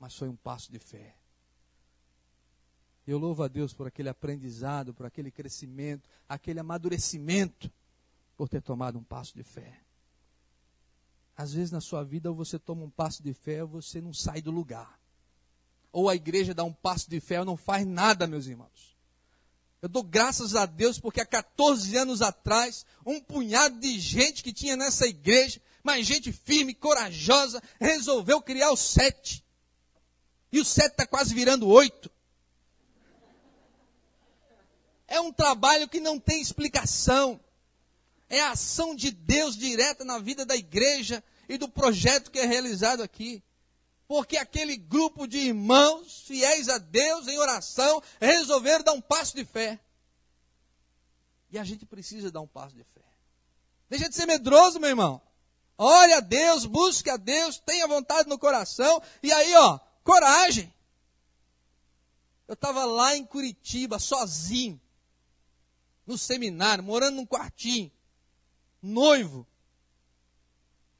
Mas 0.00 0.16
foi 0.16 0.28
um 0.28 0.34
passo 0.34 0.72
de 0.72 0.80
fé. 0.80 1.14
Eu 3.06 3.16
louvo 3.16 3.44
a 3.44 3.48
Deus 3.48 3.72
por 3.72 3.86
aquele 3.86 4.08
aprendizado, 4.08 4.92
por 4.92 5.06
aquele 5.06 5.30
crescimento, 5.30 6.10
aquele 6.28 6.58
amadurecimento, 6.58 7.70
por 8.36 8.48
ter 8.48 8.60
tomado 8.60 8.98
um 8.98 9.04
passo 9.04 9.36
de 9.36 9.44
fé. 9.44 9.80
Às 11.36 11.52
vezes 11.52 11.70
na 11.70 11.80
sua 11.80 12.02
vida, 12.02 12.28
ou 12.28 12.34
você 12.34 12.58
toma 12.58 12.82
um 12.82 12.90
passo 12.90 13.22
de 13.22 13.32
fé, 13.32 13.62
ou 13.62 13.68
você 13.68 14.00
não 14.00 14.12
sai 14.12 14.42
do 14.42 14.50
lugar 14.50 14.98
ou 15.96 16.10
a 16.10 16.14
igreja 16.14 16.52
dá 16.52 16.62
um 16.62 16.74
passo 16.74 17.08
de 17.08 17.18
fé 17.20 17.38
ou 17.38 17.46
não 17.46 17.56
faz 17.56 17.86
nada, 17.86 18.26
meus 18.26 18.46
irmãos. 18.46 18.94
Eu 19.80 19.88
dou 19.88 20.02
graças 20.02 20.54
a 20.54 20.66
Deus 20.66 21.00
porque 21.00 21.22
há 21.22 21.24
14 21.24 21.96
anos 21.96 22.20
atrás, 22.20 22.84
um 23.06 23.18
punhado 23.18 23.80
de 23.80 23.98
gente 23.98 24.42
que 24.42 24.52
tinha 24.52 24.76
nessa 24.76 25.06
igreja, 25.06 25.58
mas 25.82 26.06
gente 26.06 26.30
firme, 26.32 26.74
corajosa, 26.74 27.62
resolveu 27.80 28.42
criar 28.42 28.72
o 28.72 28.76
sete. 28.76 29.42
E 30.52 30.60
o 30.60 30.66
sete 30.66 30.90
está 30.90 31.06
quase 31.06 31.34
virando 31.34 31.66
oito. 31.66 32.10
É 35.08 35.18
um 35.18 35.32
trabalho 35.32 35.88
que 35.88 35.98
não 35.98 36.20
tem 36.20 36.42
explicação. 36.42 37.40
É 38.28 38.42
a 38.42 38.50
ação 38.50 38.94
de 38.94 39.10
Deus 39.10 39.56
direta 39.56 40.04
na 40.04 40.18
vida 40.18 40.44
da 40.44 40.56
igreja 40.56 41.24
e 41.48 41.56
do 41.56 41.70
projeto 41.70 42.30
que 42.30 42.38
é 42.38 42.44
realizado 42.44 43.02
aqui. 43.02 43.42
Porque 44.08 44.36
aquele 44.36 44.76
grupo 44.76 45.26
de 45.26 45.38
irmãos 45.38 46.22
fiéis 46.26 46.68
a 46.68 46.78
Deus 46.78 47.26
em 47.26 47.38
oração 47.38 48.02
resolveram 48.20 48.84
dar 48.84 48.92
um 48.92 49.00
passo 49.00 49.34
de 49.34 49.44
fé. 49.44 49.80
E 51.50 51.58
a 51.58 51.64
gente 51.64 51.84
precisa 51.84 52.30
dar 52.30 52.40
um 52.40 52.46
passo 52.46 52.74
de 52.74 52.84
fé. 52.84 53.04
Deixa 53.88 54.08
de 54.08 54.14
ser 54.14 54.26
medroso, 54.26 54.78
meu 54.78 54.90
irmão. 54.90 55.20
Ore 55.78 56.12
a 56.12 56.20
Deus, 56.20 56.64
busque 56.64 57.10
a 57.10 57.16
Deus, 57.16 57.58
tenha 57.58 57.86
vontade 57.86 58.28
no 58.28 58.38
coração. 58.38 59.02
E 59.22 59.32
aí, 59.32 59.54
ó, 59.56 59.78
coragem. 60.02 60.72
Eu 62.48 62.54
estava 62.54 62.84
lá 62.84 63.16
em 63.16 63.24
Curitiba, 63.24 63.98
sozinho, 63.98 64.80
no 66.06 66.16
seminário, 66.16 66.84
morando 66.84 67.16
num 67.16 67.26
quartinho 67.26 67.90
noivo. 68.80 69.46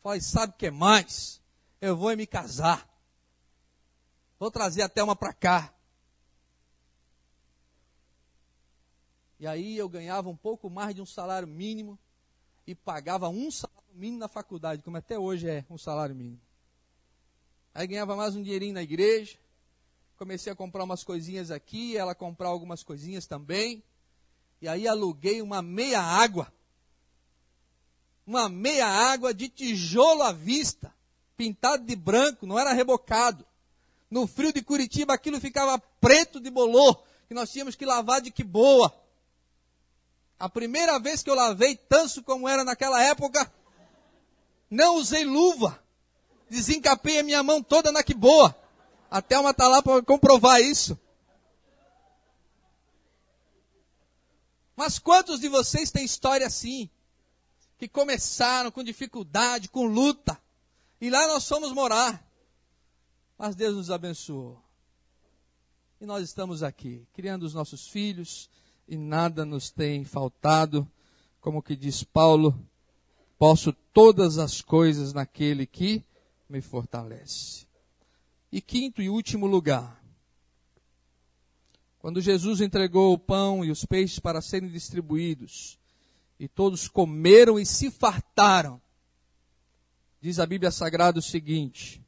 Falei, 0.03 0.21
sabe 0.21 0.53
o 0.53 0.57
que 0.57 0.71
mais? 0.71 1.41
Eu 1.81 1.97
vou 1.97 2.15
me 2.17 2.27
casar. 2.27 2.87
Vou 4.39 4.51
trazer 4.51 4.83
até 4.83 5.03
uma 5.03 5.17
para 5.17 5.33
cá. 5.33 5.75
E 9.39 9.47
aí 9.47 9.77
eu 9.77 9.89
ganhava 9.89 10.29
um 10.29 10.37
pouco 10.37 10.71
mais 10.71 10.95
de 10.95 11.03
um 11.03 11.07
salário 11.07 11.47
mínimo 11.49 11.99
e 12.67 12.75
pagava 12.75 13.29
um 13.29 13.51
salário 13.51 13.83
mínimo 13.95 14.19
na 14.19 14.29
faculdade, 14.29 14.83
como 14.83 14.97
até 14.97 15.19
hoje 15.19 15.49
é 15.49 15.65
um 15.69 15.79
salário 15.79 16.15
mínimo. 16.15 16.41
Aí 17.75 17.87
ganhava 17.87 18.17
mais 18.17 18.35
um 18.35 18.43
dinheirinho 18.43 18.75
na 18.75 18.83
igreja. 18.83 19.39
Comecei 20.17 20.53
a 20.53 20.57
comprar 20.57 20.85
umas 20.85 21.05
coisinhas 21.05 21.51
aqui, 21.51 21.97
ela 21.97 22.15
comprar 22.15 22.49
algumas 22.49 22.83
coisinhas 22.83 23.27
também. 23.27 23.85
E 24.63 24.69
aí 24.69 24.89
aluguei 24.89 25.43
uma 25.43 25.61
meia 25.61 26.01
água 26.01 26.51
uma 28.27 28.49
meia 28.49 28.89
água 28.89 29.33
de 29.33 29.49
tijolo 29.49 30.23
à 30.23 30.33
vista, 30.33 30.93
pintado 31.37 31.85
de 31.85 31.95
branco, 31.95 32.45
não 32.47 32.59
era 32.59 32.73
rebocado. 32.73 33.47
No 34.11 34.27
frio 34.27 34.53
de 34.53 34.63
Curitiba 34.63 35.15
aquilo 35.15 35.41
ficava 35.41 35.79
preto 35.79 36.41
de 36.41 36.51
bolor, 36.51 37.03
que 37.29 37.35
nós 37.35 37.51
tínhamos 37.51 37.75
que 37.75 37.85
lavar 37.85 38.21
de 38.21 38.31
que 38.31 38.45
boa. 38.45 38.95
A 40.39 40.49
primeira 40.49 40.99
vez 40.99 41.23
que 41.23 41.31
eu 41.31 41.35
lavei 41.35 41.77
tanso 41.77 42.23
como 42.23 42.49
era 42.49 42.65
naquela 42.65 43.03
época, 43.03 43.51
não 44.71 44.97
usei 44.97 45.25
luva. 45.25 45.83
Desencapei 46.49 47.19
a 47.19 47.23
minha 47.23 47.43
mão 47.43 47.63
toda 47.63 47.91
na 47.91 48.03
que 48.03 48.15
boa. 48.15 48.55
Até 49.11 49.39
uma 49.39 49.55
tá 49.55 49.67
lá 49.67 49.83
para 49.83 50.03
comprovar 50.03 50.61
isso. 50.61 50.99
Mas 54.77 54.99
quantos 54.99 55.41
de 55.41 55.49
vocês 55.49 55.91
têm 55.91 56.05
história 56.05 56.47
assim? 56.47 56.91
que 57.79 57.89
começaram 57.89 58.71
com 58.71 58.83
dificuldade, 58.83 59.69
com 59.69 59.85
luta. 59.85 60.41
E 61.01 61.11
lá 61.11 61.27
nós 61.29 61.47
fomos 61.47 61.73
morar. 61.73 62.26
Mas 63.39 63.55
Deus 63.55 63.77
nos 63.77 63.91
abençoou. 63.91 64.63
E 66.01 66.07
nós 66.07 66.23
estamos 66.23 66.63
aqui, 66.63 67.07
criando 67.13 67.45
os 67.45 67.55
nossos 67.55 67.89
filhos, 67.89 68.51
e 68.87 68.97
nada 68.97 69.45
nos 69.45 69.71
tem 69.71 70.05
faltado. 70.05 70.91
Como 71.41 71.63
que 71.63 71.77
diz 71.77 72.03
Paulo, 72.03 72.59
posso 73.39 73.73
todas 73.93 74.39
as 74.39 74.61
coisas 74.61 75.13
naquele 75.13 75.67
que 75.67 76.05
me 76.49 76.61
fortalece. 76.61 77.67
E 78.51 78.61
quinto 78.61 79.03
e 79.03 79.09
último 79.09 79.47
lugar, 79.47 80.03
quando 81.99 82.21
Jesus 82.21 82.61
entregou 82.61 83.13
o 83.13 83.19
pão 83.19 83.65
e 83.65 83.71
os 83.71 83.85
peixes 83.85 84.19
para 84.19 84.41
serem 84.41 84.71
distribuídos, 84.71 85.79
e 86.39 86.47
todos 86.47 86.89
comeram 86.89 87.59
e 87.59 87.67
se 87.67 87.91
fartaram. 87.91 88.81
Diz 90.21 90.39
a 90.39 90.47
Bíblia 90.47 90.71
Sagrada 90.71 91.19
o 91.19 91.23
seguinte: 91.23 92.06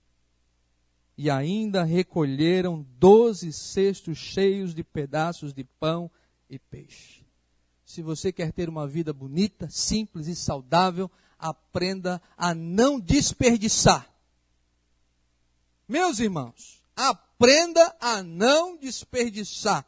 E 1.18 1.28
ainda 1.28 1.82
recolheram 1.82 2.86
doze 2.96 3.52
cestos 3.52 4.16
cheios 4.16 4.72
de 4.72 4.82
pedaços 4.82 5.52
de 5.52 5.64
pão 5.64 6.08
e 6.48 6.58
peixe. 6.58 7.26
Se 7.84 8.00
você 8.00 8.32
quer 8.32 8.52
ter 8.52 8.68
uma 8.68 8.86
vida 8.86 9.12
bonita, 9.12 9.68
simples 9.68 10.28
e 10.28 10.36
saudável, 10.36 11.10
aprenda 11.36 12.22
a 12.36 12.54
não 12.54 13.00
desperdiçar. 13.00 14.08
Meus 15.88 16.20
irmãos, 16.20 16.80
aprenda 16.94 17.96
a 18.00 18.22
não 18.22 18.76
desperdiçar 18.76 19.84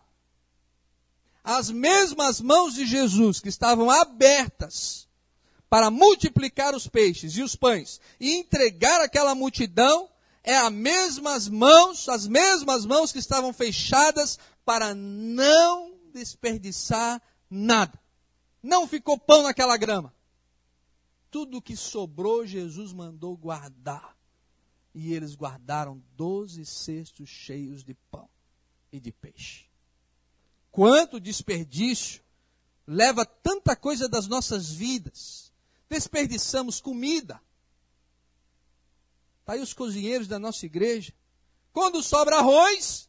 as 1.45 1.71
mesmas 1.71 2.41
mãos 2.41 2.75
de 2.75 2.87
Jesus 2.87 3.41
que 3.41 3.49
estavam 3.49 3.91
abertas 3.91 5.09
para 5.69 5.91
multiplicar 5.91 6.75
os 6.75 6.89
peixes 6.89 7.37
e 7.37 7.43
os 7.43 7.55
pães 7.55 8.01
e 8.19 8.35
entregar 8.35 9.01
aquela 9.01 9.35
multidão, 9.35 10.09
é 10.43 10.57
as 10.57 10.73
mesmas 10.73 11.49
mãos, 11.49 12.09
as 12.09 12.27
mesmas 12.27 12.87
mãos 12.87 13.13
que 13.13 13.19
estavam 13.19 13.53
fechadas 13.53 14.39
para 14.65 14.95
não 14.95 15.95
desperdiçar 16.13 17.21
nada. 17.49 18.01
Não 18.63 18.87
ficou 18.87 19.19
pão 19.19 19.43
naquela 19.43 19.77
grama. 19.77 20.15
Tudo 21.31 21.63
que 21.63 21.77
sobrou, 21.77 22.47
Jesus 22.47 22.93
mandou 22.93 23.37
guardar. 23.37 24.17
E 24.95 25.15
eles 25.15 25.35
guardaram 25.35 26.03
doze 26.17 26.65
cestos 26.65 27.29
cheios 27.29 27.85
de 27.85 27.95
pão 28.11 28.29
e 28.91 28.99
de 28.99 29.13
peixe 29.13 29.71
quanto 30.71 31.21
desperdício 31.21 32.23
leva 32.87 33.25
tanta 33.25 33.77
coisa 33.77 34.09
das 34.09 34.27
nossas 34.27 34.71
vidas. 34.71 35.53
Desperdiçamos 35.89 36.81
comida. 36.81 37.41
Está 39.51 39.57
aí 39.57 39.63
os 39.65 39.75
cozinheiros 39.75 40.29
da 40.29 40.39
nossa 40.39 40.65
igreja. 40.65 41.13
Quando 41.73 42.05
sobra 42.05 42.37
arroz, 42.37 43.09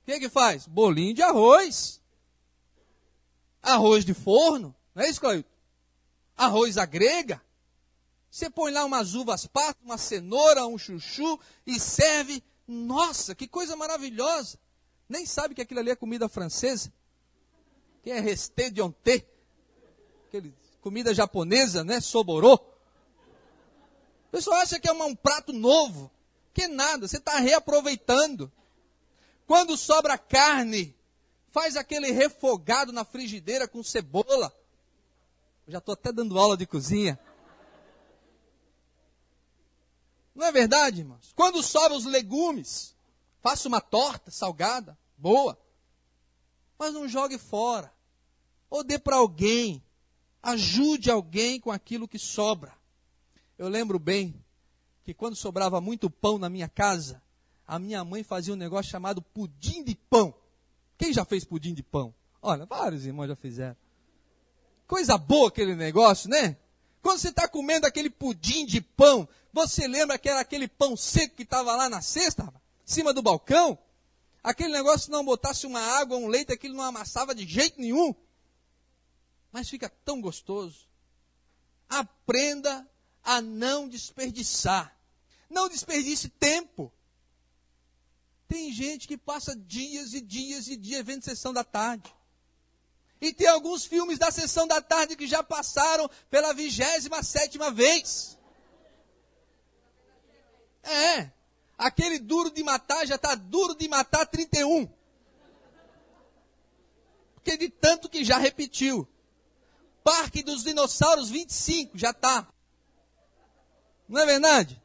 o 0.00 0.06
que, 0.06 0.18
que 0.18 0.30
faz? 0.30 0.66
Bolinho 0.66 1.12
de 1.12 1.20
arroz. 1.20 2.00
Arroz 3.60 4.02
de 4.02 4.14
forno, 4.14 4.74
não 4.94 5.02
é 5.02 5.10
isso, 5.10 5.20
Cláudio? 5.20 5.44
Arroz 6.34 6.78
à 6.78 6.86
grega. 6.86 7.42
Você 8.30 8.48
põe 8.48 8.72
lá 8.72 8.86
umas 8.86 9.14
uvas 9.14 9.46
passas, 9.46 9.76
uma 9.84 9.98
cenoura, 9.98 10.66
um 10.66 10.78
chuchu 10.78 11.38
e 11.66 11.78
serve. 11.78 12.42
Nossa, 12.66 13.34
que 13.34 13.46
coisa 13.46 13.76
maravilhosa 13.76 14.58
nem 15.06 15.26
sabe 15.26 15.54
que 15.54 15.60
aquilo 15.60 15.80
ali 15.80 15.90
é 15.90 15.96
comida 15.96 16.26
francesa, 16.26 16.90
que 18.02 18.10
é 18.10 18.18
resté 18.18 18.70
de 18.70 18.80
onté, 18.80 19.26
aquele 20.26 20.54
comida 20.80 21.12
japonesa, 21.12 21.84
né, 21.84 22.00
soborô. 22.00 22.58
O 24.30 24.38
pessoal 24.38 24.60
acha 24.60 24.78
que 24.78 24.88
é 24.88 24.92
um 24.92 25.14
prato 25.16 25.52
novo, 25.52 26.08
que 26.54 26.68
nada, 26.68 27.08
você 27.08 27.16
está 27.16 27.40
reaproveitando. 27.40 28.50
Quando 29.44 29.76
sobra 29.76 30.16
carne, 30.16 30.94
faz 31.50 31.76
aquele 31.76 32.12
refogado 32.12 32.92
na 32.92 33.04
frigideira 33.04 33.66
com 33.66 33.82
cebola. 33.82 34.54
Eu 35.66 35.72
já 35.72 35.78
estou 35.78 35.94
até 35.94 36.12
dando 36.12 36.38
aula 36.38 36.56
de 36.56 36.64
cozinha. 36.64 37.18
Não 40.32 40.46
é 40.46 40.52
verdade, 40.52 41.00
irmãos? 41.00 41.32
Quando 41.34 41.60
sobra 41.60 41.96
os 41.96 42.04
legumes, 42.04 42.94
faça 43.40 43.66
uma 43.66 43.80
torta 43.80 44.30
salgada 44.30 44.96
boa. 45.18 45.58
Mas 46.78 46.94
não 46.94 47.08
jogue 47.08 47.36
fora. 47.36 47.92
Ou 48.70 48.84
dê 48.84 48.96
para 48.96 49.16
alguém. 49.16 49.84
Ajude 50.40 51.10
alguém 51.10 51.58
com 51.58 51.72
aquilo 51.72 52.06
que 52.06 52.18
sobra. 52.18 52.79
Eu 53.60 53.68
lembro 53.68 53.98
bem 53.98 54.42
que 55.04 55.12
quando 55.12 55.36
sobrava 55.36 55.82
muito 55.82 56.08
pão 56.08 56.38
na 56.38 56.48
minha 56.48 56.66
casa, 56.66 57.22
a 57.66 57.78
minha 57.78 58.02
mãe 58.02 58.24
fazia 58.24 58.54
um 58.54 58.56
negócio 58.56 58.90
chamado 58.90 59.20
pudim 59.20 59.84
de 59.84 59.94
pão. 59.94 60.32
Quem 60.96 61.12
já 61.12 61.26
fez 61.26 61.44
pudim 61.44 61.74
de 61.74 61.82
pão? 61.82 62.14
Olha, 62.40 62.64
vários 62.64 63.04
irmãos 63.04 63.28
já 63.28 63.36
fizeram. 63.36 63.76
Coisa 64.86 65.18
boa 65.18 65.48
aquele 65.48 65.76
negócio, 65.76 66.30
né? 66.30 66.56
Quando 67.02 67.18
você 67.18 67.28
está 67.28 67.46
comendo 67.46 67.86
aquele 67.86 68.08
pudim 68.08 68.64
de 68.64 68.80
pão, 68.80 69.28
você 69.52 69.86
lembra 69.86 70.18
que 70.18 70.30
era 70.30 70.40
aquele 70.40 70.66
pão 70.66 70.96
seco 70.96 71.36
que 71.36 71.42
estava 71.42 71.76
lá 71.76 71.86
na 71.90 72.00
cesta, 72.00 72.44
em 72.44 72.90
cima 72.90 73.12
do 73.12 73.20
balcão? 73.20 73.78
Aquele 74.42 74.72
negócio 74.72 75.12
não 75.12 75.22
botasse 75.22 75.66
uma 75.66 75.82
água, 75.82 76.16
um 76.16 76.28
leite, 76.28 76.50
aquilo 76.50 76.76
não 76.76 76.84
amassava 76.84 77.34
de 77.34 77.46
jeito 77.46 77.78
nenhum. 77.78 78.14
Mas 79.52 79.68
fica 79.68 79.90
tão 80.02 80.18
gostoso. 80.18 80.88
Aprenda 81.90 82.88
a 83.30 83.40
não 83.40 83.88
desperdiçar. 83.88 84.92
Não 85.48 85.68
desperdice 85.68 86.28
tempo. 86.28 86.92
Tem 88.48 88.72
gente 88.72 89.06
que 89.06 89.16
passa 89.16 89.54
dias 89.54 90.14
e 90.14 90.20
dias 90.20 90.66
e 90.66 90.76
dias 90.76 91.06
vendo 91.06 91.22
sessão 91.22 91.52
da 91.52 91.62
tarde. 91.62 92.12
E 93.20 93.32
tem 93.32 93.46
alguns 93.46 93.84
filmes 93.84 94.18
da 94.18 94.32
sessão 94.32 94.66
da 94.66 94.82
tarde 94.82 95.14
que 95.14 95.28
já 95.28 95.44
passaram 95.44 96.10
pela 96.28 96.52
vigésima 96.52 97.22
sétima 97.22 97.70
vez. 97.70 98.36
É. 100.82 101.30
Aquele 101.78 102.18
duro 102.18 102.50
de 102.50 102.64
matar 102.64 103.06
já 103.06 103.14
está 103.14 103.36
duro 103.36 103.76
de 103.76 103.86
matar 103.86 104.26
31. 104.26 104.92
Porque 107.36 107.56
de 107.56 107.68
tanto 107.68 108.08
que 108.08 108.24
já 108.24 108.38
repetiu. 108.38 109.06
Parque 110.02 110.42
dos 110.42 110.64
Dinossauros 110.64 111.30
25 111.30 111.96
já 111.96 112.10
está. 112.10 112.52
Não 114.10 114.20
é 114.22 114.26
verdade? 114.26 114.82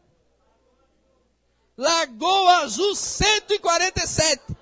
Lagoa 1.76 2.60
Azul 2.60 2.96
147. 2.96 4.56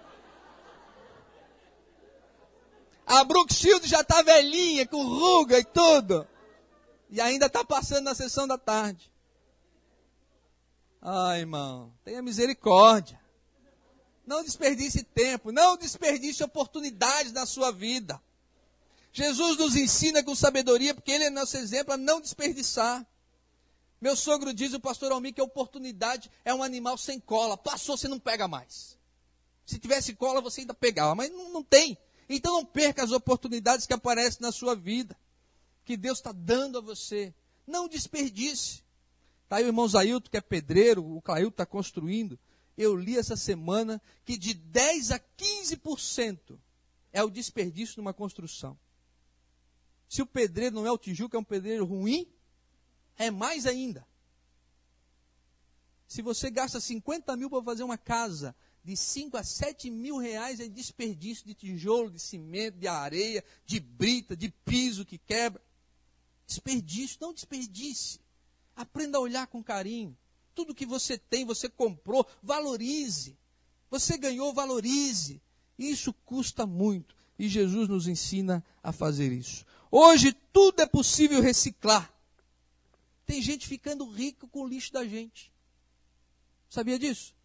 A 3.05 3.26
Brookshield 3.26 3.86
já 3.86 3.99
está 3.99 4.22
velhinha, 4.22 4.88
com 4.88 5.03
ruga 5.03 5.59
e 5.59 5.66
tudo. 5.66 6.26
E 7.09 7.20
ainda 7.20 7.47
está 7.47 7.66
passando 7.66 8.05
na 8.05 8.16
sessão 8.16 8.47
da 8.47 8.57
tarde. 8.57 9.11
Ai, 11.01 11.41
irmão, 11.41 11.93
tenha 12.05 12.22
misericórdia. 12.22 13.20
Não 14.26 14.41
desperdice 14.41 15.03
tempo, 15.03 15.51
não 15.51 15.76
desperdice 15.76 16.41
oportunidades 16.41 17.34
na 17.34 17.45
sua 17.45 17.74
vida. 17.74 18.20
Jesus 19.11 19.57
nos 19.57 19.76
ensina 19.76 20.24
com 20.24 20.34
sabedoria, 20.34 20.95
porque 20.95 21.11
Ele 21.11 21.26
é 21.26 21.30
nosso 21.30 21.57
exemplo 21.57 21.93
a 21.93 21.97
não 21.97 22.22
desperdiçar. 22.22 23.05
Meu 24.04 24.18
sogro 24.18 24.54
diz, 24.54 24.74
o 24.74 24.82
pastor 24.82 25.14
Almir, 25.14 25.34
que 25.34 25.39
a 25.39 25.45
oportunidade 25.45 26.30
é 26.43 26.54
um 26.54 26.62
animal 26.62 26.97
sem 26.97 27.22
cola. 27.22 27.56
Passou, 27.56 27.95
você 27.95 28.10
não 28.10 28.20
pega 28.20 28.49
mais. 28.49 28.97
Se 29.66 29.80
tivesse 29.80 30.14
cola, 30.14 30.41
você 30.41 30.60
ainda 30.60 30.74
pegava, 30.74 31.16
mas 31.16 31.32
não, 31.32 31.54
não 31.54 31.64
tem. 31.64 31.97
Então 32.28 32.51
não 32.51 32.66
perca 32.66 33.01
as 33.01 33.14
oportunidades 33.14 33.86
que 33.86 33.93
aparecem 33.93 34.41
na 34.41 34.51
sua 34.51 34.76
vida, 34.76 35.18
que 35.86 35.95
Deus 35.95 36.18
está 36.18 36.34
dando 36.34 36.80
a 36.80 36.82
você. 36.82 37.34
Não 37.66 37.88
desperdice. 37.88 38.84
Está 39.45 39.56
aí 39.56 39.64
o 39.64 39.68
irmão 39.68 39.88
Zailton, 39.88 40.30
que 40.30 40.36
é 40.36 40.41
pedreiro, 40.41 41.16
o 41.16 41.22
Clailton 41.22 41.51
está 41.51 41.66
construindo. 41.66 42.38
Eu 42.78 42.97
li 42.97 43.18
essa 43.18 43.38
semana 43.38 44.01
que 44.26 44.36
de 44.36 44.54
10 44.54 45.12
a 45.12 45.20
15% 45.20 46.60
é 47.14 47.24
o 47.24 47.30
desperdício 47.30 48.01
numa 48.01 48.14
construção. 48.14 48.78
Se 50.10 50.22
o 50.22 50.26
pedreiro 50.26 50.76
não 50.76 50.86
é 50.86 50.91
o 50.91 50.97
Tijuca, 50.97 51.38
é 51.38 51.39
um 51.39 51.43
pedreiro 51.43 51.86
ruim, 51.86 52.28
é 53.18 53.30
mais 53.32 53.66
ainda. 53.66 54.05
Se 56.07 56.22
você 56.22 56.51
gasta 56.51 56.80
50 56.80 57.36
mil 57.36 57.49
para 57.49 57.64
fazer 57.64 57.84
uma 57.84 57.97
casa 57.97 58.55
de 58.84 58.95
5 58.95 59.38
a 59.38 59.43
7 59.43 59.89
mil 59.89 60.18
reais, 60.18 60.59
é 60.59 60.68
desperdício 60.68 61.45
de 61.45 61.53
tijolo, 61.53 62.11
de 62.11 62.20
cimento, 62.20 62.78
de 62.78 62.88
areia, 62.88 63.43
de 63.66 63.80
brita, 63.80 64.36
de 64.36 64.49
piso 64.49 65.05
que 65.05 65.18
quebra. 65.18 65.61
Desperdício, 66.45 67.18
não 67.22 67.34
desperdice. 67.34 68.20
Aprenda 68.76 69.18
a 69.18 69.22
olhar 69.22 69.47
com 69.47 69.64
carinho. 69.64 70.16
Tudo 70.53 70.76
que 70.76 70.86
você 70.86 71.18
tem, 71.18 71.45
você 71.45 71.68
comprou, 71.68 72.28
valorize. 72.43 73.38
Você 73.89 74.18
ganhou, 74.18 74.53
valorize. 74.53 75.41
Isso 75.80 76.14
custa 76.14 76.66
muito. 76.66 77.16
E 77.39 77.47
Jesus 77.47 77.88
nos 77.88 78.07
ensina 78.07 78.64
a 78.84 78.91
fazer 78.91 79.32
isso. 79.32 79.66
Hoje 79.89 80.32
tudo 80.51 80.82
é 80.82 80.86
possível 80.86 81.41
reciclar. 81.41 82.12
Tem 83.26 83.41
gente 83.41 83.67
ficando 83.67 84.09
rica 84.09 84.47
com 84.47 84.61
o 84.61 84.67
lixo 84.67 84.91
da 84.91 85.05
gente. 85.05 85.51
Sabia 86.69 86.99
disso? 86.99 87.36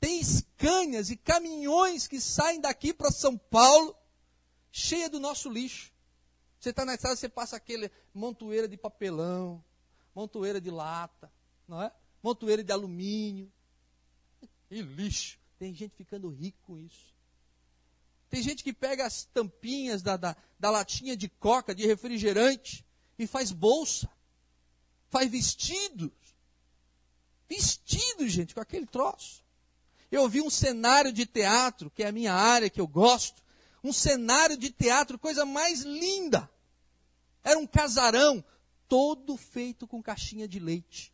Tem 0.00 0.20
escânias 0.20 1.10
e 1.10 1.16
caminhões 1.16 2.06
que 2.06 2.20
saem 2.20 2.60
daqui 2.60 2.92
para 2.94 3.10
São 3.10 3.36
Paulo, 3.36 3.96
cheia 4.70 5.10
do 5.10 5.18
nosso 5.18 5.50
lixo. 5.50 5.92
Você 6.58 6.70
está 6.70 6.84
na 6.84 6.94
estrada, 6.94 7.16
você 7.16 7.28
passa 7.28 7.56
aquele 7.56 7.90
montoeira 8.14 8.68
de 8.68 8.76
papelão, 8.76 9.62
montoeira 10.14 10.60
de 10.60 10.70
lata, 10.70 11.32
não 11.66 11.82
é? 11.82 11.92
Montoeira 12.22 12.62
de 12.64 12.72
alumínio. 12.72 13.52
E 14.70 14.82
lixo. 14.82 15.38
Tem 15.58 15.74
gente 15.74 15.96
ficando 15.96 16.28
rico 16.28 16.58
com 16.62 16.78
isso. 16.78 17.14
Tem 18.28 18.42
gente 18.42 18.62
que 18.62 18.72
pega 18.72 19.06
as 19.06 19.24
tampinhas 19.24 20.02
da, 20.02 20.16
da, 20.16 20.36
da 20.58 20.70
latinha 20.70 21.16
de 21.16 21.28
coca, 21.28 21.74
de 21.74 21.86
refrigerante, 21.86 22.84
e 23.18 23.26
faz 23.26 23.50
bolsa. 23.50 24.08
Faz 25.10 25.30
vestidos. 25.30 26.10
Vestidos, 27.48 28.30
gente, 28.30 28.54
com 28.54 28.60
aquele 28.60 28.86
troço. 28.86 29.42
Eu 30.10 30.28
vi 30.28 30.40
um 30.40 30.50
cenário 30.50 31.12
de 31.12 31.26
teatro, 31.26 31.90
que 31.90 32.02
é 32.02 32.08
a 32.08 32.12
minha 32.12 32.32
área, 32.32 32.70
que 32.70 32.80
eu 32.80 32.86
gosto. 32.86 33.42
Um 33.82 33.92
cenário 33.92 34.56
de 34.56 34.70
teatro, 34.70 35.18
coisa 35.18 35.44
mais 35.44 35.80
linda. 35.80 36.50
Era 37.44 37.58
um 37.58 37.66
casarão, 37.66 38.44
todo 38.88 39.36
feito 39.36 39.86
com 39.86 40.02
caixinha 40.02 40.48
de 40.48 40.58
leite. 40.58 41.12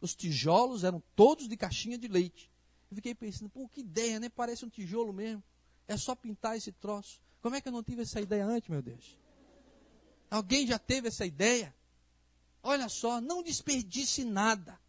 Os 0.00 0.14
tijolos 0.14 0.84
eram 0.84 1.02
todos 1.16 1.48
de 1.48 1.56
caixinha 1.56 1.96
de 1.96 2.08
leite. 2.08 2.50
Eu 2.90 2.96
fiquei 2.96 3.14
pensando, 3.14 3.48
pô, 3.48 3.68
que 3.68 3.80
ideia, 3.80 4.20
né? 4.20 4.28
Parece 4.28 4.64
um 4.64 4.68
tijolo 4.68 5.12
mesmo. 5.12 5.42
É 5.88 5.96
só 5.96 6.14
pintar 6.14 6.56
esse 6.56 6.72
troço. 6.72 7.20
Como 7.40 7.56
é 7.56 7.60
que 7.60 7.68
eu 7.68 7.72
não 7.72 7.82
tive 7.82 8.02
essa 8.02 8.20
ideia 8.20 8.44
antes, 8.44 8.68
meu 8.68 8.82
Deus? 8.82 9.18
Alguém 10.30 10.66
já 10.66 10.78
teve 10.78 11.08
essa 11.08 11.24
ideia? 11.24 11.74
Olha 12.64 12.88
só, 12.88 13.20
não 13.20 13.42
desperdice 13.42 14.24
nada. 14.24 14.80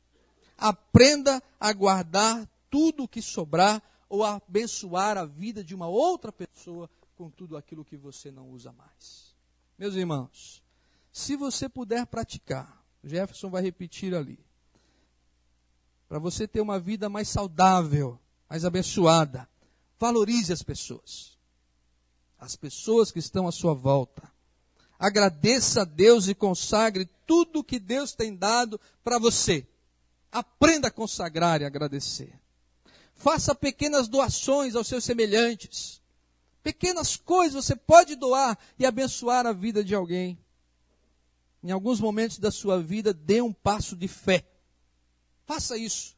Aprenda 0.58 1.44
a 1.60 1.74
guardar 1.74 2.50
tudo 2.72 3.04
o 3.04 3.08
que 3.08 3.22
sobrar 3.22 3.84
ou 4.08 4.24
a 4.24 4.36
abençoar 4.36 5.18
a 5.18 5.26
vida 5.26 5.62
de 5.62 5.76
uma 5.76 5.88
outra 5.88 6.32
pessoa 6.32 6.90
com 7.16 7.30
tudo 7.30 7.58
aquilo 7.58 7.84
que 7.84 7.98
você 7.98 8.32
não 8.32 8.50
usa 8.50 8.72
mais. 8.72 9.36
Meus 9.78 9.94
irmãos, 9.96 10.64
se 11.12 11.36
você 11.36 11.68
puder 11.68 12.06
praticar, 12.08 12.82
Jefferson 13.04 13.50
vai 13.50 13.62
repetir 13.62 14.16
ali, 14.16 14.40
para 16.08 16.18
você 16.18 16.48
ter 16.48 16.62
uma 16.62 16.80
vida 16.80 17.10
mais 17.10 17.28
saudável, 17.28 18.18
mais 18.50 18.64
abençoada, 18.64 19.50
valorize 20.00 20.54
as 20.54 20.64
pessoas. 20.64 21.38
As 22.40 22.56
pessoas 22.56 23.12
que 23.12 23.20
estão 23.20 23.48
à 23.48 23.52
sua 23.52 23.74
volta. 23.74 24.32
Agradeça 24.98 25.82
a 25.82 25.86
Deus 25.86 26.28
e 26.28 26.36
consagre 26.36 27.10
tudo 27.26 27.64
que 27.64 27.80
Deus 27.80 28.14
tem 28.14 28.36
dado 28.36 28.80
para 29.04 29.20
você. 29.20 29.68
Aprenda 30.32 30.88
a 30.88 30.92
consagrar 30.92 31.62
e 31.62 31.66
agradecer. 31.66 32.40
Faça 33.14 33.56
pequenas 33.56 34.08
doações 34.08 34.76
aos 34.76 34.88
seus 34.88 35.04
semelhantes. 35.04 36.02
Pequenas 36.62 37.16
coisas 37.16 37.66
você 37.66 37.76
pode 37.76 38.16
doar 38.16 38.58
e 38.78 38.86
abençoar 38.86 39.46
a 39.46 39.54
vida 39.54 39.84
de 39.84 39.96
alguém 39.96 40.38
em 41.66 41.72
alguns 41.72 42.00
momentos 42.00 42.38
da 42.38 42.52
sua 42.52 42.80
vida, 42.80 43.12
dê 43.12 43.42
um 43.42 43.52
passo 43.52 43.96
de 43.96 44.08
fé. 44.08 44.48
Faça 45.48 45.76
isso. 45.76 46.16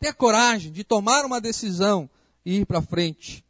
Tenha 0.00 0.12
coragem 0.12 0.72
de 0.72 0.82
tomar 0.82 1.24
uma 1.24 1.40
decisão 1.40 2.10
e 2.44 2.58
ir 2.58 2.66
para 2.66 2.82
frente. 2.82 3.44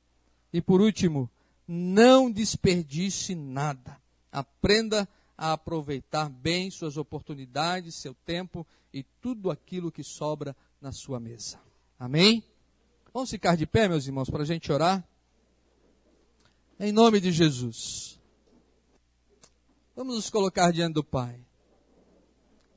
E 0.53 0.61
por 0.61 0.83
último, 0.83 1.31
não 1.67 2.31
desperdice 2.31 3.35
nada. 3.35 3.99
Aprenda 4.33 5.07
a 5.37 5.53
aproveitar 5.53 6.31
bem 6.31 6.71
suas 6.71 6.97
oportunidades, 6.97 7.97
seu 7.97 8.15
tempo 8.15 8.67
e 8.93 9.03
tudo 9.21 9.51
aquilo 9.51 9.93
que 9.93 10.03
sobra 10.03 10.57
na 10.81 10.91
sua 10.91 11.21
mesa. 11.21 11.61
Amém? 11.99 12.43
Vamos 13.13 13.31
ficar 13.31 13.57
de 13.57 13.67
pé, 13.67 13.89
meus 13.89 14.07
irmãos, 14.07 14.31
para 14.31 14.43
a 14.43 14.47
gente 14.47 14.73
orar? 14.73 15.07
Em 16.81 16.91
nome 16.91 17.21
de 17.21 17.31
Jesus. 17.31 18.19
Vamos 19.95 20.17
nos 20.17 20.31
colocar 20.31 20.73
diante 20.73 20.95
do 20.95 21.05
Pai. 21.05 21.45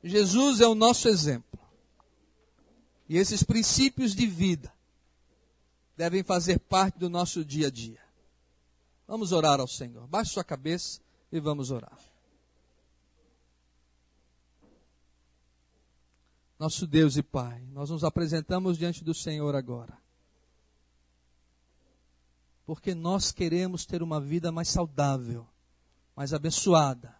Jesus 0.03 0.59
é 0.59 0.67
o 0.67 0.75
nosso 0.75 1.07
exemplo. 1.07 1.59
E 3.07 3.17
esses 3.17 3.43
princípios 3.43 4.13
de 4.13 4.27
vida 4.27 4.73
devem 5.95 6.23
fazer 6.23 6.59
parte 6.59 6.99
do 6.99 7.09
nosso 7.09 7.45
dia 7.45 7.67
a 7.67 7.71
dia. 7.71 8.01
Vamos 9.07 9.31
orar 9.31 9.59
ao 9.59 9.67
Senhor. 9.67 10.07
Baixe 10.07 10.33
sua 10.33 10.43
cabeça 10.43 10.99
e 11.37 11.39
vamos 11.39 11.71
orar. 11.71 11.99
Nosso 16.57 16.87
Deus 16.87 17.17
e 17.17 17.23
Pai, 17.23 17.61
nós 17.71 17.89
nos 17.89 18.03
apresentamos 18.03 18.77
diante 18.77 19.03
do 19.03 19.13
Senhor 19.13 19.55
agora. 19.55 19.97
Porque 22.65 22.95
nós 22.95 23.31
queremos 23.31 23.85
ter 23.85 24.01
uma 24.01 24.19
vida 24.19 24.51
mais 24.51 24.69
saudável 24.69 25.47
mais 26.15 26.33
abençoada. 26.33 27.13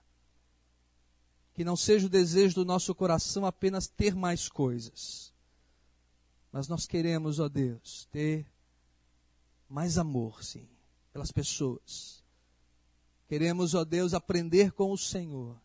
Que 1.53 1.63
não 1.63 1.75
seja 1.75 2.07
o 2.07 2.09
desejo 2.09 2.55
do 2.55 2.65
nosso 2.65 2.93
coração 2.95 3.45
apenas 3.45 3.87
ter 3.87 4.15
mais 4.15 4.47
coisas. 4.47 5.33
Mas 6.51 6.67
nós 6.67 6.85
queremos, 6.85 7.39
ó 7.39 7.49
Deus, 7.49 8.07
ter 8.11 8.45
mais 9.67 9.97
amor, 9.97 10.43
sim, 10.43 10.67
pelas 11.11 11.31
pessoas. 11.31 12.23
Queremos, 13.27 13.73
ó 13.73 13.83
Deus, 13.83 14.13
aprender 14.13 14.71
com 14.71 14.91
o 14.91 14.97
Senhor, 14.97 15.59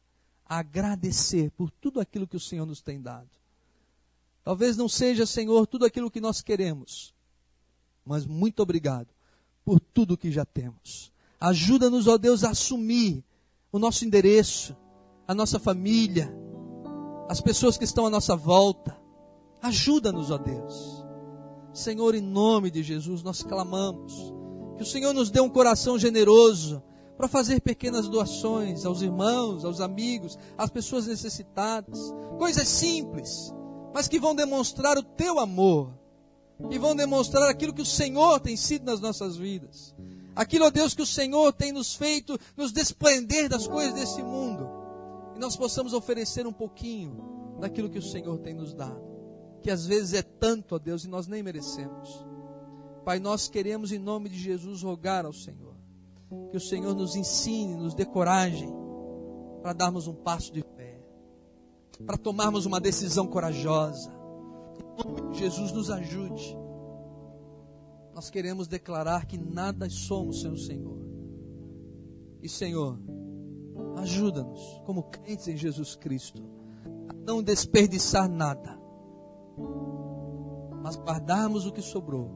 agradecer 0.46 1.50
por 1.50 1.70
tudo 1.70 2.00
aquilo 2.00 2.26
que 2.26 2.36
o 2.36 2.40
Senhor 2.40 2.64
nos 2.64 2.80
tem 2.80 3.00
dado. 3.00 3.28
Talvez 4.42 4.76
não 4.76 4.88
seja, 4.88 5.26
Senhor, 5.26 5.66
tudo 5.66 5.84
aquilo 5.84 6.10
que 6.10 6.20
nós 6.20 6.40
queremos, 6.40 7.14
mas 8.04 8.24
muito 8.24 8.62
obrigado 8.62 9.08
por 9.64 9.78
tudo 9.78 10.16
que 10.16 10.32
já 10.32 10.44
temos. 10.44 11.12
Ajuda-nos, 11.38 12.06
ó 12.06 12.16
Deus, 12.16 12.44
a 12.44 12.50
assumir 12.50 13.22
o 13.70 13.78
nosso 13.78 14.04
endereço, 14.04 14.76
a 15.28 15.34
nossa 15.34 15.58
família, 15.58 16.32
as 17.28 17.40
pessoas 17.40 17.76
que 17.76 17.84
estão 17.84 18.06
à 18.06 18.10
nossa 18.10 18.34
volta. 18.34 18.96
Ajuda-nos, 19.62 20.30
ó 20.30 20.38
Deus. 20.38 21.04
Senhor, 21.72 22.14
em 22.14 22.20
nome 22.20 22.70
de 22.70 22.82
Jesus, 22.82 23.22
nós 23.22 23.42
clamamos 23.42 24.32
que 24.76 24.82
o 24.82 24.86
Senhor 24.86 25.12
nos 25.12 25.30
dê 25.30 25.40
um 25.40 25.48
coração 25.48 25.98
generoso 25.98 26.82
para 27.20 27.28
fazer 27.28 27.60
pequenas 27.60 28.08
doações 28.08 28.86
aos 28.86 29.02
irmãos, 29.02 29.62
aos 29.62 29.82
amigos, 29.82 30.38
às 30.56 30.70
pessoas 30.70 31.06
necessitadas. 31.06 32.14
Coisas 32.38 32.66
simples, 32.66 33.52
mas 33.92 34.08
que 34.08 34.18
vão 34.18 34.34
demonstrar 34.34 34.96
o 34.96 35.02
teu 35.02 35.38
amor, 35.38 35.92
e 36.70 36.78
vão 36.78 36.96
demonstrar 36.96 37.46
aquilo 37.50 37.74
que 37.74 37.82
o 37.82 37.86
Senhor 37.86 38.40
tem 38.40 38.56
sido 38.56 38.86
nas 38.86 39.00
nossas 39.00 39.36
vidas. 39.36 39.94
Aquilo, 40.34 40.64
ó 40.64 40.70
Deus, 40.70 40.94
que 40.94 41.02
o 41.02 41.06
Senhor 41.06 41.52
tem 41.52 41.72
nos 41.72 41.94
feito 41.94 42.38
nos 42.56 42.72
desprender 42.72 43.50
das 43.50 43.68
coisas 43.68 43.92
desse 43.92 44.22
mundo. 44.22 44.66
E 45.36 45.38
nós 45.38 45.54
possamos 45.56 45.92
oferecer 45.92 46.46
um 46.46 46.52
pouquinho 46.54 47.58
daquilo 47.60 47.90
que 47.90 47.98
o 47.98 48.02
Senhor 48.02 48.38
tem 48.38 48.54
nos 48.54 48.72
dado. 48.72 49.02
Que 49.62 49.70
às 49.70 49.84
vezes 49.84 50.14
é 50.14 50.22
tanto, 50.22 50.74
ó 50.74 50.78
Deus, 50.78 51.04
e 51.04 51.08
nós 51.08 51.26
nem 51.26 51.42
merecemos. 51.42 52.24
Pai, 53.04 53.18
nós 53.18 53.46
queremos, 53.46 53.92
em 53.92 53.98
nome 53.98 54.30
de 54.30 54.38
Jesus, 54.38 54.82
rogar 54.82 55.26
ao 55.26 55.34
Senhor. 55.34 55.69
Que 56.50 56.56
o 56.56 56.60
Senhor 56.60 56.94
nos 56.94 57.16
ensine, 57.16 57.76
nos 57.76 57.94
dê 57.94 58.04
coragem 58.04 58.72
para 59.62 59.72
darmos 59.72 60.06
um 60.06 60.14
passo 60.14 60.52
de 60.52 60.62
fé. 60.62 61.00
Para 62.06 62.16
tomarmos 62.16 62.66
uma 62.66 62.80
decisão 62.80 63.26
corajosa. 63.26 64.10
Jesus, 65.32 65.72
nos 65.72 65.90
ajude 65.90 66.60
nós 68.20 68.28
queremos 68.28 68.68
declarar 68.68 69.24
que 69.24 69.38
nada 69.38 69.88
somos 69.88 70.42
sem 70.42 70.50
o 70.50 70.56
Senhor. 70.58 70.98
E 72.42 72.50
Senhor, 72.50 72.98
ajuda-nos, 73.96 74.60
como 74.84 75.04
crentes 75.04 75.48
em 75.48 75.56
Jesus 75.56 75.96
Cristo, 75.96 76.42
a 77.08 77.14
não 77.14 77.42
desperdiçar 77.42 78.28
nada, 78.28 78.78
mas 80.82 80.96
guardarmos 80.96 81.64
o 81.64 81.72
que 81.72 81.80
sobrou 81.80 82.30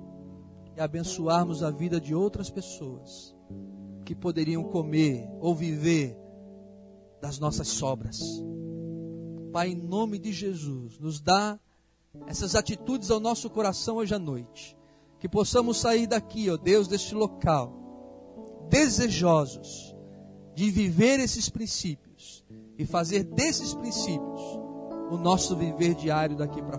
e 0.75 0.81
abençoarmos 0.81 1.63
a 1.63 1.71
vida 1.71 2.01
de 2.01 2.15
outras 2.15 2.49
pessoas 2.49 3.34
que 4.05 4.15
poderiam 4.15 4.63
comer 4.65 5.27
ou 5.41 5.55
viver 5.55 6.17
das 7.21 7.39
nossas 7.39 7.69
sobras. 7.69 8.21
Pai, 9.53 9.71
em 9.71 9.77
nome 9.77 10.19
de 10.19 10.33
Jesus, 10.33 10.99
nos 10.99 11.21
dá 11.21 11.59
essas 12.27 12.55
atitudes 12.55 13.11
ao 13.11 13.19
nosso 13.19 13.49
coração 13.51 13.97
hoje 13.97 14.15
à 14.15 14.19
noite 14.19 14.77
que 15.25 15.29
possamos 15.29 15.79
sair 15.79 16.07
daqui, 16.07 16.51
ó 16.51 16.57
Deus, 16.59 16.87
deste 16.87 17.15
local, 17.15 17.73
desejosos 18.69 19.97
de 20.55 20.71
viver 20.71 21.19
esses 21.19 21.49
princípios 21.49 22.45
e 22.77 22.85
fazer 22.85 23.23
desses 23.25 23.73
princípios 23.73 24.41
o 25.11 25.17
nosso 25.17 25.57
viver 25.57 25.95
diário 25.95 26.37
daqui 26.37 26.61
para 26.61 26.73